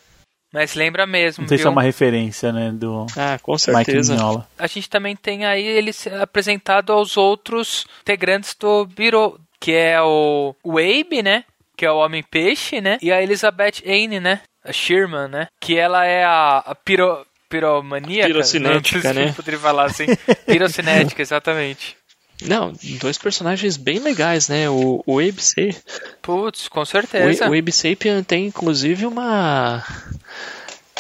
Mas 0.59 0.75
lembra 0.75 1.07
mesmo, 1.07 1.43
Não 1.43 1.49
sei 1.49 1.59
se 1.59 1.63
viu? 1.65 1.69
é 1.69 1.73
uma 1.73 1.83
referência, 1.83 2.51
né, 2.51 2.71
do 2.73 3.05
Ah, 3.15 3.39
com 3.43 3.53
Mike 3.53 3.63
certeza. 3.63 4.15
Mignola. 4.15 4.49
A 4.59 4.67
gente 4.67 4.89
também 4.89 5.15
tem 5.15 5.45
aí 5.45 5.63
ele 5.63 5.93
se- 5.93 6.09
apresentado 6.09 6.93
aos 6.93 7.17
outros 7.19 7.87
integrantes 8.01 8.55
do 8.59 8.87
Biro, 8.87 9.39
que 9.61 9.73
é 9.73 10.01
o, 10.01 10.55
o 10.65 10.79
Abe, 10.79 11.23
né? 11.23 11.45
Que 11.77 11.85
é 11.85 11.91
o 11.93 11.99
Homem-Peixe, 11.99 12.81
né? 12.81 12.97
E 13.03 13.13
a 13.13 13.23
Elizabeth 13.23 13.83
Anne, 13.87 14.19
né? 14.19 14.41
A 14.65 14.73
Sherman, 14.73 15.29
né? 15.29 15.49
Que 15.61 15.77
ela 15.77 16.07
é 16.07 16.25
a, 16.25 16.59
a 16.59 16.75
piro, 16.75 17.27
piromaníaca. 17.51 18.27
Pirocinética, 18.29 19.13
Não, 19.13 19.27
né? 19.27 19.33
Poderia 19.37 19.61
falar 19.61 19.85
assim. 19.85 20.07
Pirocinética, 20.47 21.21
exatamente. 21.21 21.97
Não, 22.43 22.73
dois 23.01 23.17
personagens 23.17 23.77
bem 23.79 23.99
legais, 23.99 24.49
né? 24.49 24.69
O, 24.69 25.03
o 25.07 25.19
Abe 25.19 25.41
Sapien. 25.41 25.75
Putz, 26.21 26.69
com 26.69 26.81
O, 26.81 26.87
certeza. 26.87 27.49
o 27.49 27.59
Abe 27.59 27.73
Sapien 27.73 28.23
tem 28.23 28.47
inclusive 28.47 29.07
uma. 29.07 29.83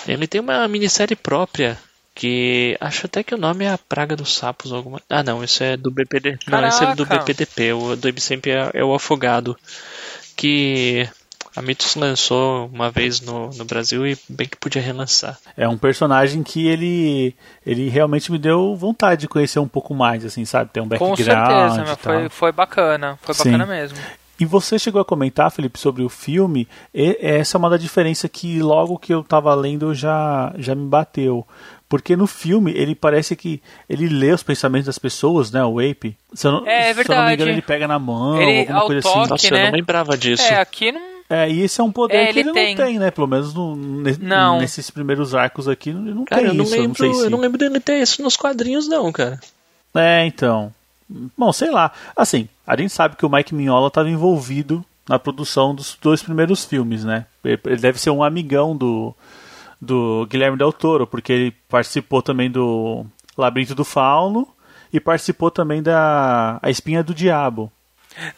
Ele 0.07 0.27
tem 0.27 0.41
uma 0.41 0.67
minissérie 0.69 1.17
própria. 1.17 1.79
Que 2.15 2.79
acho 2.81 3.05
até 3.05 3.23
que 3.23 3.35
o 3.35 3.39
nome 3.39 3.67
é 3.67 3.71
A 3.71 3.77
Praga 3.77 4.17
dos 4.17 4.35
Sapos. 4.35 4.73
Alguma... 4.73 5.03
Ah, 5.11 5.23
não, 5.23 5.45
isso 5.45 5.63
é 5.63 5.77
do 5.77 5.91
BPD. 5.91 6.39
Não, 6.47 6.67
esse 6.67 6.83
é 6.83 6.95
do. 6.95 7.05
BPDP. 7.05 7.75
O 7.75 7.95
do 7.95 8.21
Sapien 8.21 8.57
é, 8.57 8.71
é 8.73 8.83
o 8.85 8.95
Afogado. 8.95 9.55
Que 10.35 11.07
a 11.55 11.63
Mitos 11.63 11.95
lançou 11.95 12.71
uma 12.73 12.91
vez 12.91 13.21
no, 13.23 13.49
no 13.51 13.65
Brasil 13.65 14.07
e 14.07 14.17
bem 14.29 14.47
que 14.47 14.57
podia 14.57 14.81
relançar. 14.81 15.39
É 15.57 15.67
um 15.67 15.79
personagem 15.79 16.43
que 16.43 16.67
ele 16.67 17.35
ele 17.65 17.89
realmente 17.89 18.31
me 18.31 18.39
deu 18.39 18.77
vontade 18.77 19.23
de 19.23 19.29
conhecer 19.29 19.59
um 19.59 19.69
pouco 19.69 19.95
mais, 19.95 20.25
assim, 20.25 20.45
sabe? 20.45 20.71
Tem 20.71 20.83
um 20.83 20.89
Com 20.89 21.11
background 21.11 21.19
certeza, 21.19 21.77
e 21.77 21.89
mas 21.89 21.99
tal. 21.99 22.13
foi, 22.15 22.29
foi 22.29 22.53
bacana. 22.53 23.19
Foi 23.23 23.35
Sim. 23.35 23.53
bacana 23.53 23.67
mesmo. 23.67 23.99
E 24.39 24.45
você 24.45 24.79
chegou 24.79 25.01
a 25.01 25.05
comentar, 25.05 25.51
Felipe, 25.51 25.79
sobre 25.79 26.03
o 26.03 26.09
filme. 26.09 26.69
E 26.95 27.17
essa 27.21 27.57
é 27.57 27.59
uma 27.59 27.71
da 27.71 27.77
diferença 27.77 28.29
que 28.29 28.61
logo 28.61 28.99
que 28.99 29.13
eu 29.15 29.23
tava 29.25 29.55
lendo 29.55 29.95
já, 29.95 30.53
já 30.59 30.75
me 30.75 30.87
bateu. 30.87 31.47
Porque 31.89 32.17
no 32.17 32.27
filme 32.27 32.73
ele 32.73 32.95
parece 32.95 33.35
que 33.37 33.63
ele 33.89 34.09
lê 34.09 34.33
os 34.33 34.43
pensamentos 34.43 34.87
das 34.87 34.99
pessoas, 34.99 35.51
né? 35.53 35.65
O 35.65 35.79
Ape. 35.79 36.17
Se 36.35 36.47
eu 36.47 36.53
não, 36.53 36.67
É, 36.67 36.91
é 36.91 36.95
Se 36.95 37.01
eu 37.01 37.05
não 37.17 37.27
me 37.27 37.35
engano, 37.35 37.37
verdade. 37.37 37.51
ele 37.51 37.63
pega 37.63 37.87
na 37.89 37.99
mão, 37.99 38.41
Ele, 38.43 38.61
alguma 38.63 38.87
coisa 38.87 39.03
toque, 39.03 39.19
assim. 39.21 39.31
Nossa, 39.31 39.47
eu 39.49 39.53
né? 39.53 39.65
não 39.71 39.73
lembrava 39.79 40.17
disso. 40.19 40.43
É, 40.43 40.61
aqui 40.61 40.91
não. 40.93 41.01
É, 41.31 41.49
e 41.51 41.61
esse 41.63 41.81
é 41.81 41.85
um 41.85 41.91
poder 41.91 42.17
É, 42.17 42.25
que 42.33 42.39
ele 42.39 42.49
ele 42.49 42.53
tem. 42.53 42.77
não 42.77 42.85
tem, 42.85 42.99
né? 42.99 43.11
Pelo 43.11 43.27
menos 43.27 43.53
no, 43.55 43.75
ne- 43.75 44.17
Não. 44.21 44.59
nesses 44.61 44.91
primeiros 44.91 45.35
arcos 45.35 45.67
aqui, 45.67 45.91
ele 45.91 46.13
não 46.15 46.25
Cara, 46.25 46.43
tem 46.43 46.51
eu 46.51 46.55
não, 46.55 46.65
isso. 46.65 46.73
lembro, 46.73 46.85
eu 46.85 46.89
não 46.89 46.95
sei 46.95 47.15
se... 47.15 47.25
eu 47.27 47.31
não 47.31 47.41
lembro 47.41 47.59
dele 47.59 47.81
ter 47.81 48.01
isso 48.03 48.23
nos 48.23 48.37
quadrinhos, 48.37 48.87
não, 48.89 49.11
cara. 49.11 49.41
É, 49.95 50.25
então. 50.27 50.73
Bom, 51.37 51.53
sei 51.53 51.71
lá. 51.71 51.93
Assim, 52.17 52.49
a 52.67 52.77
gente 52.77 52.93
sabe 52.93 53.17
que 53.17 53.25
o 53.25 53.31
Mike 53.31 53.55
Mignola 53.55 53.89
estava 53.89 54.09
envolvido 54.11 54.85
na 55.09 55.19
produção 55.19 55.75
dos 55.75 55.97
dois 56.03 56.23
primeiros 56.23 56.65
filmes, 56.65 57.05
né? 57.05 57.27
Ele 57.45 57.77
deve 57.77 58.01
ser 58.01 58.11
um 58.11 58.25
amigão 58.25 58.77
do, 58.77 59.15
do 59.81 60.27
Guilherme 60.29 60.59
Del 60.59 60.73
Toro, 60.73 61.07
porque 61.07 61.33
ele 61.33 61.51
participou 61.69 62.21
também 62.23 62.51
do 62.51 63.07
Labirinto 63.39 63.75
do 63.75 63.85
Fauno 63.85 64.49
e 64.93 64.99
participou 64.99 65.51
também 65.51 65.83
da 65.83 66.59
A 66.63 66.71
Espinha 66.71 67.05
do 67.05 67.15
Diabo. 67.15 67.71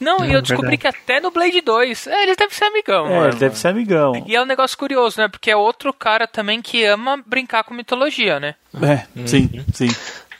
Não, 0.00 0.24
e 0.24 0.32
É 0.32 0.36
eu 0.36 0.42
descobri 0.42 0.76
verdade. 0.76 0.78
que 0.96 1.02
até 1.12 1.20
no 1.20 1.30
Blade 1.30 1.60
2. 1.60 2.06
É, 2.08 2.22
ele 2.24 2.34
deve 2.36 2.54
ser 2.54 2.64
amigão, 2.64 3.06
É, 3.06 3.10
mano. 3.14 3.28
ele 3.28 3.36
deve 3.36 3.56
ser 3.56 3.68
amigão. 3.68 4.24
E 4.26 4.34
é 4.36 4.42
um 4.42 4.46
negócio 4.46 4.76
curioso, 4.76 5.20
né? 5.20 5.28
Porque 5.28 5.50
é 5.50 5.56
outro 5.56 5.92
cara 5.92 6.26
também 6.26 6.60
que 6.60 6.84
ama 6.84 7.22
brincar 7.24 7.64
com 7.64 7.72
mitologia, 7.72 8.38
né? 8.40 8.56
É, 8.82 9.06
sim, 9.26 9.48
sim. 9.72 9.88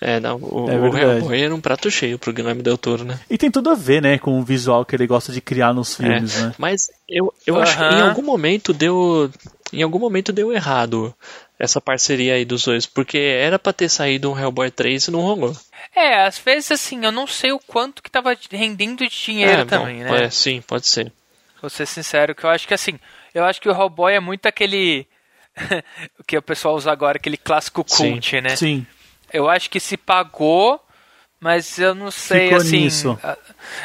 É, 0.01 0.21
não, 0.21 0.37
o, 0.37 0.71
É 0.71 0.77
o. 0.77 0.97
Hellboy 0.97 1.41
era 1.41 1.55
um 1.55 1.61
prato 1.61 1.91
cheio 1.91 2.19
pro 2.19 2.33
Guilherme 2.33 2.63
Del 2.63 2.79
Toro, 2.79 3.05
né? 3.05 3.19
E 3.29 3.37
tem 3.37 3.51
tudo 3.51 3.71
a 3.71 3.75
ver, 3.75 4.01
né, 4.01 4.19
com 4.19 4.39
o 4.39 4.45
visual 4.45 4.85
que 4.85 4.95
ele 4.95 5.07
gosta 5.07 5.33
de 5.33 5.41
criar 5.41 5.73
nos 5.73 5.97
filmes, 5.97 6.37
É, 6.37 6.43
né? 6.43 6.55
Mas 6.57 6.89
eu, 7.09 7.33
eu 7.47 7.61
acho 7.61 7.77
que 7.77 7.83
em 7.83 8.01
algum 8.01 8.23
momento 8.23 8.73
deu. 8.73 9.31
Em 9.73 9.83
algum 9.83 9.99
momento 9.99 10.33
deu 10.33 10.53
errado 10.53 11.15
essa 11.59 11.81
parceria 11.81 12.35
aí 12.35 12.45
dos 12.45 12.65
dois, 12.65 12.87
porque 12.87 13.19
era 13.19 13.59
pra 13.59 13.73
ter 13.73 13.89
saído 13.89 14.31
um 14.31 14.39
Hellboy 14.39 14.71
3 14.71 15.09
e 15.09 15.11
não 15.11 15.21
rolou. 15.21 15.55
É, 15.95 16.25
às 16.25 16.39
vezes 16.39 16.71
assim, 16.71 17.05
eu 17.05 17.13
não 17.13 17.27
sei 17.27 17.53
o 17.53 17.59
quanto 17.59 18.03
que 18.03 18.11
tava 18.11 18.35
rendendo 18.51 19.07
de 19.07 19.11
dinheiro 19.11 19.63
é, 19.63 19.65
também, 19.65 19.99
bom, 19.99 20.05
né? 20.05 20.25
É, 20.25 20.31
sim, 20.31 20.63
pode 20.67 20.87
ser. 20.87 21.13
Vou 21.61 21.69
ser 21.69 21.87
sincero, 21.87 22.35
que 22.35 22.45
eu 22.45 22.51
acho 22.51 22.69
que 22.69 22.75
assim, 22.75 22.99
eu 23.35 23.45
acho 23.45 23.61
que 23.61 23.69
o 23.69 23.73
Hellboy 23.73 24.15
é 24.15 24.21
muito 24.21 24.47
aquele. 24.47 25.07
o 26.19 26.25
que 26.25 26.39
o 26.39 26.43
pessoal 26.43 26.77
usa 26.77 26.93
agora, 26.93 27.19
aquele 27.19 27.37
clássico 27.37 27.85
Sim. 27.87 28.13
cult, 28.13 28.41
né? 28.41 28.55
Sim. 28.57 28.87
Eu 29.33 29.49
acho 29.49 29.69
que 29.71 29.79
se 29.81 29.97
pagou, 29.97 30.81
mas 31.41 31.79
eu 31.79 31.95
não 31.95 32.11
sei, 32.11 32.45
Ficou 32.47 32.59
assim. 32.59 32.81
nisso. 32.81 33.19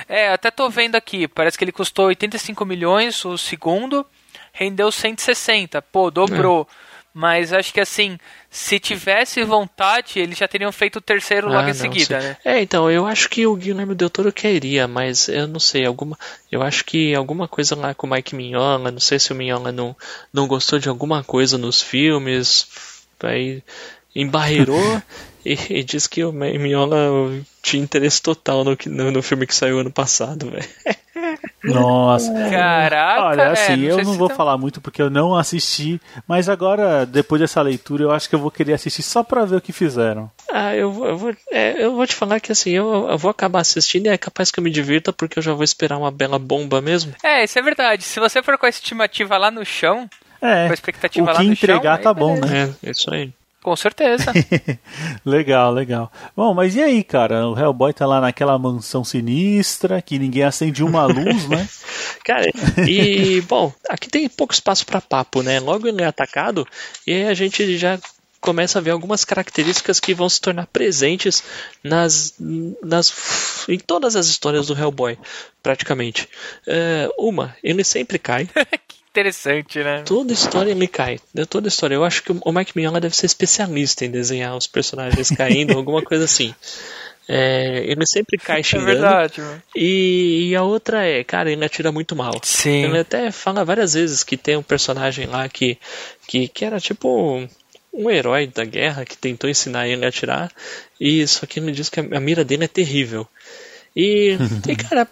É, 0.07 0.29
até 0.29 0.49
tô 0.51 0.69
vendo 0.69 0.95
aqui, 0.95 1.27
parece 1.27 1.57
que 1.57 1.63
ele 1.63 1.71
custou 1.71 2.05
85 2.07 2.65
milhões 2.65 3.23
o 3.25 3.37
segundo, 3.37 4.05
rendeu 4.51 4.91
160. 4.91 5.81
Pô, 5.81 6.09
dobrou. 6.11 6.67
Mas 7.15 7.53
acho 7.53 7.71
que 7.71 7.79
assim, 7.79 8.17
se 8.49 8.79
tivesse 8.79 9.43
vontade, 9.43 10.17
eles 10.17 10.35
já 10.35 10.47
teriam 10.47 10.71
feito 10.71 10.95
o 10.95 11.01
terceiro 11.01 11.45
logo 11.45 11.59
Ah, 11.59 11.63
em 11.65 11.67
não, 11.67 11.73
seguida, 11.75 12.19
sim. 12.19 12.27
né? 12.27 12.37
É, 12.43 12.59
então, 12.59 12.89
eu 12.89 13.05
acho 13.05 13.29
que 13.29 13.45
o 13.45 13.55
Guilherme 13.55 13.93
Del 13.93 14.09
Toro 14.09 14.33
queria, 14.33 14.87
mas 14.87 15.27
eu 15.27 15.47
não 15.47 15.59
sei, 15.59 15.85
alguma. 15.85 16.17
Eu 16.51 16.63
acho 16.63 16.83
que 16.83 17.13
alguma 17.13 17.47
coisa 17.47 17.75
lá 17.75 17.93
com 17.93 18.07
o 18.07 18.09
Mike 18.09 18.33
Mignola, 18.35 18.89
não 18.89 18.99
sei 18.99 19.19
se 19.19 19.31
o 19.31 19.35
Mignola 19.35 19.71
não, 19.71 19.95
não 20.33 20.47
gostou 20.47 20.79
de 20.79 20.89
alguma 20.89 21.23
coisa 21.23 21.55
nos 21.55 21.83
filmes, 21.83 22.67
aí 23.21 23.61
embarreirou 24.15 24.99
e, 25.45 25.57
e 25.69 25.83
disse 25.83 26.09
que 26.09 26.23
o 26.23 26.31
Mignola 26.31 26.97
tinha 27.61 27.81
interesse 27.83 28.21
total 28.21 28.63
no, 28.63 28.77
no, 28.87 29.11
no 29.11 29.21
filme 29.23 29.47
que 29.47 29.55
saiu 29.55 29.79
ano 29.79 29.91
passado, 29.91 30.49
velho. 30.49 30.67
Nossa. 31.63 32.31
Caraca, 32.49 33.21
Olha, 33.23 33.41
é, 33.43 33.51
assim, 33.51 33.81
eu 33.83 34.03
não 34.03 34.13
vou 34.15 34.27
tá- 34.27 34.35
falar 34.35 34.57
muito 34.57 34.81
porque 34.81 35.01
eu 35.01 35.09
não 35.09 35.35
assisti, 35.35 35.99
mas 36.27 36.49
agora, 36.49 37.05
depois 37.05 37.39
dessa 37.39 37.61
leitura, 37.61 38.03
eu 38.03 38.11
acho 38.11 38.27
que 38.27 38.35
eu 38.35 38.39
vou 38.39 38.51
querer 38.51 38.73
assistir 38.73 39.01
só 39.01 39.23
pra 39.23 39.45
ver 39.45 39.55
o 39.57 39.61
que 39.61 39.71
fizeram. 39.71 40.29
Ah, 40.51 40.75
eu 40.75 40.91
vou, 40.91 41.07
eu 41.07 41.17
vou, 41.17 41.35
é, 41.51 41.83
eu 41.85 41.95
vou 41.95 42.05
te 42.05 42.15
falar 42.15 42.39
que 42.41 42.51
assim, 42.51 42.71
eu, 42.71 43.07
eu 43.09 43.17
vou 43.17 43.31
acabar 43.31 43.61
assistindo 43.61 44.07
e 44.07 44.09
é 44.09 44.17
capaz 44.17 44.51
que 44.51 44.59
eu 44.59 44.63
me 44.63 44.69
divirta 44.69 45.13
porque 45.13 45.39
eu 45.39 45.43
já 45.43 45.53
vou 45.53 45.63
esperar 45.63 45.97
uma 45.97 46.11
bela 46.11 46.37
bomba 46.37 46.81
mesmo. 46.81 47.13
É, 47.23 47.43
isso 47.45 47.57
é 47.57 47.61
verdade. 47.61 48.03
Se 48.03 48.19
você 48.19 48.43
for 48.43 48.57
com 48.57 48.65
a 48.65 48.69
estimativa 48.69 49.37
lá 49.37 49.49
no 49.49 49.65
chão, 49.65 50.09
É, 50.41 50.65
Com 50.65 50.71
a 50.71 50.73
expectativa 50.73 51.25
o 51.25 51.33
lá 51.33 51.39
que 51.39 51.47
no 51.47 51.55
chão, 51.55 51.77
entregar 51.77 51.97
tá 51.99 52.13
bom, 52.13 52.35
né? 52.37 52.75
É, 52.83 52.89
isso 52.89 53.13
aí. 53.13 53.31
Com 53.63 53.75
certeza. 53.75 54.31
legal, 55.25 55.71
legal. 55.71 56.11
Bom, 56.35 56.53
mas 56.53 56.75
e 56.75 56.81
aí, 56.81 57.03
cara? 57.03 57.47
O 57.47 57.57
Hellboy 57.57 57.93
tá 57.93 58.05
lá 58.05 58.19
naquela 58.19 58.59
mansão 58.59 59.03
sinistra, 59.03 60.01
que 60.01 60.19
ninguém 60.19 60.43
acende 60.43 60.83
uma 60.83 61.05
luz, 61.05 61.47
né? 61.47 61.67
Cara, 62.23 62.49
e 62.87 63.41
bom, 63.41 63.73
aqui 63.89 64.09
tem 64.09 64.29
pouco 64.29 64.53
espaço 64.53 64.85
para 64.85 65.01
papo, 65.01 65.41
né? 65.41 65.59
Logo 65.59 65.87
ele 65.87 66.01
é 66.01 66.05
atacado 66.05 66.67
e 67.05 67.13
aí 67.13 67.27
a 67.27 67.33
gente 67.33 67.77
já 67.77 67.99
começa 68.39 68.77
a 68.77 68.81
ver 68.81 68.91
algumas 68.91 69.23
características 69.23 69.99
que 69.99 70.13
vão 70.13 70.27
se 70.27 70.41
tornar 70.41 70.67
presentes 70.67 71.43
nas, 71.81 72.33
nas 72.83 73.65
em 73.69 73.79
todas 73.79 74.15
as 74.17 74.27
histórias 74.27 74.67
do 74.67 74.77
Hellboy, 74.77 75.17
praticamente. 75.61 76.27
É, 76.67 77.09
uma, 77.17 77.55
ele 77.63 77.83
sempre 77.83 78.19
cai. 78.19 78.49
interessante, 79.13 79.77
né? 79.83 80.01
Toda 80.03 80.33
história 80.33 80.71
ele 80.71 80.87
cai. 80.87 81.19
né? 81.33 81.45
Toda 81.45 81.67
história. 81.67 81.93
Eu 81.93 82.03
acho 82.03 82.23
que 82.23 82.31
o 82.31 82.51
Mike 82.51 82.71
Mignola 82.75 82.99
deve 82.99 83.15
ser 83.15 83.27
especialista 83.27 84.03
em 84.03 84.09
desenhar 84.11 84.57
os 84.57 84.65
personagens 84.65 85.29
caindo, 85.37 85.77
alguma 85.77 86.01
coisa 86.01 86.25
assim. 86.25 86.53
É, 87.27 87.83
ele 87.85 88.05
sempre 88.05 88.37
cai 88.37 88.59
É 88.59 88.63
xingando. 88.63 88.87
verdade, 88.87 89.39
mano. 89.39 89.61
E, 89.75 90.49
e 90.49 90.55
a 90.55 90.63
outra 90.63 91.05
é, 91.05 91.23
cara, 91.23 91.51
ele 91.51 91.63
atira 91.63 91.91
muito 91.91 92.15
mal. 92.15 92.33
Sim. 92.41 92.85
Ele 92.85 92.97
até 92.99 93.31
fala 93.31 93.63
várias 93.63 93.93
vezes 93.93 94.23
que 94.23 94.35
tem 94.35 94.57
um 94.57 94.63
personagem 94.63 95.27
lá 95.27 95.47
que, 95.47 95.77
que, 96.27 96.47
que 96.47 96.65
era 96.65 96.79
tipo 96.79 97.47
um, 97.93 98.09
herói 98.09 98.47
da 98.47 98.65
guerra 98.65 99.05
que 99.05 99.15
tentou 99.15 99.49
ensinar 99.49 99.87
ele 99.87 100.03
a 100.05 100.09
atirar. 100.09 100.51
E 100.99 101.25
só 101.27 101.45
que 101.45 101.59
ele 101.59 101.71
diz 101.71 101.87
que 101.87 101.99
a, 101.99 102.17
a 102.17 102.19
mira 102.19 102.43
dele 102.43 102.65
é 102.65 102.67
terrível. 102.67 103.27
E, 103.95 104.37
e 104.67 104.75
cara, 104.75 105.07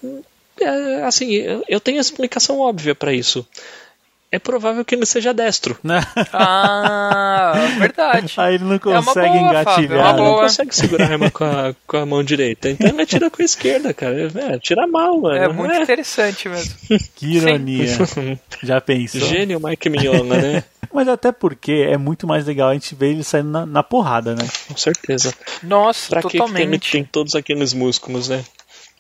é, 0.59 1.03
assim, 1.03 1.31
eu, 1.31 1.63
eu 1.69 1.79
tenho 1.79 1.99
a 1.99 2.01
explicação 2.01 2.59
óbvia 2.59 2.95
pra 2.95 3.13
isso. 3.13 3.47
É 4.31 4.39
provável 4.39 4.85
que 4.85 4.95
ele 4.95 5.05
seja 5.05 5.33
destro. 5.33 5.77
Né? 5.83 6.01
Ah, 6.31 7.53
verdade. 7.77 8.33
Aí 8.37 8.55
ele 8.55 8.63
não 8.63 8.75
É 8.75 8.79
uma 8.99 9.03
consegue 9.03 9.27
boa, 9.37 9.39
engatilhar. 9.49 9.65
Fábio, 9.65 9.97
é 9.97 10.13
não 10.29 10.35
consegue 10.35 10.75
segurar 10.75 11.09
a 11.09 11.11
arma 11.11 11.29
com 11.31 11.43
a, 11.43 11.75
com 11.85 11.97
a 11.97 12.05
mão 12.05 12.23
direita. 12.23 12.69
Então 12.69 12.87
ele 12.87 13.01
atira 13.01 13.29
com 13.29 13.41
a 13.41 13.45
esquerda, 13.45 13.93
cara. 13.93 14.31
É, 14.33 14.55
atira 14.55 14.87
mal, 14.87 15.19
mano. 15.19 15.35
É 15.35 15.47
muito 15.49 15.75
interessante 15.75 16.47
mesmo. 16.47 16.73
Que 17.15 17.37
ironia. 17.37 17.87
Já 18.63 18.79
pensou? 18.79 19.21
Gênio 19.21 19.59
Mike 19.61 19.89
Mignola, 19.89 20.37
né? 20.37 20.63
Mas 20.93 21.07
até 21.07 21.31
porque 21.31 21.87
é 21.89 21.97
muito 21.97 22.25
mais 22.27 22.45
legal 22.45 22.69
a 22.69 22.73
gente 22.73 22.95
ver 22.95 23.11
ele 23.11 23.23
saindo 23.23 23.49
na, 23.49 23.65
na 23.65 23.83
porrada, 23.83 24.33
né? 24.35 24.47
Com 24.67 24.75
certeza. 24.77 25.33
Nossa, 25.63 26.09
Pra 26.09 26.21
que 26.21 26.27
que 26.29 26.37
tem, 26.37 26.47
totalmente. 26.47 26.91
tem 26.91 27.03
todos 27.03 27.35
aqueles 27.35 27.73
músculos, 27.73 28.29
né? 28.29 28.43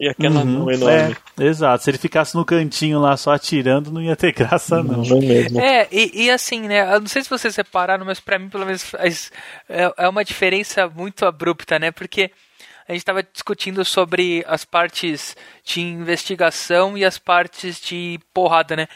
E 0.01 0.09
aquela 0.09 0.39
Uhum, 0.39 0.59
mão 0.61 0.71
enorme. 0.71 1.15
é, 1.37 1.43
exato. 1.43 1.83
Se 1.83 1.91
ele 1.91 1.99
ficasse 1.99 2.35
no 2.35 2.43
cantinho 2.43 2.99
lá 2.99 3.15
só 3.15 3.33
atirando, 3.33 3.91
não 3.91 4.01
ia 4.01 4.15
ter 4.15 4.31
graça, 4.33 4.81
não. 4.81 5.03
Não 5.03 5.19
mesmo. 5.19 5.59
É, 5.61 5.87
e, 5.91 6.23
e 6.23 6.31
assim, 6.31 6.61
né? 6.61 6.91
Eu 6.95 6.99
não 7.01 7.07
sei 7.07 7.23
se 7.23 7.29
vocês 7.29 7.55
repararam, 7.55 8.03
mas 8.03 8.19
pra 8.19 8.39
mim, 8.39 8.49
pelo 8.49 8.65
menos, 8.65 8.83
faz- 8.83 9.31
é, 9.69 9.93
é 9.95 10.09
uma 10.09 10.25
diferença 10.25 10.87
muito 10.89 11.23
abrupta, 11.23 11.77
né? 11.77 11.91
Porque 11.91 12.31
a 12.87 12.93
gente 12.93 13.05
tava 13.05 13.21
discutindo 13.21 13.85
sobre 13.85 14.43
as 14.47 14.65
partes 14.65 15.37
de 15.63 15.81
investigação 15.81 16.97
e 16.97 17.05
as 17.05 17.19
partes 17.19 17.79
de 17.79 18.19
porrada, 18.33 18.75
né? 18.75 18.87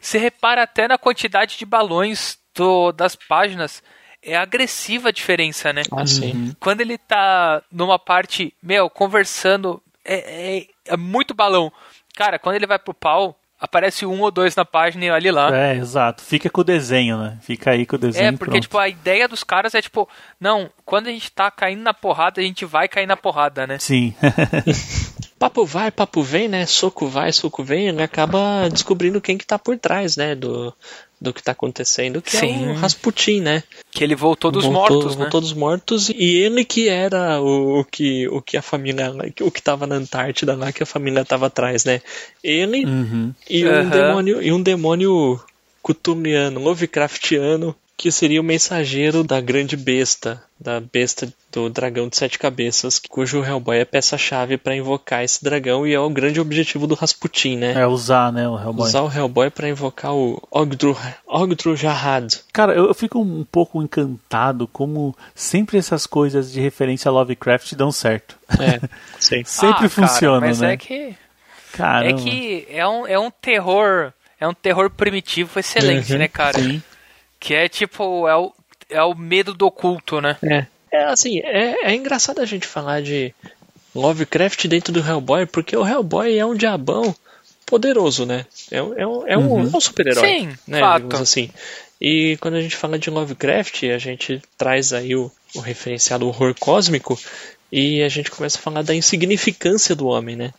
Você 0.00 0.18
repara 0.18 0.62
até 0.62 0.86
na 0.86 0.96
quantidade 0.96 1.58
de 1.58 1.66
balões 1.66 2.38
do, 2.54 2.92
das 2.92 3.16
páginas. 3.16 3.82
É 4.22 4.36
agressiva 4.36 5.08
a 5.10 5.12
diferença, 5.12 5.72
né? 5.72 5.82
Ah, 5.92 6.06
sim. 6.06 6.54
Quando 6.60 6.80
ele 6.80 6.96
tá 6.96 7.60
numa 7.70 7.98
parte, 7.98 8.54
meu, 8.62 8.88
conversando, 8.88 9.82
é, 10.04 10.58
é, 10.58 10.66
é 10.86 10.96
muito 10.96 11.34
balão. 11.34 11.72
Cara, 12.14 12.38
quando 12.38 12.56
ele 12.56 12.66
vai 12.66 12.78
pro 12.78 12.94
pau, 12.94 13.36
aparece 13.58 14.04
um 14.04 14.20
ou 14.20 14.30
dois 14.30 14.54
na 14.54 14.64
página 14.64 15.04
e 15.06 15.10
olha 15.10 15.32
lá. 15.32 15.56
É, 15.56 15.76
exato. 15.76 16.22
Fica 16.22 16.50
com 16.50 16.60
o 16.60 16.64
desenho, 16.64 17.18
né? 17.18 17.38
Fica 17.40 17.70
aí 17.70 17.86
com 17.86 17.96
o 17.96 17.98
desenho. 17.98 18.28
É, 18.28 18.32
porque, 18.32 18.50
pronto. 18.50 18.62
tipo, 18.62 18.78
a 18.78 18.88
ideia 18.88 19.26
dos 19.26 19.42
caras 19.42 19.74
é, 19.74 19.80
tipo, 19.80 20.08
não, 20.38 20.70
quando 20.84 21.08
a 21.08 21.10
gente 21.10 21.30
tá 21.32 21.50
caindo 21.50 21.82
na 21.82 21.94
porrada, 21.94 22.40
a 22.40 22.44
gente 22.44 22.64
vai 22.64 22.88
cair 22.88 23.06
na 23.06 23.16
porrada, 23.16 23.66
né? 23.66 23.78
Sim. 23.78 24.14
Papo 25.38 25.66
vai, 25.66 25.90
papo 25.90 26.22
vem, 26.22 26.48
né? 26.48 26.64
Soco 26.64 27.06
vai, 27.06 27.30
soco 27.30 27.62
vem. 27.62 27.88
Ele 27.88 28.02
acaba 28.02 28.68
descobrindo 28.70 29.20
quem 29.20 29.36
que 29.36 29.44
tá 29.44 29.58
por 29.58 29.76
trás, 29.76 30.16
né? 30.16 30.34
Do, 30.34 30.74
do 31.20 31.32
que 31.32 31.42
tá 31.42 31.52
acontecendo. 31.52 32.20
Que 32.20 32.36
Sim. 32.36 32.66
é 32.66 32.72
o 32.72 32.74
Rasputin, 32.74 33.40
né? 33.40 33.62
Que 33.90 34.04
ele 34.04 34.14
voltou 34.14 34.50
dos 34.50 34.64
voltou, 34.64 34.96
mortos, 34.96 35.16
né? 35.16 35.22
voltou 35.22 35.40
dos 35.40 35.52
mortos 35.52 36.08
e 36.08 36.36
ele 36.36 36.64
que 36.64 36.88
era 36.88 37.40
o, 37.40 37.80
o 37.80 37.84
que 37.84 38.28
o 38.28 38.42
que 38.42 38.56
a 38.56 38.62
família 38.62 39.12
o 39.40 39.50
que 39.50 39.62
tava 39.62 39.86
na 39.86 39.96
Antártida 39.96 40.54
lá 40.54 40.72
que 40.72 40.82
a 40.82 40.86
família 40.86 41.24
tava 41.24 41.46
atrás 41.46 41.84
né 41.84 42.02
ele 42.42 42.84
Uhum. 42.84 43.32
e 43.48 43.66
um 43.66 43.88
demônio 43.88 44.42
e 44.42 44.52
um 44.52 44.60
demônio 44.60 45.40
cutuliano 45.82 46.60
Lovecraftiano 46.60 47.74
que 47.96 48.10
seria 48.10 48.40
o 48.40 48.44
mensageiro 48.44 49.22
da 49.22 49.40
grande 49.40 49.76
besta 49.76 50.42
da 50.58 50.80
besta 50.80 51.32
do 51.52 51.68
dragão 51.70 52.08
de 52.08 52.16
sete 52.16 52.38
cabeças 52.38 52.98
cujo 53.08 53.44
Hellboy 53.44 53.78
é 53.78 53.84
peça-chave 53.84 54.56
para 54.56 54.74
invocar 54.74 55.22
esse 55.22 55.42
dragão 55.44 55.86
e 55.86 55.92
é 55.94 56.00
o 56.00 56.10
grande 56.10 56.40
objetivo 56.40 56.86
do 56.86 56.94
Rasputin 56.94 57.56
né 57.56 57.72
É 57.74 57.86
usar, 57.86 58.32
né, 58.32 58.48
o 58.48 58.58
Hellboy. 58.58 58.86
usar 58.88 59.02
o 59.02 59.12
Hellboy 59.12 59.50
para 59.50 59.68
invocar 59.68 60.12
o 60.14 60.42
Ogdru 60.50 60.96
Ogdru 61.26 61.76
Jahad 61.76 62.34
Cara, 62.52 62.72
eu 62.74 62.86
eu 62.88 62.94
fico 62.94 63.20
um 63.20 63.44
pouco 63.44 63.82
encantado 63.82 64.66
como 64.68 65.16
sempre 65.34 65.78
essas 65.78 66.06
coisas 66.06 66.50
de 66.52 66.60
referência 66.60 67.08
a 67.08 67.12
Lovecraft 67.12 67.74
dão 67.74 67.92
certo. 67.92 68.36
é 68.58 68.80
sim 69.20 69.42
Sempre 69.44 69.68
Ah, 69.70 69.74
cara, 69.76 69.88
funciona, 69.88 70.40
mas 70.46 70.60
né? 70.60 70.72
é 70.72 70.76
que 70.76 71.14
Caramba. 71.72 72.20
é 72.20 72.22
que 72.22 72.66
é 72.70 72.86
um, 72.86 73.06
é 73.06 73.18
um 73.18 73.30
terror, 73.30 74.12
é 74.40 74.46
um 74.48 74.54
terror 74.54 74.88
primitivo 74.90 75.58
excelente, 75.58 76.12
Uhum, 76.12 76.18
né, 76.20 76.28
cara? 76.28 76.58
Sim. 76.58 76.82
Que 77.44 77.52
é 77.52 77.68
tipo, 77.68 78.26
é 78.26 78.34
o, 78.34 78.52
é 78.88 79.02
o 79.02 79.14
medo 79.14 79.52
do 79.52 79.66
oculto, 79.66 80.18
né? 80.18 80.38
É. 80.42 80.66
É 80.90 81.04
assim, 81.04 81.40
é, 81.40 81.90
é 81.90 81.94
engraçado 81.94 82.40
a 82.40 82.46
gente 82.46 82.66
falar 82.66 83.02
de 83.02 83.34
Lovecraft 83.94 84.66
dentro 84.66 84.94
do 84.94 85.00
Hellboy, 85.06 85.44
porque 85.44 85.76
o 85.76 85.86
Hellboy 85.86 86.38
é 86.38 86.46
um 86.46 86.54
diabão 86.54 87.14
poderoso, 87.66 88.24
né? 88.24 88.46
É, 88.70 88.82
um- 88.82 88.94
é 88.98 89.06
um, 89.06 89.26
é 89.28 89.36
um, 89.36 89.60
é 89.60 89.76
um 89.76 89.80
super-herói. 89.80 90.26
Sim, 90.26 90.48
né? 90.66 90.80
fato. 90.80 91.16
assim. 91.16 91.50
E 92.00 92.38
quando 92.40 92.54
a 92.54 92.62
gente 92.62 92.76
fala 92.76 92.98
de 92.98 93.10
Lovecraft, 93.10 93.82
a 93.94 93.98
gente 93.98 94.40
traz 94.56 94.94
aí 94.94 95.14
o, 95.14 95.30
o 95.54 95.60
referenciado 95.60 96.26
horror 96.26 96.54
cósmico 96.58 97.20
e 97.70 98.02
a 98.02 98.08
gente 98.08 98.30
começa 98.30 98.56
a 98.58 98.62
falar 98.62 98.80
da 98.80 98.94
insignificância 98.94 99.94
do 99.94 100.06
homem, 100.06 100.34
né? 100.34 100.54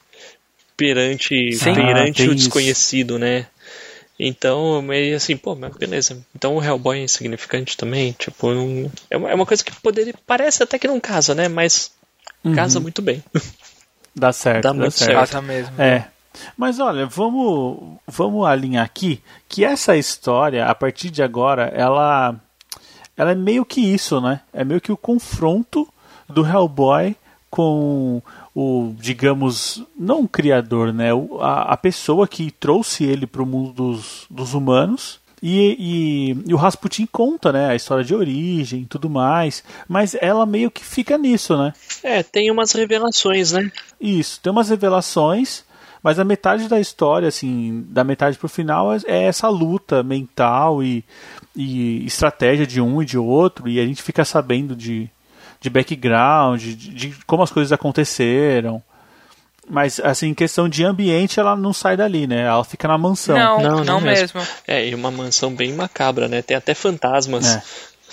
Perante, 0.77 1.51
Sim. 1.53 1.71
Ah, 1.71 1.75
perante 1.75 2.17
tem 2.17 2.27
o 2.27 2.33
isso. 2.33 2.43
desconhecido, 2.43 3.17
né? 3.17 3.47
Então, 4.18 4.82
meio 4.82 5.18
assim, 5.18 5.36
pô, 5.36 5.55
mas 5.55 5.76
beleza. 5.76 6.18
Então 6.36 6.55
o 6.55 6.63
Hellboy 6.63 6.99
é 6.99 7.03
insignificante 7.03 7.76
também, 7.76 8.13
tipo, 8.13 8.49
não- 8.53 8.91
é, 9.09 9.18
uma, 9.18 9.30
é 9.32 9.36
uma 9.36 9.45
coisa 9.45 9.63
que 9.63 9.74
poderia. 9.82 10.13
Parece 10.26 10.63
até 10.63 10.80
que 10.80 10.88
não 10.88 10.99
casa, 10.99 11.36
né? 11.36 11.47
Mas 11.49 11.91
casa 12.55 12.80
muito 12.80 13.01
bem. 13.01 13.24
Dá 14.16 14.32
certo, 14.32 14.63
Dá 14.63 14.70
dá, 14.70 14.74
muito 14.74 14.91
certo. 14.93 15.11
certo. 15.11 15.30
Casa 15.32 15.41
mesmo. 15.41 15.82
É. 15.82 16.07
Mas 16.55 16.80
olha, 16.80 17.05
vamos, 17.05 17.97
vamos 18.07 18.45
alinhar 18.47 18.86
aqui 18.86 19.22
que 19.49 19.66
essa 19.66 19.97
história, 19.97 20.66
a 20.66 20.74
partir 20.76 21.09
de 21.09 21.22
agora, 21.22 21.66
ela, 21.76 22.36
ela 23.18 23.32
é 23.32 23.36
meio 23.36 23.66
que 23.66 23.82
isso, 23.82 24.22
né? 24.22 24.39
É 24.53 24.63
meio 24.63 24.80
que 24.80 24.91
o 24.91 24.97
confronto 24.97 25.86
do 26.30 26.45
Hellboy 26.45 27.16
com 27.49 28.22
o, 28.55 28.93
digamos, 28.97 29.83
não 29.99 30.21
o 30.21 30.27
criador, 30.29 30.93
né? 30.93 31.13
O- 31.13 31.39
A, 31.41 31.73
a 31.73 31.77
pessoa 31.77 32.25
que 32.27 32.49
trouxe 32.51 33.03
ele 33.03 33.27
para 33.27 33.43
o 33.43 33.45
mundo 33.45 33.73
dos, 33.73 34.25
dos 34.29 34.53
humanos. 34.53 35.19
E, 35.43 35.75
e, 35.77 36.49
e 36.49 36.53
o 36.53 36.57
Rasputin 36.57 37.05
conta, 37.05 37.51
né? 37.51 37.67
A 37.67 37.75
história 37.75 38.03
de 38.03 38.15
origem 38.15 38.81
e 38.83 38.85
tudo 38.85 39.09
mais. 39.09 39.63
Mas 39.87 40.15
ela 40.19 40.45
meio 40.45 40.71
que 40.71 40.83
fica 40.83 41.17
nisso, 41.17 41.55
né? 41.57 41.73
É, 42.01 42.23
tem 42.23 42.49
umas 42.49 42.71
revelações, 42.71 43.51
né? 43.51 43.69
Isso, 43.99 44.39
tem 44.41 44.51
umas 44.51 44.69
revelações, 44.69 45.63
Mas 46.01 46.17
a 46.19 46.23
metade 46.23 46.67
da 46.67 46.79
história, 46.79 47.27
assim, 47.27 47.83
da 47.89 48.03
metade 48.03 48.37
pro 48.37 48.47
final, 48.47 48.93
é, 48.93 48.97
é 49.05 49.23
essa 49.23 49.49
luta 49.49 50.01
mental 50.01 50.81
e, 50.83 51.03
e 51.55 52.05
estratégia 52.05 52.65
de 52.65 52.79
um 52.79 53.01
e 53.01 53.05
de 53.05 53.17
outro, 53.17 53.67
e 53.67 53.79
a 53.79 53.85
gente 53.85 54.01
fica 54.03 54.23
sabendo 54.23 54.75
de, 54.75 55.09
de 55.66 55.70
background, 55.70 56.61
de, 56.61 56.76
de 56.76 57.16
como 57.26 57.43
as 57.43 57.51
coisas 57.51 57.72
aconteceram. 57.72 58.82
Mas, 59.68 59.99
assim, 59.99 60.28
em 60.28 60.34
questão 60.34 60.70
de 60.70 60.84
ambiente, 60.84 61.39
ela 61.39 61.55
não 61.55 61.74
sai 61.74 61.97
dali, 61.97 62.28
né? 62.28 62.43
Ela 62.43 62.63
fica 62.63 62.88
na 62.88 62.99
mansão. 62.99 63.36
Não, 63.36 63.59
Não, 63.59 63.78
não, 63.78 63.84
não 63.84 64.01
mesmo. 64.01 64.39
É, 64.68 64.88
e 64.88 64.93
uma 64.93 65.09
mansão 65.09 65.53
bem 65.53 65.74
macabra, 65.74 66.28
né? 66.28 66.43
Tem 66.43 66.55
até 66.55 66.76
fantasmas. 66.76 67.55
É. 67.55 67.63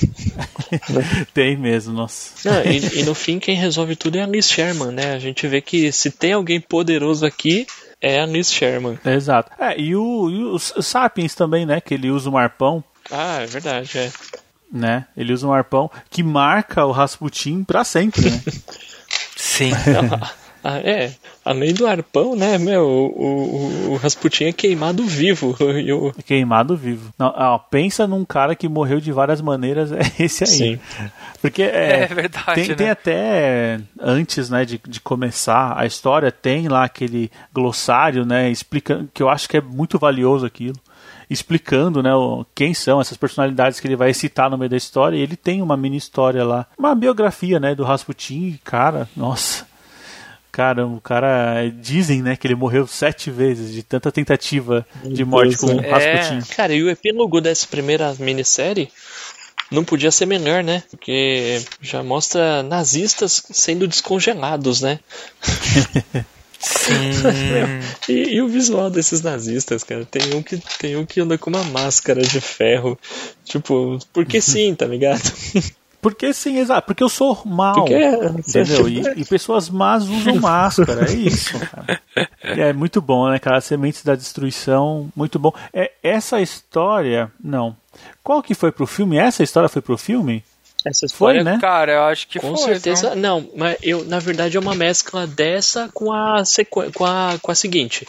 tem 1.35 1.55
mesmo, 1.59 1.93
nossa. 1.93 2.49
Não, 2.49 2.65
e, 2.65 3.01
e 3.01 3.03
no 3.03 3.15
fim, 3.15 3.39
quem 3.39 3.55
resolve 3.55 3.97
tudo 3.97 4.17
é 4.17 4.23
a 4.23 4.27
Liz 4.27 4.49
Sherman, 4.49 4.93
né? 4.93 5.13
A 5.13 5.19
gente 5.19 5.47
vê 5.47 5.61
que 5.61 5.93
se 5.93 6.11
tem 6.11 6.33
alguém 6.33 6.59
poderoso 6.59 7.27
aqui, 7.27 7.67
é 8.01 8.19
a 8.19 8.25
Liz 8.25 8.51
Sherman. 8.51 8.99
Exato. 9.05 9.53
É, 9.63 9.79
e 9.79 9.95
o, 9.95 10.31
e 10.31 10.45
o 10.45 10.59
Sapiens 10.59 11.35
também, 11.35 11.67
né? 11.67 11.83
Que 11.83 11.93
ele 11.93 12.11
usa 12.11 12.31
um 12.31 12.39
arpão, 12.39 12.83
Ah, 13.11 13.43
é 13.43 13.47
verdade, 13.47 13.99
é. 13.99 14.11
Né? 14.73 15.05
Ele 15.17 15.33
usa 15.33 15.47
um 15.47 15.53
arpão 15.53 15.91
que 16.11 16.23
marca 16.23 16.85
o 16.87 16.93
Rasputin 16.93 17.63
pra 17.65 17.85
sempre, 17.85 18.31
né? 18.31 18.41
Sim. 19.37 19.71
Ah, 20.65 20.79
é, 20.79 21.11
além 21.45 21.75
do 21.75 21.85
arpão, 21.89 22.37
né, 22.37 22.57
meu, 22.57 22.83
o, 22.87 23.89
o, 23.89 23.91
o 23.95 23.97
Rasputin 23.97 24.45
é 24.45 24.53
queimado 24.53 25.03
vivo. 25.05 25.57
E 25.85 25.93
o- 25.93 26.13
Queimado 26.25 26.77
vivo. 26.77 27.13
Não, 27.19 27.35
ó, 27.37 27.59
pensa 27.59 28.07
num 28.07 28.25
cara 28.25 28.55
que 28.55 28.69
morreu 28.69 29.01
de 29.01 29.11
várias 29.11 29.41
maneiras, 29.41 29.91
é 29.91 29.99
esse 30.21 30.45
aí. 30.45 30.49
Sim. 30.51 30.81
Porque 31.41 31.65
é, 31.65 32.03
É 32.03 32.07
verdade, 32.07 32.55
tem, 32.55 32.69
né? 32.69 32.75
tem 32.77 32.91
até 32.91 33.81
antes, 34.01 34.49
né, 34.51 34.65
de, 34.65 34.81
de 34.87 35.01
começar 35.01 35.75
a 35.77 35.85
história, 35.85 36.31
tem 36.31 36.69
lá 36.69 36.85
aquele 36.85 37.29
glossário, 37.53 38.25
né, 38.25 38.49
explicando 38.49 39.11
que 39.13 39.21
eu 39.21 39.29
acho 39.29 39.49
que 39.49 39.57
é 39.57 39.61
muito 39.61 39.99
valioso 39.99 40.47
aquilo, 40.47 40.77
explicando, 41.33 42.03
né, 42.03 42.15
o- 42.15 42.45
quem 42.55 42.75
são 42.75 43.01
essas 43.01 43.17
personalidades 43.17 43.81
que 43.81 43.87
ele 43.87 43.97
vai 43.97 44.13
citar 44.15 44.51
no 44.51 44.59
meio 44.59 44.71
da 44.71 44.77
história. 44.77 45.17
E 45.17 45.21
ele 45.21 45.37
tem 45.37 45.63
uma 45.63 45.77
mini 45.77 45.97
história 45.97 46.45
lá, 46.45 46.67
uma 46.79 46.95
biografia, 46.95 47.59
né, 47.59 47.75
do 47.75 47.85
Rasputin. 47.85 48.49
e, 48.55 48.59
Cara, 48.65 49.09
nossa. 49.17 49.67
Cara, 50.53 50.87
o 50.87 51.01
cara. 51.01 51.71
Dizem, 51.81 52.21
né, 52.21 52.37
que 52.37 52.47
ele 52.47 52.55
morreu 52.55 52.87
sete 52.87 53.31
vezes 53.31 53.73
de 53.73 53.83
tanta 53.83 54.13
tentativa 54.13 54.87
de 55.03 55.25
morte 55.25 55.57
com 55.57 55.67
o 55.77 55.81
É. 55.81 55.89
Rasputin. 55.91 56.55
Cara, 56.55 56.75
e 56.75 56.83
o 56.83 56.91
epílogo 56.91 57.41
dessa 57.41 57.67
primeira 57.67 58.15
minissérie 58.19 58.91
não 59.71 59.83
podia 59.83 60.11
ser 60.13 60.27
melhor, 60.27 60.63
né? 60.63 60.83
Porque 60.91 61.63
já 61.81 62.03
mostra 62.03 62.63
nazistas 62.63 63.43
sendo 63.51 63.89
descongelados, 63.89 64.83
né? 64.83 65.01
Sim. 66.63 67.11
E, 68.09 68.35
e 68.35 68.43
o 68.43 68.49
visual 68.49 68.91
desses 68.91 69.23
nazistas, 69.23 69.85
cara, 69.85 70.05
tem 70.05 70.35
um 70.35 70.43
que 70.43 70.61
tem 70.79 70.97
um 70.97 71.07
que 71.07 71.21
anda 71.21 71.39
com 71.39 71.51
uma 71.51 71.63
máscara 71.65 72.21
de 72.21 72.41
ferro, 72.41 72.99
tipo, 73.45 73.99
porque 74.13 74.41
sim, 74.41 74.75
tá 74.75 74.87
ligado? 74.87 75.23
Porque 76.03 76.35
sim, 76.35 76.59
exato. 76.59 76.85
Porque 76.85 77.03
eu 77.03 77.09
sou 77.09 77.43
mal. 77.47 77.75
Porque 77.77 77.95
é, 77.95 78.27
Entendeu? 78.27 78.89
E, 78.89 79.01
e 79.21 79.25
pessoas 79.25 79.71
más 79.71 80.09
usam 80.09 80.35
máscara, 80.35 81.09
é 81.09 81.15
isso, 81.15 81.57
cara. 81.71 82.01
É 82.43 82.73
muito 82.73 83.01
bom, 83.01 83.31
né, 83.31 83.39
cara? 83.39 83.61
Sementes 83.61 84.03
da 84.03 84.17
Destruição, 84.17 85.09
muito 85.15 85.39
bom. 85.39 85.53
É, 85.73 85.93
essa 86.03 86.41
história, 86.41 87.31
não. 87.43 87.77
Qual 88.21 88.43
que 88.43 88.53
foi 88.53 88.73
pro 88.73 88.85
filme? 88.85 89.17
Essa 89.17 89.45
história 89.45 89.69
foi 89.69 89.81
pro 89.81 89.97
filme? 89.97 90.43
Essa 90.85 91.01
Foi, 91.01 91.37
história 91.37 91.45
né? 91.45 91.59
Cara, 91.61 91.93
eu 91.93 92.03
acho 92.05 92.27
que 92.29 92.39
Com 92.39 92.57
foi. 92.57 92.65
certeza. 92.75 93.11
viu? 93.11 93.19
Não, 93.21 93.49
mas 93.57 93.77
eu, 93.83 94.05
na 94.05 94.19
verdade, 94.19 94.57
é 94.57 94.61
uma 94.61 94.75
mescla 94.75 95.27
dessa 95.27 95.89
com 95.93 96.13
a, 96.13 96.45
sequ... 96.45 96.91
com 96.93 97.05
a, 97.05 97.39
com 97.41 97.51
a 97.53 97.55
seguinte. 97.55 98.07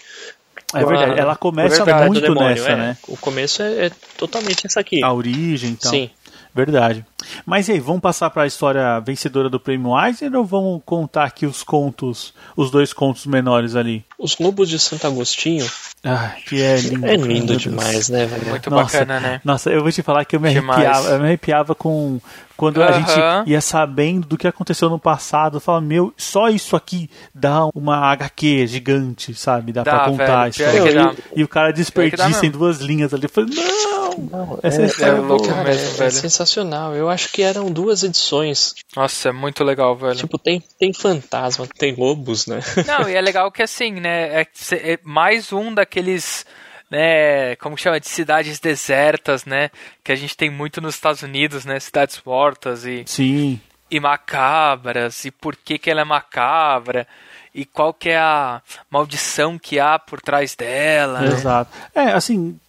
É 0.75 0.81
Com 0.83 0.89
a- 0.89 0.97
verdade. 0.97 1.19
Ela 1.19 1.35
começa 1.35 1.83
verdade, 1.85 2.07
muito 2.07 2.21
demônio, 2.21 2.49
nessa, 2.49 2.69
é. 2.71 2.75
né? 2.75 2.97
O 3.07 3.15
começo 3.17 3.61
é, 3.61 3.85
é 3.87 3.91
totalmente 4.17 4.65
essa 4.65 4.79
aqui. 4.79 5.03
A 5.03 5.13
origem, 5.13 5.71
então. 5.71 5.91
Sim. 5.91 6.09
Verdade. 6.55 7.03
Mas 7.47 7.67
e 7.67 7.71
aí, 7.71 7.79
vamos 7.79 8.01
passar 8.01 8.29
para 8.29 8.43
a 8.43 8.47
história 8.47 8.99
vencedora 8.99 9.49
do 9.49 9.59
Prêmio 9.59 9.99
Eisner 9.99 10.35
ou 10.35 10.45
vamos 10.45 10.83
contar 10.85 11.23
aqui 11.23 11.47
os 11.47 11.63
contos, 11.63 12.31
os 12.55 12.69
dois 12.69 12.93
contos 12.93 13.25
menores 13.25 13.75
ali? 13.75 14.05
Os 14.19 14.37
Lobos 14.37 14.69
de 14.69 14.77
Santo 14.77 15.07
Agostinho 15.07 15.65
Ah, 16.03 16.35
que 16.47 16.61
é 16.61 16.77
lindo. 16.77 17.07
é 17.07 17.15
lindo 17.15 17.57
demais, 17.57 18.07
né, 18.09 18.27
velho? 18.27 18.45
Muito 18.49 18.69
Nossa, 18.69 18.99
bacana, 18.99 19.19
né? 19.19 19.41
Nossa, 19.43 19.71
eu 19.71 19.81
vou 19.81 19.91
te 19.91 20.03
falar 20.03 20.25
que 20.25 20.35
eu 20.35 20.39
me 20.39 20.53
Demais. 20.53 20.79
arrepiava, 20.85 21.09
eu 21.15 21.19
me 21.21 21.25
arrepiava 21.25 21.73
com 21.73 22.19
quando 22.55 22.81
a 22.81 22.87
Aham. 22.87 22.99
gente 23.39 23.49
ia 23.49 23.61
sabendo 23.61 24.27
do 24.27 24.37
que 24.37 24.47
aconteceu 24.47 24.89
no 24.89 24.99
passado, 24.99 25.57
eu 25.57 25.61
falava, 25.61 25.83
meu, 25.85 26.13
só 26.17 26.49
isso 26.49 26.75
aqui 26.75 27.09
dá 27.33 27.65
uma 27.73 27.97
HQ 28.11 28.67
gigante, 28.67 29.33
sabe? 29.33 29.71
Dá, 29.71 29.83
Dá, 29.83 29.91
pra 29.91 30.05
contar 30.09 30.39
a 30.41 30.43
velho, 30.43 30.53
pior 30.53 30.69
história. 30.73 30.91
que 31.13 31.21
dá. 31.21 31.23
E 31.35 31.43
o 31.43 31.47
cara 31.47 31.71
desperdiça 31.73 32.45
em 32.45 32.51
duas 32.51 32.79
linhas 32.79 33.13
ali. 33.13 33.23
Eu 33.25 33.29
falei, 33.29 33.49
não! 33.55 34.03
Não, 34.31 34.59
Essa 34.61 34.83
é, 34.83 34.85
história 34.85 35.11
é 35.13 35.19
louco 35.19 35.47
cara, 35.47 35.63
mesmo, 35.63 35.87
é 35.89 35.93
velho. 35.97 36.11
sensacional. 36.11 36.93
Eu 36.95 37.09
acho 37.09 37.31
que 37.31 37.41
eram 37.41 37.71
duas 37.71 38.03
edições. 38.03 38.75
Nossa, 38.95 39.29
é 39.29 39.31
muito 39.31 39.63
legal, 39.63 39.95
velho. 39.95 40.15
Tipo, 40.15 40.37
tem, 40.37 40.61
tem 40.79 40.93
fantasma, 40.93 41.67
tem 41.79 41.95
lobos, 41.95 42.45
né? 42.45 42.59
Não, 42.85 43.09
e 43.09 43.15
é 43.15 43.21
legal 43.21 43.51
que 43.51 43.63
assim, 43.63 43.91
né? 43.93 44.41
É, 44.41 44.47
é 44.71 44.99
mais 45.03 45.51
um 45.51 45.73
daqueles, 45.73 46.45
né? 46.93 47.55
Como 47.55 47.75
chama? 47.75 47.99
De 47.99 48.07
cidades 48.07 48.59
desertas, 48.59 49.45
né? 49.45 49.71
Que 50.03 50.11
a 50.11 50.15
gente 50.15 50.37
tem 50.37 50.51
muito 50.51 50.79
nos 50.79 50.93
Estados 50.93 51.23
Unidos, 51.23 51.65
né? 51.65 51.79
Cidades 51.79 52.21
mortas 52.23 52.85
e, 52.85 53.03
Sim, 53.07 53.59
e 53.89 53.99
macabras. 53.99 55.25
E 55.25 55.31
por 55.31 55.55
que 55.55 55.79
que 55.79 55.89
ela 55.89 56.01
é 56.01 56.05
macabra. 56.05 57.07
E 57.53 57.65
qual 57.65 57.93
que 57.93 58.09
é 58.09 58.17
a 58.17 58.61
maldição 58.91 59.57
que 59.57 59.79
há 59.79 59.97
por 59.97 60.21
trás 60.21 60.55
dela. 60.55 61.21
né? 61.21 61.27
exato. 61.27 61.71
É, 61.95 62.11
assim, 62.11 62.59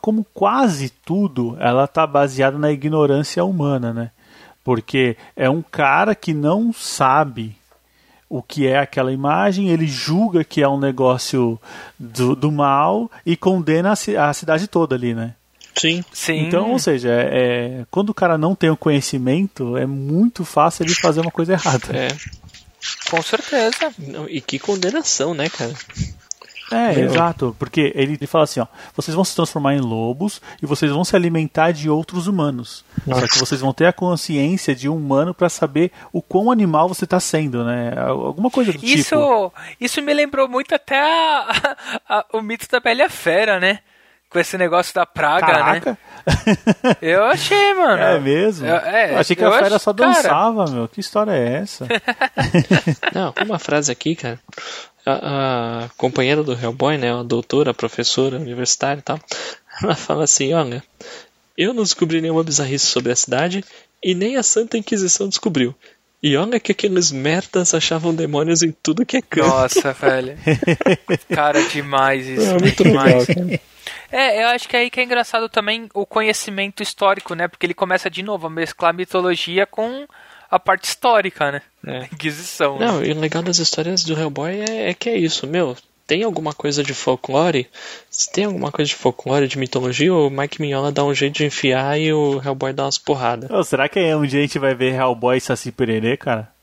como 0.00 0.24
quase 0.32 0.88
tudo, 0.88 1.56
ela 1.60 1.86
tá 1.86 2.06
baseada 2.06 2.56
na 2.56 2.70
ignorância 2.70 3.44
humana, 3.44 3.92
né? 3.92 4.10
Porque 4.62 5.14
é 5.36 5.48
um 5.48 5.60
cara 5.60 6.14
que 6.14 6.32
não 6.32 6.72
sabe 6.72 7.54
o 8.28 8.42
que 8.42 8.66
é 8.66 8.78
aquela 8.78 9.12
imagem, 9.12 9.68
ele 9.68 9.86
julga 9.86 10.44
que 10.44 10.62
é 10.62 10.68
um 10.68 10.78
negócio 10.78 11.60
do, 11.98 12.34
do 12.34 12.50
mal 12.50 13.10
e 13.24 13.36
condena 13.36 13.92
a, 13.92 14.28
a 14.28 14.32
cidade 14.32 14.66
toda 14.66 14.94
ali, 14.94 15.14
né? 15.14 15.34
Sim. 15.74 16.04
Sim. 16.12 16.46
Então, 16.46 16.70
ou 16.70 16.78
seja, 16.78 17.10
é, 17.10 17.80
é- 17.80 17.86
quando 17.90 18.10
o 18.10 18.14
cara 18.14 18.38
não 18.38 18.54
tem 18.54 18.70
o 18.70 18.76
conhecimento, 18.76 19.76
é 19.76 19.86
muito 19.86 20.44
fácil 20.44 20.84
ele 20.84 20.94
fazer 20.94 21.20
uma 21.20 21.30
coisa 21.30 21.52
errada. 21.52 21.86
É. 21.96 22.08
Com 23.10 23.22
certeza. 23.22 23.92
E 24.28 24.40
que 24.40 24.58
condenação, 24.58 25.34
né, 25.34 25.48
cara? 25.48 25.72
É, 26.74 26.94
Meu. 26.94 27.04
exato, 27.06 27.54
porque 27.58 27.92
ele, 27.94 28.14
ele 28.14 28.26
fala 28.26 28.44
assim, 28.44 28.60
ó, 28.60 28.66
vocês 28.94 29.14
vão 29.14 29.24
se 29.24 29.34
transformar 29.34 29.74
em 29.74 29.80
lobos 29.80 30.40
e 30.62 30.66
vocês 30.66 30.90
vão 30.90 31.04
se 31.04 31.14
alimentar 31.14 31.72
de 31.72 31.88
outros 31.88 32.26
humanos. 32.26 32.84
Só 33.06 33.26
que 33.28 33.38
vocês 33.38 33.60
vão 33.60 33.72
ter 33.72 33.86
a 33.86 33.92
consciência 33.92 34.74
de 34.74 34.88
um 34.88 34.96
humano 34.96 35.32
pra 35.34 35.48
saber 35.48 35.92
o 36.12 36.20
quão 36.22 36.50
animal 36.50 36.88
você 36.88 37.06
tá 37.06 37.20
sendo, 37.20 37.64
né? 37.64 37.92
Alguma 37.96 38.50
coisa 38.50 38.72
do 38.72 38.84
Isso, 38.84 39.14
tipo. 39.16 39.52
isso 39.80 40.02
me 40.02 40.12
lembrou 40.14 40.48
muito 40.48 40.74
até 40.74 40.98
a- 41.00 41.76
a- 42.08 42.26
o 42.32 42.40
mito 42.42 42.66
da 42.70 42.80
Bela 42.80 43.04
a 43.06 43.08
Fera, 43.08 43.60
né? 43.60 43.80
Com 44.30 44.38
esse 44.40 44.58
negócio 44.58 44.92
da 44.94 45.06
praga, 45.06 45.46
né? 45.46 45.52
Caraca! 45.80 45.98
Eu 47.00 47.22
achei, 47.24 47.74
mano. 47.74 48.02
É 48.02 48.18
mesmo? 48.18 48.66
Eu- 48.66 48.76
é, 48.76 49.12
Eu 49.12 49.18
achei 49.18 49.36
que 49.36 49.44
eu 49.44 49.48
a 49.52 49.58
fera 49.58 49.76
acho- 49.76 49.84
só 49.84 49.94
cara- 49.94 50.12
dançava, 50.12 50.64
meu. 50.70 50.88
Que 50.88 50.98
história 51.00 51.30
é 51.32 51.54
essa? 51.58 51.86
Não, 53.14 53.32
uma 53.44 53.58
frase 53.58 53.92
aqui, 53.92 54.16
cara. 54.16 54.40
A, 55.06 55.84
a 55.84 55.88
companheira 55.96 56.42
do 56.42 56.52
Hellboy, 56.52 56.96
né? 56.98 57.12
A 57.14 57.22
doutora, 57.22 57.70
a 57.70 57.74
professora 57.74 58.36
universitária 58.38 58.98
e 59.00 59.02
tal. 59.02 59.20
Ela 59.82 59.94
fala 59.94 60.24
assim: 60.24 60.52
olha, 60.54 60.82
eu 61.56 61.72
não 61.74 61.82
descobri 61.82 62.20
nenhuma 62.20 62.42
bizarrice 62.42 62.86
sobre 62.86 63.12
a 63.12 63.16
cidade 63.16 63.62
e 64.02 64.14
nem 64.14 64.36
a 64.36 64.42
Santa 64.42 64.78
Inquisição 64.78 65.28
descobriu. 65.28 65.74
E 66.22 66.36
olha 66.38 66.58
que 66.58 66.72
aqueles 66.72 67.12
merdas 67.12 67.74
achavam 67.74 68.14
demônios 68.14 68.62
em 68.62 68.74
tudo 68.82 69.04
que 69.04 69.18
é 69.18 69.22
canto. 69.22 69.46
Nossa, 69.46 69.92
velho. 69.92 70.38
Cara, 71.28 71.62
demais 71.64 72.26
isso. 72.26 72.46
É 72.50 72.58
muito 72.58 72.82
demais. 72.82 73.28
legal, 73.28 73.46
cara. 73.46 73.60
É, 74.10 74.42
eu 74.42 74.48
acho 74.48 74.68
que 74.68 74.76
aí 74.76 74.90
que 74.90 75.00
é 75.00 75.04
engraçado 75.04 75.48
também 75.48 75.88
o 75.94 76.06
conhecimento 76.06 76.82
histórico, 76.82 77.34
né? 77.34 77.48
Porque 77.48 77.66
ele 77.66 77.74
começa 77.74 78.10
de 78.10 78.22
novo 78.22 78.46
a 78.46 78.50
mesclar 78.50 78.94
mitologia 78.94 79.66
com 79.66 80.06
a 80.50 80.58
parte 80.58 80.84
histórica, 80.84 81.50
né? 81.50 81.62
É. 81.86 82.04
Inquisição. 82.12 82.78
né? 82.78 82.86
Não, 82.86 83.04
e 83.04 83.12
o 83.12 83.18
legal 83.18 83.42
das 83.42 83.58
histórias 83.58 84.04
do 84.04 84.18
Hellboy 84.18 84.60
é, 84.60 84.90
é 84.90 84.94
que 84.94 85.08
é 85.08 85.16
isso, 85.16 85.46
meu. 85.46 85.76
Tem 86.06 86.22
alguma 86.22 86.52
coisa 86.52 86.82
de 86.82 86.92
folclore? 86.92 87.66
Se 88.10 88.30
tem 88.30 88.44
alguma 88.44 88.70
coisa 88.70 88.88
de 88.90 88.94
folclore, 88.94 89.48
de 89.48 89.58
mitologia, 89.58 90.12
o 90.12 90.28
Mike 90.28 90.60
Mignola 90.60 90.92
dá 90.92 91.02
um 91.02 91.14
jeito 91.14 91.36
de 91.36 91.46
enfiar 91.46 91.98
e 91.98 92.12
o 92.12 92.42
Hellboy 92.44 92.74
dá 92.74 92.84
umas 92.84 92.98
porradas. 92.98 93.50
Ô, 93.50 93.64
será 93.64 93.88
que 93.88 93.98
é 93.98 94.14
um 94.14 94.26
dia 94.26 94.40
a 94.40 94.42
gente 94.42 94.58
vai 94.58 94.74
ver 94.74 94.94
Hellboy 94.94 95.38
e 95.38 95.40
Saci 95.40 95.72
Pererê, 95.72 96.16
cara? 96.18 96.53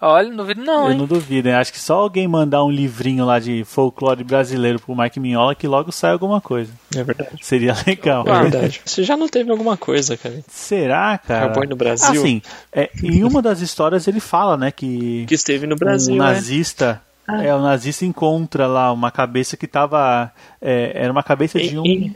Olha, 0.00 0.28
não 0.28 0.36
duvido 0.36 0.62
não, 0.64 0.84
Eu 0.86 0.92
hein? 0.92 0.98
não 0.98 1.06
duvido, 1.06 1.48
hein? 1.48 1.54
Acho 1.56 1.72
que 1.72 1.80
só 1.80 1.94
alguém 1.98 2.28
mandar 2.28 2.62
um 2.64 2.70
livrinho 2.70 3.24
lá 3.24 3.38
de 3.40 3.64
folclore 3.64 4.22
brasileiro 4.22 4.78
pro 4.78 4.94
Mike 4.96 5.18
Mignola 5.18 5.54
que 5.54 5.66
logo 5.66 5.90
sai 5.90 6.12
alguma 6.12 6.40
coisa. 6.40 6.70
É 6.96 7.02
verdade. 7.02 7.30
Seria 7.42 7.74
legal. 7.86 8.24
É 8.26 8.42
verdade. 8.42 8.80
Você 8.86 9.02
já 9.02 9.16
não 9.16 9.28
teve 9.28 9.50
alguma 9.50 9.76
coisa, 9.76 10.16
cara. 10.16 10.38
Será, 10.48 11.18
cara? 11.18 11.46
Hellboy 11.46 11.66
no 11.66 11.76
Brasil? 11.76 12.20
Assim, 12.20 12.40
é, 12.72 12.90
em 13.02 13.24
uma 13.24 13.42
das 13.42 13.60
histórias 13.60 14.06
ele 14.06 14.20
fala, 14.20 14.56
né, 14.56 14.70
que 14.70 15.24
Que 15.26 15.34
esteve 15.34 15.66
no 15.66 15.74
Brasil, 15.76 16.14
um 16.14 16.18
né? 16.18 16.24
nazista 16.24 17.02
É, 17.28 17.52
o 17.54 17.60
nazista 17.60 18.06
encontra 18.06 18.66
lá 18.66 18.92
uma 18.92 19.10
cabeça 19.10 19.56
que 19.56 19.66
tava. 19.66 20.32
é, 20.62 20.92
era 20.94 21.12
uma 21.12 21.22
cabeça 21.22 21.58
de 21.58 21.76
um. 21.78 22.14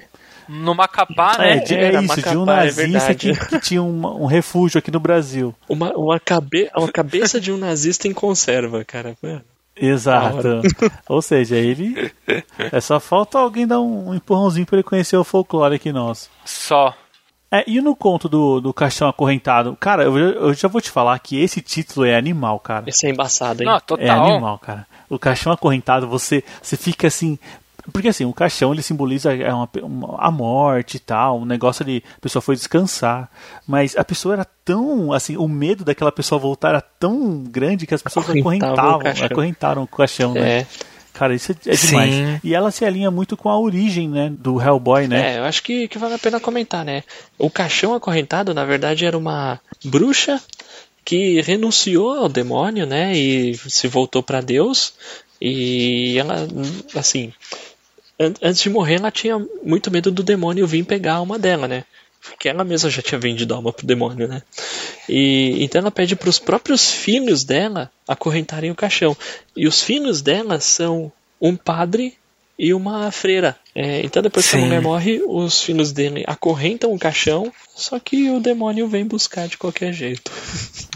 No 0.48 0.74
Macapá, 0.74 1.36
É, 1.38 1.56
né? 1.56 1.56
de- 1.60 1.74
Era 1.74 1.98
é 1.98 2.02
isso, 2.04 2.20
de 2.22 2.36
um 2.36 2.44
Macapá, 2.44 2.62
é 2.62 2.64
nazista 2.66 2.82
verdade. 2.82 3.16
que, 3.16 3.46
que 3.48 3.60
tinha 3.60 3.82
um, 3.82 4.22
um 4.22 4.26
refúgio 4.26 4.78
aqui 4.78 4.90
no 4.90 5.00
Brasil. 5.00 5.54
Uma, 5.68 5.92
uma, 5.96 6.18
cabe, 6.20 6.70
uma 6.76 6.90
cabeça 6.90 7.40
de 7.40 7.50
um 7.52 7.56
nazista 7.58 8.06
em 8.08 8.12
conserva, 8.12 8.84
cara. 8.84 9.16
Exato. 9.76 10.60
Ou 11.08 11.22
seja, 11.22 11.56
ele. 11.56 12.12
É 12.70 12.80
só 12.80 13.00
falta 13.00 13.38
alguém 13.38 13.66
dar 13.66 13.80
um, 13.80 14.14
empurrãozinho 14.14 14.66
pra 14.66 14.76
ele 14.76 14.82
conhecer 14.82 15.16
o 15.16 15.24
folclore 15.24 15.74
aqui 15.76 15.92
nosso. 15.92 16.30
Só. 16.44 16.94
É, 17.50 17.64
e 17.66 17.82
no 17.82 17.94
conto 17.94 18.28
do, 18.30 18.60
do 18.60 18.72
caixão 18.72 19.08
acorrentado? 19.08 19.76
Cara, 19.78 20.04
eu, 20.04 20.16
eu 20.16 20.54
já 20.54 20.68
vou 20.68 20.80
te 20.80 20.90
falar 20.90 21.18
que 21.18 21.38
esse 21.38 21.60
título 21.60 22.06
é 22.06 22.16
animal, 22.16 22.58
cara. 22.58 22.84
Esse 22.86 23.06
é 23.06 23.10
embaçado, 23.10 23.62
hein? 23.62 23.66
Não, 23.68 23.76
É 23.76 23.80
total. 23.80 24.24
animal, 24.26 24.58
cara. 24.58 24.86
O 25.10 25.18
caixão 25.18 25.52
acorrentado, 25.52 26.08
você, 26.08 26.42
você 26.62 26.78
fica 26.78 27.06
assim. 27.08 27.38
Porque 27.92 28.08
assim, 28.08 28.24
o 28.24 28.32
caixão 28.32 28.72
ele 28.72 28.82
simboliza 28.82 29.34
é 29.34 29.52
uma, 29.52 29.68
uma- 29.82 30.16
a 30.18 30.30
morte 30.30 30.96
e 30.96 31.00
tal, 31.00 31.40
um 31.40 31.44
negócio 31.44 31.84
de 31.84 32.02
a 32.16 32.20
pessoa 32.20 32.42
foi 32.42 32.54
descansar. 32.54 33.30
Mas 33.66 33.96
a 33.96 34.04
pessoa 34.04 34.34
era 34.34 34.44
tão. 34.64 35.12
assim, 35.12 35.36
o 35.36 35.48
medo 35.48 35.84
daquela 35.84 36.12
pessoa 36.12 36.38
voltar 36.38 36.68
era 36.70 36.80
tão 36.80 37.42
grande 37.42 37.86
que 37.86 37.94
as 37.94 38.02
pessoas 38.02 38.28
Acorrentavam 38.28 38.98
o 38.98 39.24
acorrentaram 39.24 39.82
o 39.82 39.86
caixão, 39.86 40.34
né? 40.34 40.60
É. 40.60 40.66
Cara, 41.12 41.34
isso 41.34 41.52
é, 41.52 41.56
é 41.66 41.76
Sim. 41.76 41.86
demais. 41.88 42.40
E 42.42 42.54
ela 42.54 42.70
se 42.70 42.84
alinha 42.84 43.10
muito 43.10 43.36
com 43.36 43.48
a 43.48 43.58
origem, 43.58 44.08
né, 44.08 44.32
do 44.36 44.60
Hellboy, 44.60 45.06
né? 45.06 45.34
É, 45.34 45.38
eu 45.38 45.44
acho 45.44 45.62
que, 45.62 45.86
que 45.86 45.98
vale 45.98 46.14
a 46.14 46.18
pena 46.18 46.40
comentar, 46.40 46.84
né? 46.84 47.04
O 47.38 47.50
caixão 47.50 47.94
acorrentado, 47.94 48.54
na 48.54 48.64
verdade, 48.64 49.04
era 49.04 49.16
uma 49.16 49.60
bruxa 49.84 50.40
que 51.04 51.40
renunciou 51.42 52.14
ao 52.14 52.28
demônio, 52.28 52.86
né? 52.86 53.12
E 53.14 53.54
se 53.56 53.88
voltou 53.88 54.22
pra 54.22 54.40
Deus. 54.40 54.94
E 55.40 56.16
ela, 56.18 56.46
assim, 56.94 57.32
antes 58.40 58.60
de 58.60 58.70
morrer, 58.70 58.96
ela 58.96 59.10
tinha 59.10 59.38
muito 59.62 59.90
medo 59.90 60.10
do 60.10 60.22
demônio 60.22 60.66
vir 60.66 60.84
pegar 60.84 61.14
a 61.14 61.16
alma 61.16 61.38
dela, 61.38 61.66
né? 61.66 61.84
Porque 62.22 62.48
ela 62.48 62.62
mesma 62.62 62.88
já 62.88 63.02
tinha 63.02 63.18
vendido 63.18 63.52
a 63.52 63.56
alma 63.56 63.72
pro 63.72 63.86
demônio, 63.86 64.28
né? 64.28 64.42
E 65.08 65.56
então 65.64 65.80
ela 65.80 65.90
pede 65.90 66.14
para 66.14 66.28
os 66.28 66.38
próprios 66.38 66.90
filhos 66.90 67.42
dela 67.42 67.90
acorrentarem 68.06 68.70
o 68.70 68.76
caixão. 68.76 69.16
E 69.56 69.66
os 69.66 69.82
filhos 69.82 70.22
dela 70.22 70.60
são 70.60 71.10
um 71.40 71.56
padre 71.56 72.14
e 72.58 72.72
uma 72.72 73.10
freira. 73.10 73.56
É, 73.74 74.02
então 74.04 74.22
depois 74.22 74.48
que 74.48 74.54
a 74.54 74.58
Sim. 74.60 74.66
mulher 74.66 74.80
morre, 74.80 75.20
os 75.26 75.62
filhos 75.62 75.90
dele 75.90 76.22
acorrentam 76.28 76.92
o 76.92 76.98
caixão, 76.98 77.52
só 77.74 77.98
que 77.98 78.30
o 78.30 78.38
demônio 78.38 78.86
vem 78.86 79.04
buscar 79.04 79.48
de 79.48 79.58
qualquer 79.58 79.92
jeito. 79.92 80.30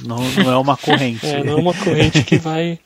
Não, 0.04 0.18
não 0.18 0.52
é 0.52 0.56
uma 0.56 0.76
corrente. 0.76 1.26
É, 1.26 1.42
não 1.42 1.54
é 1.54 1.56
uma 1.56 1.74
corrente 1.74 2.22
que 2.22 2.36
vai 2.36 2.78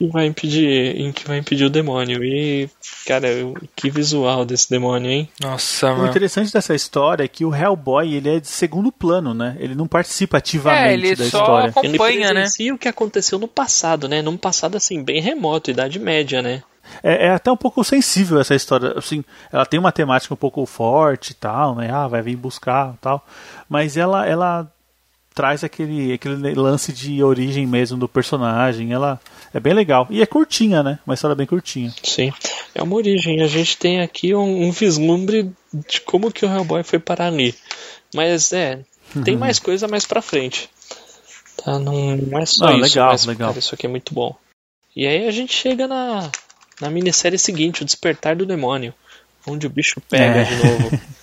que 0.00 0.06
vai 0.08 0.24
impedir, 0.24 0.98
em 0.98 1.12
que 1.12 1.28
vai 1.28 1.36
impedir 1.36 1.66
o 1.66 1.70
demônio. 1.70 2.24
E 2.24 2.70
cara, 3.06 3.28
que 3.76 3.90
visual 3.90 4.46
desse 4.46 4.70
demônio, 4.70 5.10
hein? 5.10 5.28
Nossa, 5.38 5.92
O 5.92 5.96
mano. 5.98 6.08
interessante 6.08 6.50
dessa 6.50 6.74
história 6.74 7.24
é 7.24 7.28
que 7.28 7.44
o 7.44 7.54
Hellboy 7.54 8.14
ele 8.14 8.36
é 8.36 8.40
de 8.40 8.48
segundo 8.48 8.90
plano, 8.90 9.34
né? 9.34 9.56
Ele 9.60 9.74
não 9.74 9.86
participa 9.86 10.38
ativamente 10.38 10.88
É, 10.88 10.94
ele 10.94 11.14
da 11.14 11.24
só 11.24 11.38
história. 11.38 11.74
Ele 11.82 11.88
acompanha, 11.88 12.28
né? 12.28 12.40
presencia 12.40 12.74
o 12.74 12.78
que 12.78 12.88
aconteceu 12.88 13.38
no 13.38 13.46
passado, 13.46 14.08
né? 14.08 14.22
Num 14.22 14.38
passado 14.38 14.76
assim 14.76 15.04
bem 15.04 15.20
remoto, 15.20 15.70
idade 15.70 15.98
média, 15.98 16.40
né? 16.40 16.62
É, 17.02 17.26
é 17.26 17.30
até 17.30 17.52
um 17.52 17.56
pouco 17.56 17.84
sensível 17.84 18.40
essa 18.40 18.54
história. 18.54 18.94
Assim, 18.96 19.22
ela 19.52 19.66
tem 19.66 19.78
uma 19.78 19.92
temática 19.92 20.32
um 20.32 20.36
pouco 20.36 20.64
forte 20.64 21.32
e 21.32 21.34
tal, 21.34 21.74
né? 21.76 21.90
Ah, 21.92 22.08
vai 22.08 22.22
vir 22.22 22.36
buscar 22.36 22.94
e 22.94 22.98
tal. 23.02 23.24
Mas 23.68 23.98
ela, 23.98 24.26
ela 24.26 24.66
traz 25.34 25.62
aquele, 25.64 26.12
aquele 26.12 26.54
lance 26.54 26.92
de 26.92 27.22
origem 27.22 27.66
mesmo 27.66 27.96
do 27.98 28.08
personagem. 28.08 28.92
Ela 28.92 29.20
é 29.54 29.60
bem 29.60 29.72
legal. 29.72 30.06
E 30.10 30.20
é 30.22 30.26
curtinha, 30.26 30.82
né? 30.82 30.98
Uma 31.06 31.14
história 31.14 31.34
bem 31.36 31.46
curtinha. 31.46 31.92
Sim. 32.02 32.32
É 32.74 32.82
uma 32.82 32.96
origem. 32.96 33.42
A 33.42 33.46
gente 33.46 33.76
tem 33.76 34.00
aqui 34.00 34.34
um, 34.34 34.64
um 34.66 34.70
vislumbre 34.70 35.50
de 35.88 36.00
como 36.00 36.30
que 36.32 36.44
o 36.44 36.48
Hellboy 36.48 36.82
foi 36.82 36.98
parar 36.98 37.26
ali. 37.28 37.54
Mas 38.14 38.52
é, 38.52 38.80
tem 39.24 39.34
Uhum. 39.34 39.40
mais 39.40 39.58
coisa 39.58 39.86
mais 39.88 40.04
pra 40.06 40.20
frente. 40.22 40.68
Tá, 41.64 41.78
não, 41.78 42.16
não 42.16 42.38
é 42.38 42.46
só 42.46 42.66
Não, 42.66 42.72
isso. 42.78 42.82
legal, 42.82 43.10
mas, 43.12 43.26
legal. 43.26 43.48
cara, 43.48 43.58
isso 43.58 43.74
aqui 43.74 43.86
é 43.86 43.88
muito 43.88 44.14
bom. 44.14 44.34
E 44.96 45.06
aí 45.06 45.26
a 45.28 45.30
gente 45.30 45.52
chega 45.52 45.86
na, 45.86 46.30
na 46.80 46.90
minissérie 46.90 47.38
seguinte, 47.38 47.82
o 47.82 47.84
Despertar 47.84 48.34
do 48.34 48.46
Demônio. 48.46 48.92
Onde 49.46 49.66
o 49.66 49.70
bicho 49.70 50.00
pega 50.02 50.40
É. 50.40 50.44
de 50.44 50.54
novo. 50.56 51.00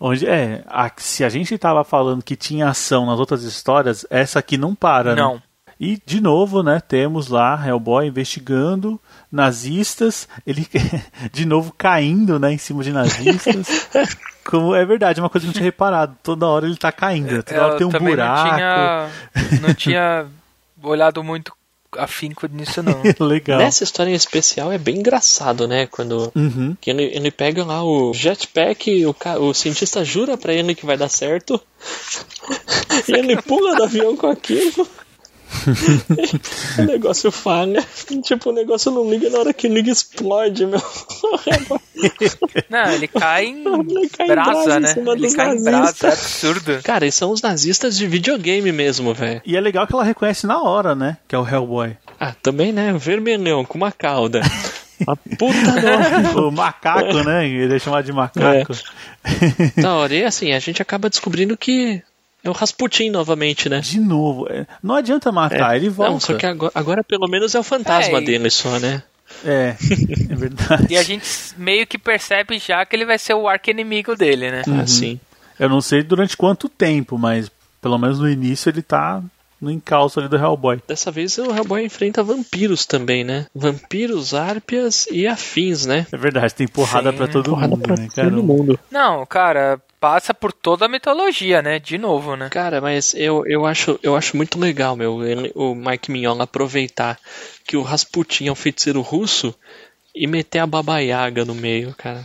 Onde, 0.00 0.26
é, 0.26 0.64
a- 0.66 0.90
se 0.96 1.22
a 1.22 1.28
gente 1.28 1.56
tava 1.58 1.84
falando 1.84 2.22
que 2.24 2.34
tinha 2.34 2.68
ação 2.68 3.04
nas 3.04 3.20
outras 3.20 3.42
histórias, 3.44 4.06
essa 4.08 4.38
aqui 4.38 4.56
não 4.56 4.74
para, 4.74 5.14
né? 5.14 5.20
Não. 5.20 5.42
E, 5.78 5.98
de 6.04 6.20
novo, 6.20 6.62
né, 6.62 6.78
temos 6.80 7.28
lá 7.28 7.58
Hellboy 7.66 8.06
investigando 8.06 9.00
nazistas, 9.32 10.28
ele 10.46 10.66
de 11.32 11.46
novo 11.46 11.72
caindo, 11.76 12.38
né, 12.38 12.52
em 12.52 12.58
cima 12.58 12.82
de 12.82 12.92
nazistas. 12.92 13.88
Como 14.44 14.74
é 14.74 14.84
verdade, 14.84 15.20
é 15.20 15.22
uma 15.22 15.30
coisa 15.30 15.44
que 15.44 15.48
eu 15.48 15.52
não 15.52 15.54
tinha 15.54 15.64
reparado. 15.64 16.16
Toda 16.22 16.46
hora 16.46 16.66
ele 16.66 16.76
tá 16.76 16.90
caindo, 16.90 17.42
toda 17.42 17.62
hora 17.64 17.74
Eu 17.74 17.78
tem 17.78 17.86
um 17.86 17.90
buraco. 17.90 18.48
Não 18.48 18.56
tinha, 18.56 19.60
não 19.60 19.74
tinha 19.74 20.26
olhado 20.82 21.22
muito 21.22 21.52
afinco 21.98 22.46
nisso, 22.46 22.82
não. 22.82 23.02
Legal. 23.26 23.58
Nessa 23.58 23.84
história 23.84 24.10
em 24.10 24.14
especial 24.14 24.70
é 24.72 24.78
bem 24.78 24.98
engraçado, 24.98 25.66
né? 25.68 25.86
Quando 25.86 26.30
Uhum. 26.34 26.76
que 26.80 26.90
ele, 26.90 27.04
ele 27.14 27.30
pega 27.30 27.64
lá 27.64 27.82
o 27.84 28.12
jetpack, 28.14 29.04
o, 29.06 29.12
ca- 29.14 29.38
o 29.38 29.52
cientista 29.54 30.04
jura 30.04 30.36
pra 30.36 30.52
ele 30.52 30.74
que 30.74 30.86
vai 30.86 30.96
dar 30.96 31.08
certo. 31.08 31.60
e 33.08 33.12
ele 33.12 33.40
pula 33.42 33.74
do 33.76 33.84
avião 33.84 34.16
com 34.16 34.26
aquilo. 34.28 34.86
O 36.78 36.82
negócio 36.86 37.30
falha. 37.30 37.84
Tipo, 38.22 38.50
o 38.50 38.52
negócio 38.52 38.90
não 38.90 39.08
liga 39.10 39.28
na 39.30 39.38
hora 39.38 39.52
que 39.52 39.68
liga 39.68 39.90
explode, 39.90 40.66
meu. 40.66 40.80
Não, 42.70 42.92
ele 42.92 43.06
cai 43.06 43.44
em 43.44 43.62
Ele 43.62 44.08
cai 44.08 44.26
em 44.26 44.30
brasa 44.30 44.50
brasa, 44.50 44.76
em 44.76 44.80
né? 44.80 44.94
cima 44.94 45.12
Ele 45.12 45.34
cai 45.34 45.54
em 45.54 45.62
brasa, 45.62 46.06
é 46.06 46.12
absurdo. 46.12 46.80
Cara, 46.82 47.04
eles 47.04 47.14
são 47.14 47.30
os 47.30 47.42
nazistas 47.42 47.96
de 47.96 48.06
videogame 48.06 48.72
mesmo, 48.72 49.12
velho. 49.12 49.42
E 49.44 49.56
é 49.56 49.60
legal 49.60 49.86
que 49.86 49.94
ela 49.94 50.04
reconhece 50.04 50.46
na 50.46 50.62
hora, 50.62 50.94
né, 50.94 51.18
que 51.28 51.34
é 51.34 51.38
o 51.38 51.46
Hellboy. 51.46 51.96
Ah, 52.18 52.34
também, 52.42 52.72
né? 52.72 52.92
Vermelhão, 52.92 53.64
com 53.64 53.76
uma 53.76 53.92
cauda. 53.92 54.40
Uma 55.06 55.16
puta 55.16 56.40
o 56.40 56.50
macaco, 56.50 57.22
né, 57.24 57.48
ele 57.48 57.74
é 57.74 57.78
chamado 57.78 58.04
de 58.04 58.12
macaco. 58.12 58.74
da 59.76 59.94
hora. 59.94 60.14
E 60.14 60.24
assim, 60.24 60.52
a 60.52 60.58
gente 60.58 60.80
acaba 60.80 61.10
descobrindo 61.10 61.56
que 61.56 62.02
é 62.42 62.48
o 62.48 62.52
Rasputin 62.52 63.10
novamente, 63.10 63.68
né? 63.68 63.80
De 63.80 64.00
novo, 64.00 64.46
é, 64.50 64.66
não 64.82 64.94
adianta 64.94 65.30
matar, 65.32 65.76
ele 65.76 65.88
volta. 65.88 66.12
Não, 66.12 66.20
só 66.20 66.34
que 66.34 66.46
agora, 66.46 66.72
agora 66.74 67.04
pelo 67.04 67.28
menos 67.28 67.54
é 67.54 67.58
o 67.58 67.62
fantasma 67.62 68.18
É, 68.18 68.20
dele 68.20 68.50
só, 68.50 68.78
né? 68.78 69.02
É, 69.44 69.76
é 70.30 70.34
verdade. 70.34 70.86
E 70.90 70.96
a 70.96 71.02
gente 71.02 71.24
meio 71.56 71.86
que 71.86 71.96
percebe 71.98 72.58
já 72.58 72.84
que 72.84 72.96
ele 72.96 73.06
vai 73.06 73.18
ser 73.18 73.34
o 73.34 73.48
arco-inimigo 73.48 74.16
dele, 74.16 74.50
né? 74.50 74.62
Uhum. 74.66 74.80
Assim. 74.80 75.20
Eu 75.58 75.68
não 75.68 75.80
sei 75.80 76.02
durante 76.02 76.36
quanto 76.36 76.68
tempo, 76.68 77.16
mas 77.18 77.50
pelo 77.80 77.98
menos 77.98 78.18
no 78.18 78.28
início 78.28 78.68
ele 78.70 78.82
tá 78.82 79.22
no 79.60 79.70
encalço 79.70 80.18
ali 80.18 80.28
do 80.28 80.36
Hellboy. 80.36 80.80
Dessa 80.88 81.10
vez 81.10 81.36
o 81.36 81.54
Hellboy 81.54 81.84
enfrenta 81.84 82.22
vampiros 82.22 82.86
também, 82.86 83.22
né? 83.22 83.46
Vampiros, 83.54 84.32
árpias 84.34 85.06
e 85.10 85.26
afins, 85.26 85.84
né? 85.84 86.06
É 86.10 86.16
verdade, 86.16 86.54
tem 86.54 86.66
porrada 86.66 87.10
Sim, 87.10 87.16
pra 87.18 87.28
todo 87.28 87.50
Porrada 87.50 87.68
mundo, 87.68 87.82
pra 87.82 87.96
né, 87.96 88.08
cara? 88.14 88.30
todo 88.30 88.42
mundo. 88.42 88.80
Não, 88.90 89.24
cara, 89.26 89.78
passa 90.00 90.32
por 90.32 90.52
toda 90.52 90.86
a 90.86 90.88
mitologia, 90.88 91.60
né? 91.60 91.78
De 91.78 91.98
novo, 91.98 92.34
né? 92.34 92.48
Cara, 92.48 92.80
mas 92.80 93.14
eu, 93.14 93.44
eu, 93.46 93.66
acho, 93.66 94.00
eu 94.02 94.16
acho 94.16 94.36
muito 94.36 94.58
legal, 94.58 94.96
meu, 94.96 95.22
ele- 95.22 95.52
o 95.54 95.74
Mike 95.74 96.10
Mignola 96.10 96.44
aproveitar 96.44 97.18
que 97.66 97.76
o 97.76 97.82
Rasputin 97.82 98.46
é 98.48 98.52
um 98.52 98.56
feiticeiro 98.56 99.00
russo 99.02 99.54
e 100.14 100.26
meter 100.26 100.60
a 100.60 100.66
Baba 100.66 100.98
Yaga 101.00 101.44
no 101.44 101.54
meio, 101.54 101.94
cara. 101.96 102.24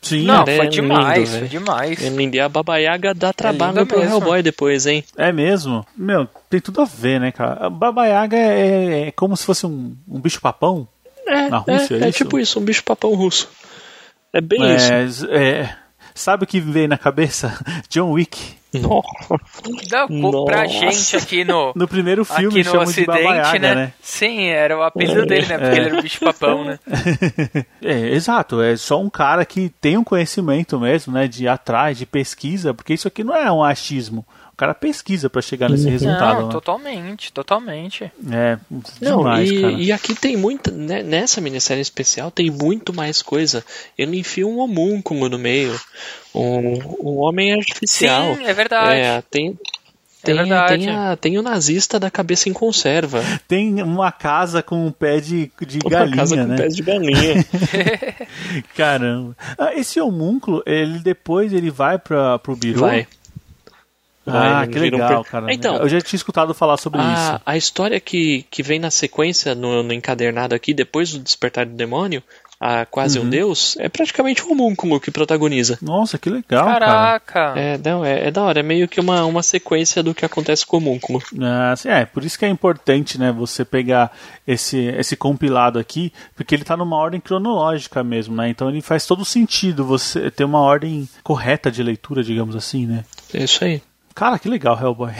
Sim, 0.00 0.24
Não, 0.26 0.42
é 0.42 0.56
foi 0.56 0.58
lindo, 0.66 0.70
demais, 0.70 1.28
velho. 1.30 1.38
foi 1.40 1.48
demais. 1.48 2.04
É 2.04 2.08
lindo. 2.08 2.36
E 2.36 2.40
a 2.40 2.48
Baba 2.48 2.76
Yaga 2.78 3.12
dá 3.12 3.32
trabalho 3.32 3.78
linda 3.78 3.86
pro 3.86 3.98
mesmo. 3.98 4.12
Hellboy 4.14 4.42
depois, 4.42 4.86
hein? 4.86 5.04
é 5.16 5.32
mesmo. 5.32 5.84
Meu, 5.96 6.28
tem 6.48 6.60
tudo 6.60 6.80
a 6.82 6.84
ver, 6.84 7.20
né, 7.20 7.32
cara? 7.32 7.66
A 7.66 7.70
Baba 7.70 8.06
Yaga 8.06 8.36
é, 8.36 9.08
é 9.08 9.10
como 9.12 9.36
se 9.36 9.44
fosse 9.44 9.66
um, 9.66 9.96
um 10.06 10.20
bicho-papão. 10.20 10.86
É, 11.26 11.48
Na 11.48 11.58
Rússia, 11.58 11.96
é, 11.96 12.00
é 12.00 12.04
é 12.04 12.08
isso? 12.10 12.18
tipo 12.18 12.38
isso, 12.38 12.60
um 12.60 12.64
bicho 12.64 12.84
papão 12.84 13.12
russo. 13.14 13.48
É 14.32 14.40
bem 14.40 14.60
isso. 14.76 15.26
É, 15.30 15.36
é, 15.62 15.76
sabe 16.18 16.44
o 16.44 16.46
que 16.46 16.60
veio 16.60 16.88
na 16.88 16.98
cabeça? 16.98 17.58
John 17.88 18.10
Wick. 18.12 18.56
Nossa. 18.74 19.40
Dá 19.88 20.06
co- 20.06 20.44
pra 20.44 20.64
Nossa. 20.64 20.74
gente 20.74 21.16
aqui 21.16 21.42
no, 21.42 21.72
No 21.76 21.88
primeiro 21.88 22.22
filme 22.22 22.48
aqui 22.60 22.68
no 22.68 22.70
chamam 22.70 22.92
de 22.92 23.04
Baba 23.06 23.18
ocidente, 23.20 23.38
Yaga, 23.46 23.58
né? 23.60 23.74
né? 23.74 23.92
Sim, 24.02 24.46
era 24.48 24.76
o 24.76 24.82
apelido 24.82 25.24
dele, 25.24 25.46
né? 25.46 25.56
Porque 25.56 25.70
É. 25.74 25.76
ele 25.78 25.88
era 25.88 25.98
o 25.98 26.02
bicho 26.02 26.20
papão, 26.20 26.64
né? 26.64 26.78
É, 27.82 28.10
exato, 28.10 28.60
é 28.60 28.76
só 28.76 29.00
um 29.00 29.08
cara 29.08 29.44
que 29.46 29.70
tem 29.80 29.96
um 29.96 30.04
conhecimento 30.04 30.78
mesmo, 30.78 31.12
né, 31.14 31.26
de 31.26 31.44
ir 31.44 31.48
atrás, 31.48 31.96
de 31.96 32.04
pesquisa, 32.04 32.74
porque 32.74 32.92
isso 32.92 33.08
aqui 33.08 33.24
não 33.24 33.34
é 33.34 33.50
um 33.50 33.62
achismo. 33.64 34.26
O 34.58 34.64
cara 34.66 34.74
pesquisa 34.74 35.30
pra 35.30 35.40
chegar 35.40 35.70
nesse 35.70 35.88
resultado. 35.88 36.40
Não, 36.40 36.46
né? 36.46 36.52
totalmente, 36.52 37.32
totalmente. 37.32 38.10
É, 38.28 38.58
Não, 39.00 39.18
demais, 39.18 39.48
e, 39.48 39.60
cara. 39.60 39.72
e 39.74 39.92
aqui 39.92 40.14
tem 40.16 40.36
muita. 40.36 40.72
né, 40.72 41.00
nessa 41.00 41.40
minissérie 41.40 41.80
especial 41.80 42.28
tem 42.32 42.50
muito 42.50 42.92
mais 42.92 43.22
coisa. 43.22 43.64
Ele 43.96 44.18
enfia 44.18 44.44
um 44.48 44.58
homúnculo 44.58 45.28
no 45.28 45.38
meio. 45.38 45.80
Um, 46.34 46.72
um 47.00 47.18
homem 47.18 47.52
artificial. 47.54 48.34
Sim, 48.34 48.46
é 48.46 48.52
verdade. 48.52 49.00
É, 49.00 49.22
tem. 49.30 49.56
tem, 50.24 50.34
verdade. 50.34 50.76
tem, 50.86 50.90
a- 50.90 51.16
tem 51.16 51.38
o 51.38 51.42
nazista 51.42 52.00
da 52.00 52.10
cabeça 52.10 52.48
em 52.48 52.52
conserva. 52.52 53.22
Tem 53.46 53.80
uma 53.80 54.10
casa 54.10 54.60
com 54.60 54.88
um 54.88 54.90
pé 54.90 55.20
de, 55.20 55.52
de 55.68 55.78
Uma 55.84 55.90
galinha, 55.90 56.16
casa 56.16 56.36
com 56.36 56.42
né? 56.46 56.56
pés 56.56 56.74
de 56.74 56.82
galinha. 56.82 57.46
Caramba. 58.76 59.36
Ah, 59.56 59.72
esse 59.74 60.00
homúnculo, 60.00 60.62
ele 60.66 60.98
depois 60.98 61.52
ele 61.52 61.70
vai 61.70 61.98
pra, 61.98 62.38
pro 62.40 62.56
Biru? 62.56 62.80
Vai. 62.80 63.06
Ah, 64.30 64.64
ele 64.64 64.72
que 64.72 64.78
legal, 64.78 65.22
per- 65.22 65.30
cara. 65.32 65.52
Então, 65.52 65.76
eu 65.76 65.88
já 65.88 66.00
tinha 66.00 66.16
escutado 66.16 66.52
falar 66.54 66.76
sobre 66.76 67.00
a, 67.00 67.12
isso. 67.14 67.40
a 67.46 67.56
história 67.56 68.00
que, 68.00 68.44
que 68.50 68.62
vem 68.62 68.78
na 68.78 68.90
sequência 68.90 69.54
no, 69.54 69.82
no 69.82 69.92
encadernado 69.92 70.54
aqui, 70.54 70.72
depois 70.74 71.12
do 71.12 71.18
despertar 71.18 71.66
do 71.66 71.72
demônio, 71.74 72.22
a 72.60 72.84
quase 72.84 73.20
Uhum. 73.20 73.26
um 73.26 73.30
deus, 73.30 73.76
é 73.78 73.88
praticamente 73.88 74.44
um 74.44 74.50
homúnculo 74.50 74.98
que 74.98 75.12
protagoniza. 75.12 75.78
Nossa, 75.80 76.18
que 76.18 76.28
legal, 76.28 76.64
cara. 76.66 76.86
Caraca. 76.86 77.52
É, 77.56 77.78
não, 77.78 78.04
é, 78.04 78.26
é 78.26 78.30
da 78.32 78.42
hora, 78.42 78.58
é 78.58 78.62
meio 78.64 78.88
que 78.88 78.98
uma, 78.98 79.24
uma 79.26 79.44
sequência 79.44 80.02
do 80.02 80.12
que 80.12 80.24
acontece 80.24 80.66
com 80.66 80.76
o 80.76 80.80
homúnculo. 80.80 81.22
Ah, 81.40 81.74
é, 81.84 82.04
por 82.04 82.24
isso 82.24 82.36
que 82.36 82.44
é 82.44 82.48
importante, 82.48 83.16
né, 83.16 83.30
você 83.30 83.64
pegar 83.64 84.10
esse, 84.44 84.76
esse 84.76 85.14
compilado 85.16 85.78
aqui, 85.78 86.12
porque 86.34 86.52
ele 86.52 86.64
tá 86.64 86.76
numa 86.76 86.96
ordem 86.96 87.20
cronológica 87.20 88.02
mesmo, 88.02 88.34
né? 88.34 88.48
Então 88.48 88.68
ele 88.68 88.82
faz 88.82 89.06
todo 89.06 89.24
sentido 89.24 89.84
você 89.84 90.28
ter 90.28 90.42
uma 90.42 90.60
ordem 90.60 91.08
correta 91.22 91.70
de 91.70 91.80
leitura, 91.80 92.24
digamos 92.24 92.56
assim, 92.56 92.86
né? 92.86 93.04
É 93.32 93.44
isso 93.44 93.62
aí. 93.64 93.80
Cara, 94.18 94.36
que 94.36 94.48
legal, 94.48 94.76
Hellboy. 94.76 95.12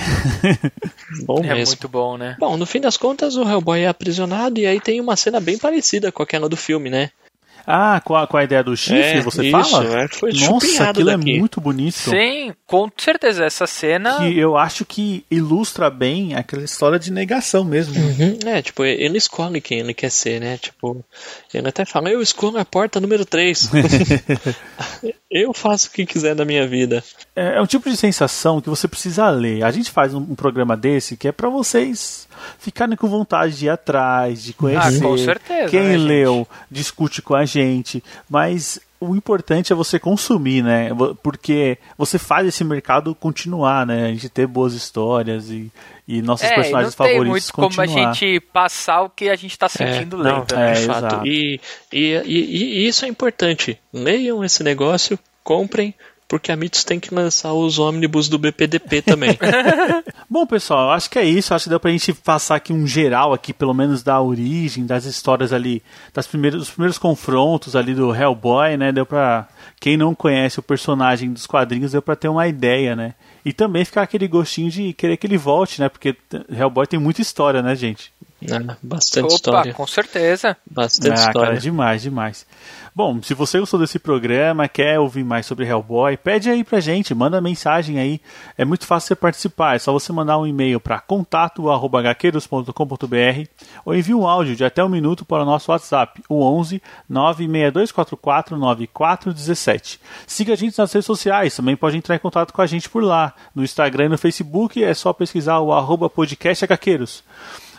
Bom 1.25 1.39
É 1.45 1.55
mesmo. 1.55 1.67
muito 1.69 1.89
bom, 1.89 2.17
né? 2.17 2.37
Bom, 2.37 2.57
no 2.57 2.67
fim 2.67 2.81
das 2.81 2.97
contas, 2.97 3.37
o 3.37 3.49
Hellboy 3.49 3.83
é 3.83 3.87
aprisionado 3.87 4.59
e 4.59 4.67
aí 4.67 4.81
tem 4.81 5.01
uma 5.01 5.15
cena 5.15 5.39
bem 5.39 5.57
parecida 5.57 6.11
com 6.11 6.21
aquela 6.21 6.49
do 6.49 6.57
filme, 6.57 6.91
né? 6.91 7.11
Ah, 7.71 8.01
com 8.03 8.17
a, 8.17 8.27
com 8.27 8.39
a 8.39 8.45
ideia 8.45 8.65
do 8.65 8.75
chifre, 8.75 9.19
É, 9.19 9.21
você 9.21 9.43
isso, 9.47 9.71
fala? 9.71 10.01
é, 10.03 10.09
foi 10.09 10.33
Nossa, 10.33 10.85
aquilo 10.85 11.05
daqui. 11.05 11.35
é 11.35 11.39
muito 11.39 11.61
bonito. 11.61 11.97
Sim, 11.97 12.55
com 12.67 12.91
certeza. 12.97 13.45
Essa 13.45 13.67
cena. 13.67 14.17
Que 14.17 14.39
eu 14.39 14.57
acho 14.57 14.87
que 14.87 15.23
ilustra 15.31 15.91
bem 15.91 16.35
aquela 16.35 16.65
história 16.65 16.99
de 16.99 17.13
negação 17.13 17.65
mesmo. 17.65 17.95
Uhum. 17.95 18.39
É, 18.47 18.63
tipo, 18.63 18.87
ele 18.87 19.19
escolhe 19.19 19.61
quem 19.61 19.81
ele 19.81 19.93
quer 19.93 20.11
ser, 20.11 20.41
né? 20.41 20.57
Tipo, 20.57 21.05
ele 21.53 21.69
até 21.69 21.85
fala, 21.85 22.09
eu 22.09 22.23
escolho 22.23 22.57
a 22.57 22.65
porta 22.65 23.01
número 23.01 23.27
3. 23.27 23.69
eu 25.31 25.53
faço 25.53 25.89
o 25.89 25.91
que 25.91 26.07
quiser 26.07 26.35
da 26.35 26.47
minha 26.47 26.67
vida. 26.67 27.05
É, 27.37 27.57
é 27.57 27.61
um 27.61 27.67
tipo 27.67 27.91
de 27.91 27.99
sensação 27.99 28.63
que 28.63 28.71
você 28.71 28.89
precisa 28.89 29.29
ler. 29.29 29.63
A 29.63 29.71
gente 29.71 29.91
faz 29.91 30.15
um, 30.15 30.21
um 30.21 30.35
programa 30.35 30.75
desse 30.75 31.19
que 31.19 31.29
é 31.29 31.33
pra 31.33 31.51
vocês 31.51 32.28
ficarem 32.59 32.97
com 32.97 33.09
vontade 33.09 33.57
de 33.57 33.67
ir 33.67 33.71
atrás, 33.71 34.43
de 34.43 34.53
conhecer. 34.53 34.99
Ah, 34.99 35.09
com 35.09 35.17
certeza, 35.19 35.69
Quem 35.71 35.81
né, 35.83 35.93
gente? 35.93 36.03
leu, 36.07 36.49
discute 36.71 37.23
com 37.23 37.35
a 37.35 37.45
gente. 37.45 38.03
Mas 38.29 38.81
o 39.01 39.15
importante 39.15 39.73
é 39.73 39.77
você 39.77 39.99
consumir, 39.99 40.63
né? 40.63 40.89
Porque 41.23 41.79
você 41.97 42.19
faz 42.19 42.47
esse 42.49 42.65
mercado 42.65 43.15
continuar, 43.15 43.87
né? 43.87 44.07
A 44.07 44.09
gente 44.09 44.29
ter 44.29 44.47
boas 44.47 44.75
histórias 44.75 45.51
e, 45.51 45.71
e 46.07 46.21
nossos 46.21 46.45
É, 46.45 46.49
e 46.49 46.51
não 46.51 46.57
personagens 46.63 46.95
tem 46.95 47.07
favoritos 47.07 47.31
muito 47.31 47.53
como 47.53 47.69
continuar. 47.69 48.11
a 48.11 48.13
gente 48.13 48.41
passar 48.53 49.03
o 49.03 49.11
que 49.11 49.29
a 49.29 49.37
gente 49.37 49.57
tá 49.57 49.69
sentindo 49.69 50.17
não, 50.19 50.41
lendo. 50.41 50.55
é, 50.57 50.73
de 50.73 50.87
fato. 50.87 50.99
exato. 51.07 51.27
E, 51.27 51.61
e, 51.93 52.15
e, 52.25 52.85
e 52.85 52.89
isso 52.89 53.05
é 53.05 53.09
importante. 53.09 53.79
Leiam 53.93 54.43
esse 54.45 54.65
negócio, 54.65 55.17
comprem, 55.45 55.95
porque 56.29 56.53
a 56.53 56.57
Mitos 56.57 56.85
tem 56.85 57.01
que 57.01 57.15
lançar 57.15 57.53
os 57.55 57.79
ônibus 57.79 58.29
do 58.29 58.39
BPDP 58.39 59.01
também. 59.03 59.39
Bom, 60.29 60.47
pessoal, 60.47 60.91
acho 60.93 61.09
que 61.09 61.19
é 61.19 61.25
isso. 61.25 61.55
Acho 61.55 61.65
que 61.65 61.71
deu 61.71 61.81
pra 61.81 61.91
gente 61.91 62.13
passar 62.13 62.57
aqui 62.57 62.73
um 62.73 62.87
geral 62.87 63.33
aqui, 63.33 63.53
pelo 63.53 63.73
menos 63.73 64.03
da 64.03 64.21
origem, 64.21 64.85
das 64.85 65.07
histórias 65.07 65.53
ali, 65.53 65.83
das 66.13 66.27
primeiras, 66.27 66.61
dos 66.61 66.71
primeiros 66.71 66.99
confrontos 66.99 67.75
ali 67.75 67.95
do 67.95 68.15
Hellboy, 68.15 68.77
né? 68.77 68.93
Deu 68.93 69.07
pra. 69.07 69.49
Quem 69.81 69.97
não 69.97 70.15
conhece 70.15 70.59
o 70.59 70.63
personagem 70.63 71.33
dos 71.33 71.47
quadrinhos, 71.47 71.93
deu 71.93 72.03
pra 72.03 72.17
ter 72.17 72.29
uma 72.29 72.47
ideia, 72.49 72.95
né? 72.97 73.15
E 73.45 73.53
também 73.53 73.85
ficar 73.85 74.03
aquele 74.03 74.27
gostinho 74.29 74.71
de 74.71 74.93
querer 74.93 75.17
que 75.17 75.27
ele 75.27 75.39
volte, 75.39 75.81
né? 75.81 75.89
Porque 75.89 76.15
Hellboy 76.51 76.87
tem 76.87 76.99
muita 77.01 77.23
história, 77.23 77.63
né, 77.63 77.75
gente? 77.77 78.13
Ah, 78.51 78.77
bastante 78.83 79.25
Opa, 79.27 79.35
história. 79.35 79.73
com 79.75 79.87
certeza. 79.87 80.57
Bastante 80.69 81.13
Ah, 81.13 81.15
história. 81.27 81.49
cara, 81.51 81.61
demais, 81.61 82.03
demais. 82.03 82.47
Bom, 82.99 83.23
se 83.23 83.33
você 83.33 83.61
gostou 83.61 83.79
desse 83.79 83.97
programa, 83.97 84.67
quer 84.67 84.99
ouvir 84.99 85.23
mais 85.23 85.47
sobre 85.47 85.65
Hellboy, 85.65 86.17
pede 86.17 86.51
aí 86.51 86.65
pra 86.65 86.81
gente, 86.81 87.15
manda 87.15 87.41
mensagem 87.41 87.97
aí. 87.97 88.21
É 88.57 88.65
muito 88.65 88.85
fácil 88.85 89.07
você 89.07 89.15
participar, 89.15 89.77
é 89.77 89.79
só 89.79 89.93
você 89.93 90.13
mandar 90.13 90.37
um 90.37 90.45
e-mail 90.45 90.81
para 90.81 90.99
contato@gaqueiros.com.br 90.99 93.49
ou 93.85 93.95
envie 93.95 94.15
um 94.15 94.27
áudio 94.27 94.57
de 94.57 94.65
até 94.65 94.83
um 94.83 94.89
minuto 94.89 95.25
para 95.25 95.45
o 95.45 95.47
nosso 95.47 95.71
WhatsApp, 95.71 96.21
o 96.29 96.43
11 96.43 96.83
96244 97.09 98.59
9417. 98.59 100.01
Siga 100.27 100.55
a 100.55 100.57
gente 100.57 100.77
nas 100.77 100.93
redes 100.93 101.07
sociais, 101.07 101.55
também 101.55 101.77
pode 101.77 101.97
entrar 101.97 102.17
em 102.17 102.19
contato 102.19 102.53
com 102.53 102.63
a 102.63 102.67
gente 102.67 102.91
por 102.91 103.05
lá. 103.05 103.33
No 103.55 103.63
Instagram 103.63 104.07
e 104.07 104.09
no 104.09 104.19
Facebook 104.19 104.83
é 104.83 104.93
só 104.93 105.13
pesquisar 105.13 105.61
o 105.61 105.73
arroba 105.73 106.11
podcast. 106.11 106.67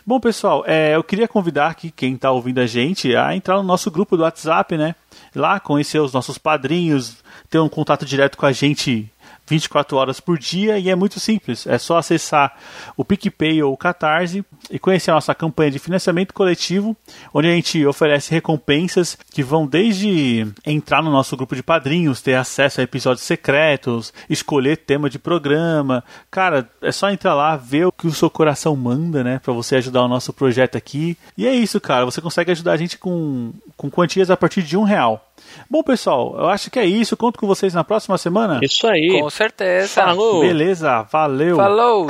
Bom, 0.06 0.18
pessoal, 0.18 0.64
é, 0.66 0.96
eu 0.96 1.04
queria 1.04 1.28
convidar 1.28 1.68
aqui 1.68 1.90
quem 1.90 2.14
está 2.14 2.32
ouvindo 2.32 2.58
a 2.58 2.66
gente 2.66 3.14
a 3.14 3.36
entrar 3.36 3.58
no 3.58 3.62
nosso 3.62 3.90
grupo 3.90 4.16
do 4.16 4.22
WhatsApp, 4.22 4.74
né? 4.76 4.94
Lá 5.34 5.60
conhecer 5.60 6.00
os 6.00 6.12
nossos 6.12 6.38
padrinhos, 6.38 7.16
ter 7.48 7.58
um 7.58 7.68
contato 7.68 8.04
direto 8.04 8.36
com 8.36 8.46
a 8.46 8.52
gente 8.52 9.10
24 9.50 9.96
horas 9.96 10.20
por 10.20 10.38
dia 10.38 10.78
e 10.78 10.88
é 10.88 10.94
muito 10.94 11.20
simples. 11.20 11.66
É 11.66 11.76
só 11.76 11.98
acessar 11.98 12.56
o 12.96 13.04
PicPay 13.04 13.62
ou 13.62 13.72
o 13.72 13.76
Catarse 13.76 14.44
e 14.70 14.78
conhecer 14.78 15.10
a 15.10 15.14
nossa 15.14 15.34
campanha 15.34 15.70
de 15.70 15.78
financiamento 15.78 16.32
coletivo, 16.32 16.96
onde 17.34 17.48
a 17.48 17.52
gente 17.52 17.84
oferece 17.84 18.30
recompensas 18.30 19.18
que 19.32 19.42
vão 19.42 19.66
desde 19.66 20.46
entrar 20.64 21.02
no 21.02 21.10
nosso 21.10 21.36
grupo 21.36 21.56
de 21.56 21.62
padrinhos, 21.62 22.22
ter 22.22 22.34
acesso 22.34 22.80
a 22.80 22.84
episódios 22.84 23.26
secretos, 23.26 24.12
escolher 24.28 24.76
tema 24.76 25.10
de 25.10 25.18
programa. 25.18 26.04
Cara, 26.30 26.70
é 26.80 26.92
só 26.92 27.10
entrar 27.10 27.34
lá, 27.34 27.56
ver 27.56 27.86
o 27.86 27.92
que 27.92 28.06
o 28.06 28.12
seu 28.12 28.30
coração 28.30 28.76
manda, 28.76 29.24
né, 29.24 29.40
para 29.42 29.52
você 29.52 29.76
ajudar 29.76 30.02
o 30.02 30.08
nosso 30.08 30.32
projeto 30.32 30.76
aqui. 30.76 31.16
E 31.36 31.46
é 31.46 31.54
isso, 31.54 31.80
cara. 31.80 32.04
Você 32.04 32.20
consegue 32.20 32.52
ajudar 32.52 32.72
a 32.72 32.76
gente 32.76 32.96
com, 32.96 33.52
com 33.76 33.90
quantias 33.90 34.30
a 34.30 34.36
partir 34.36 34.62
de 34.62 34.76
um 34.76 34.84
real. 34.84 35.29
Bom, 35.68 35.82
pessoal, 35.82 36.36
eu 36.38 36.48
acho 36.48 36.70
que 36.70 36.78
é 36.78 36.84
isso. 36.84 37.16
Conto 37.16 37.38
com 37.38 37.46
vocês 37.46 37.74
na 37.74 37.84
próxima 37.84 38.16
semana. 38.18 38.60
Isso 38.62 38.86
aí. 38.86 39.20
Com 39.20 39.30
certeza. 39.30 39.88
Falou. 39.88 40.40
Beleza, 40.40 41.02
valeu. 41.10 41.56
Falou. 41.56 42.08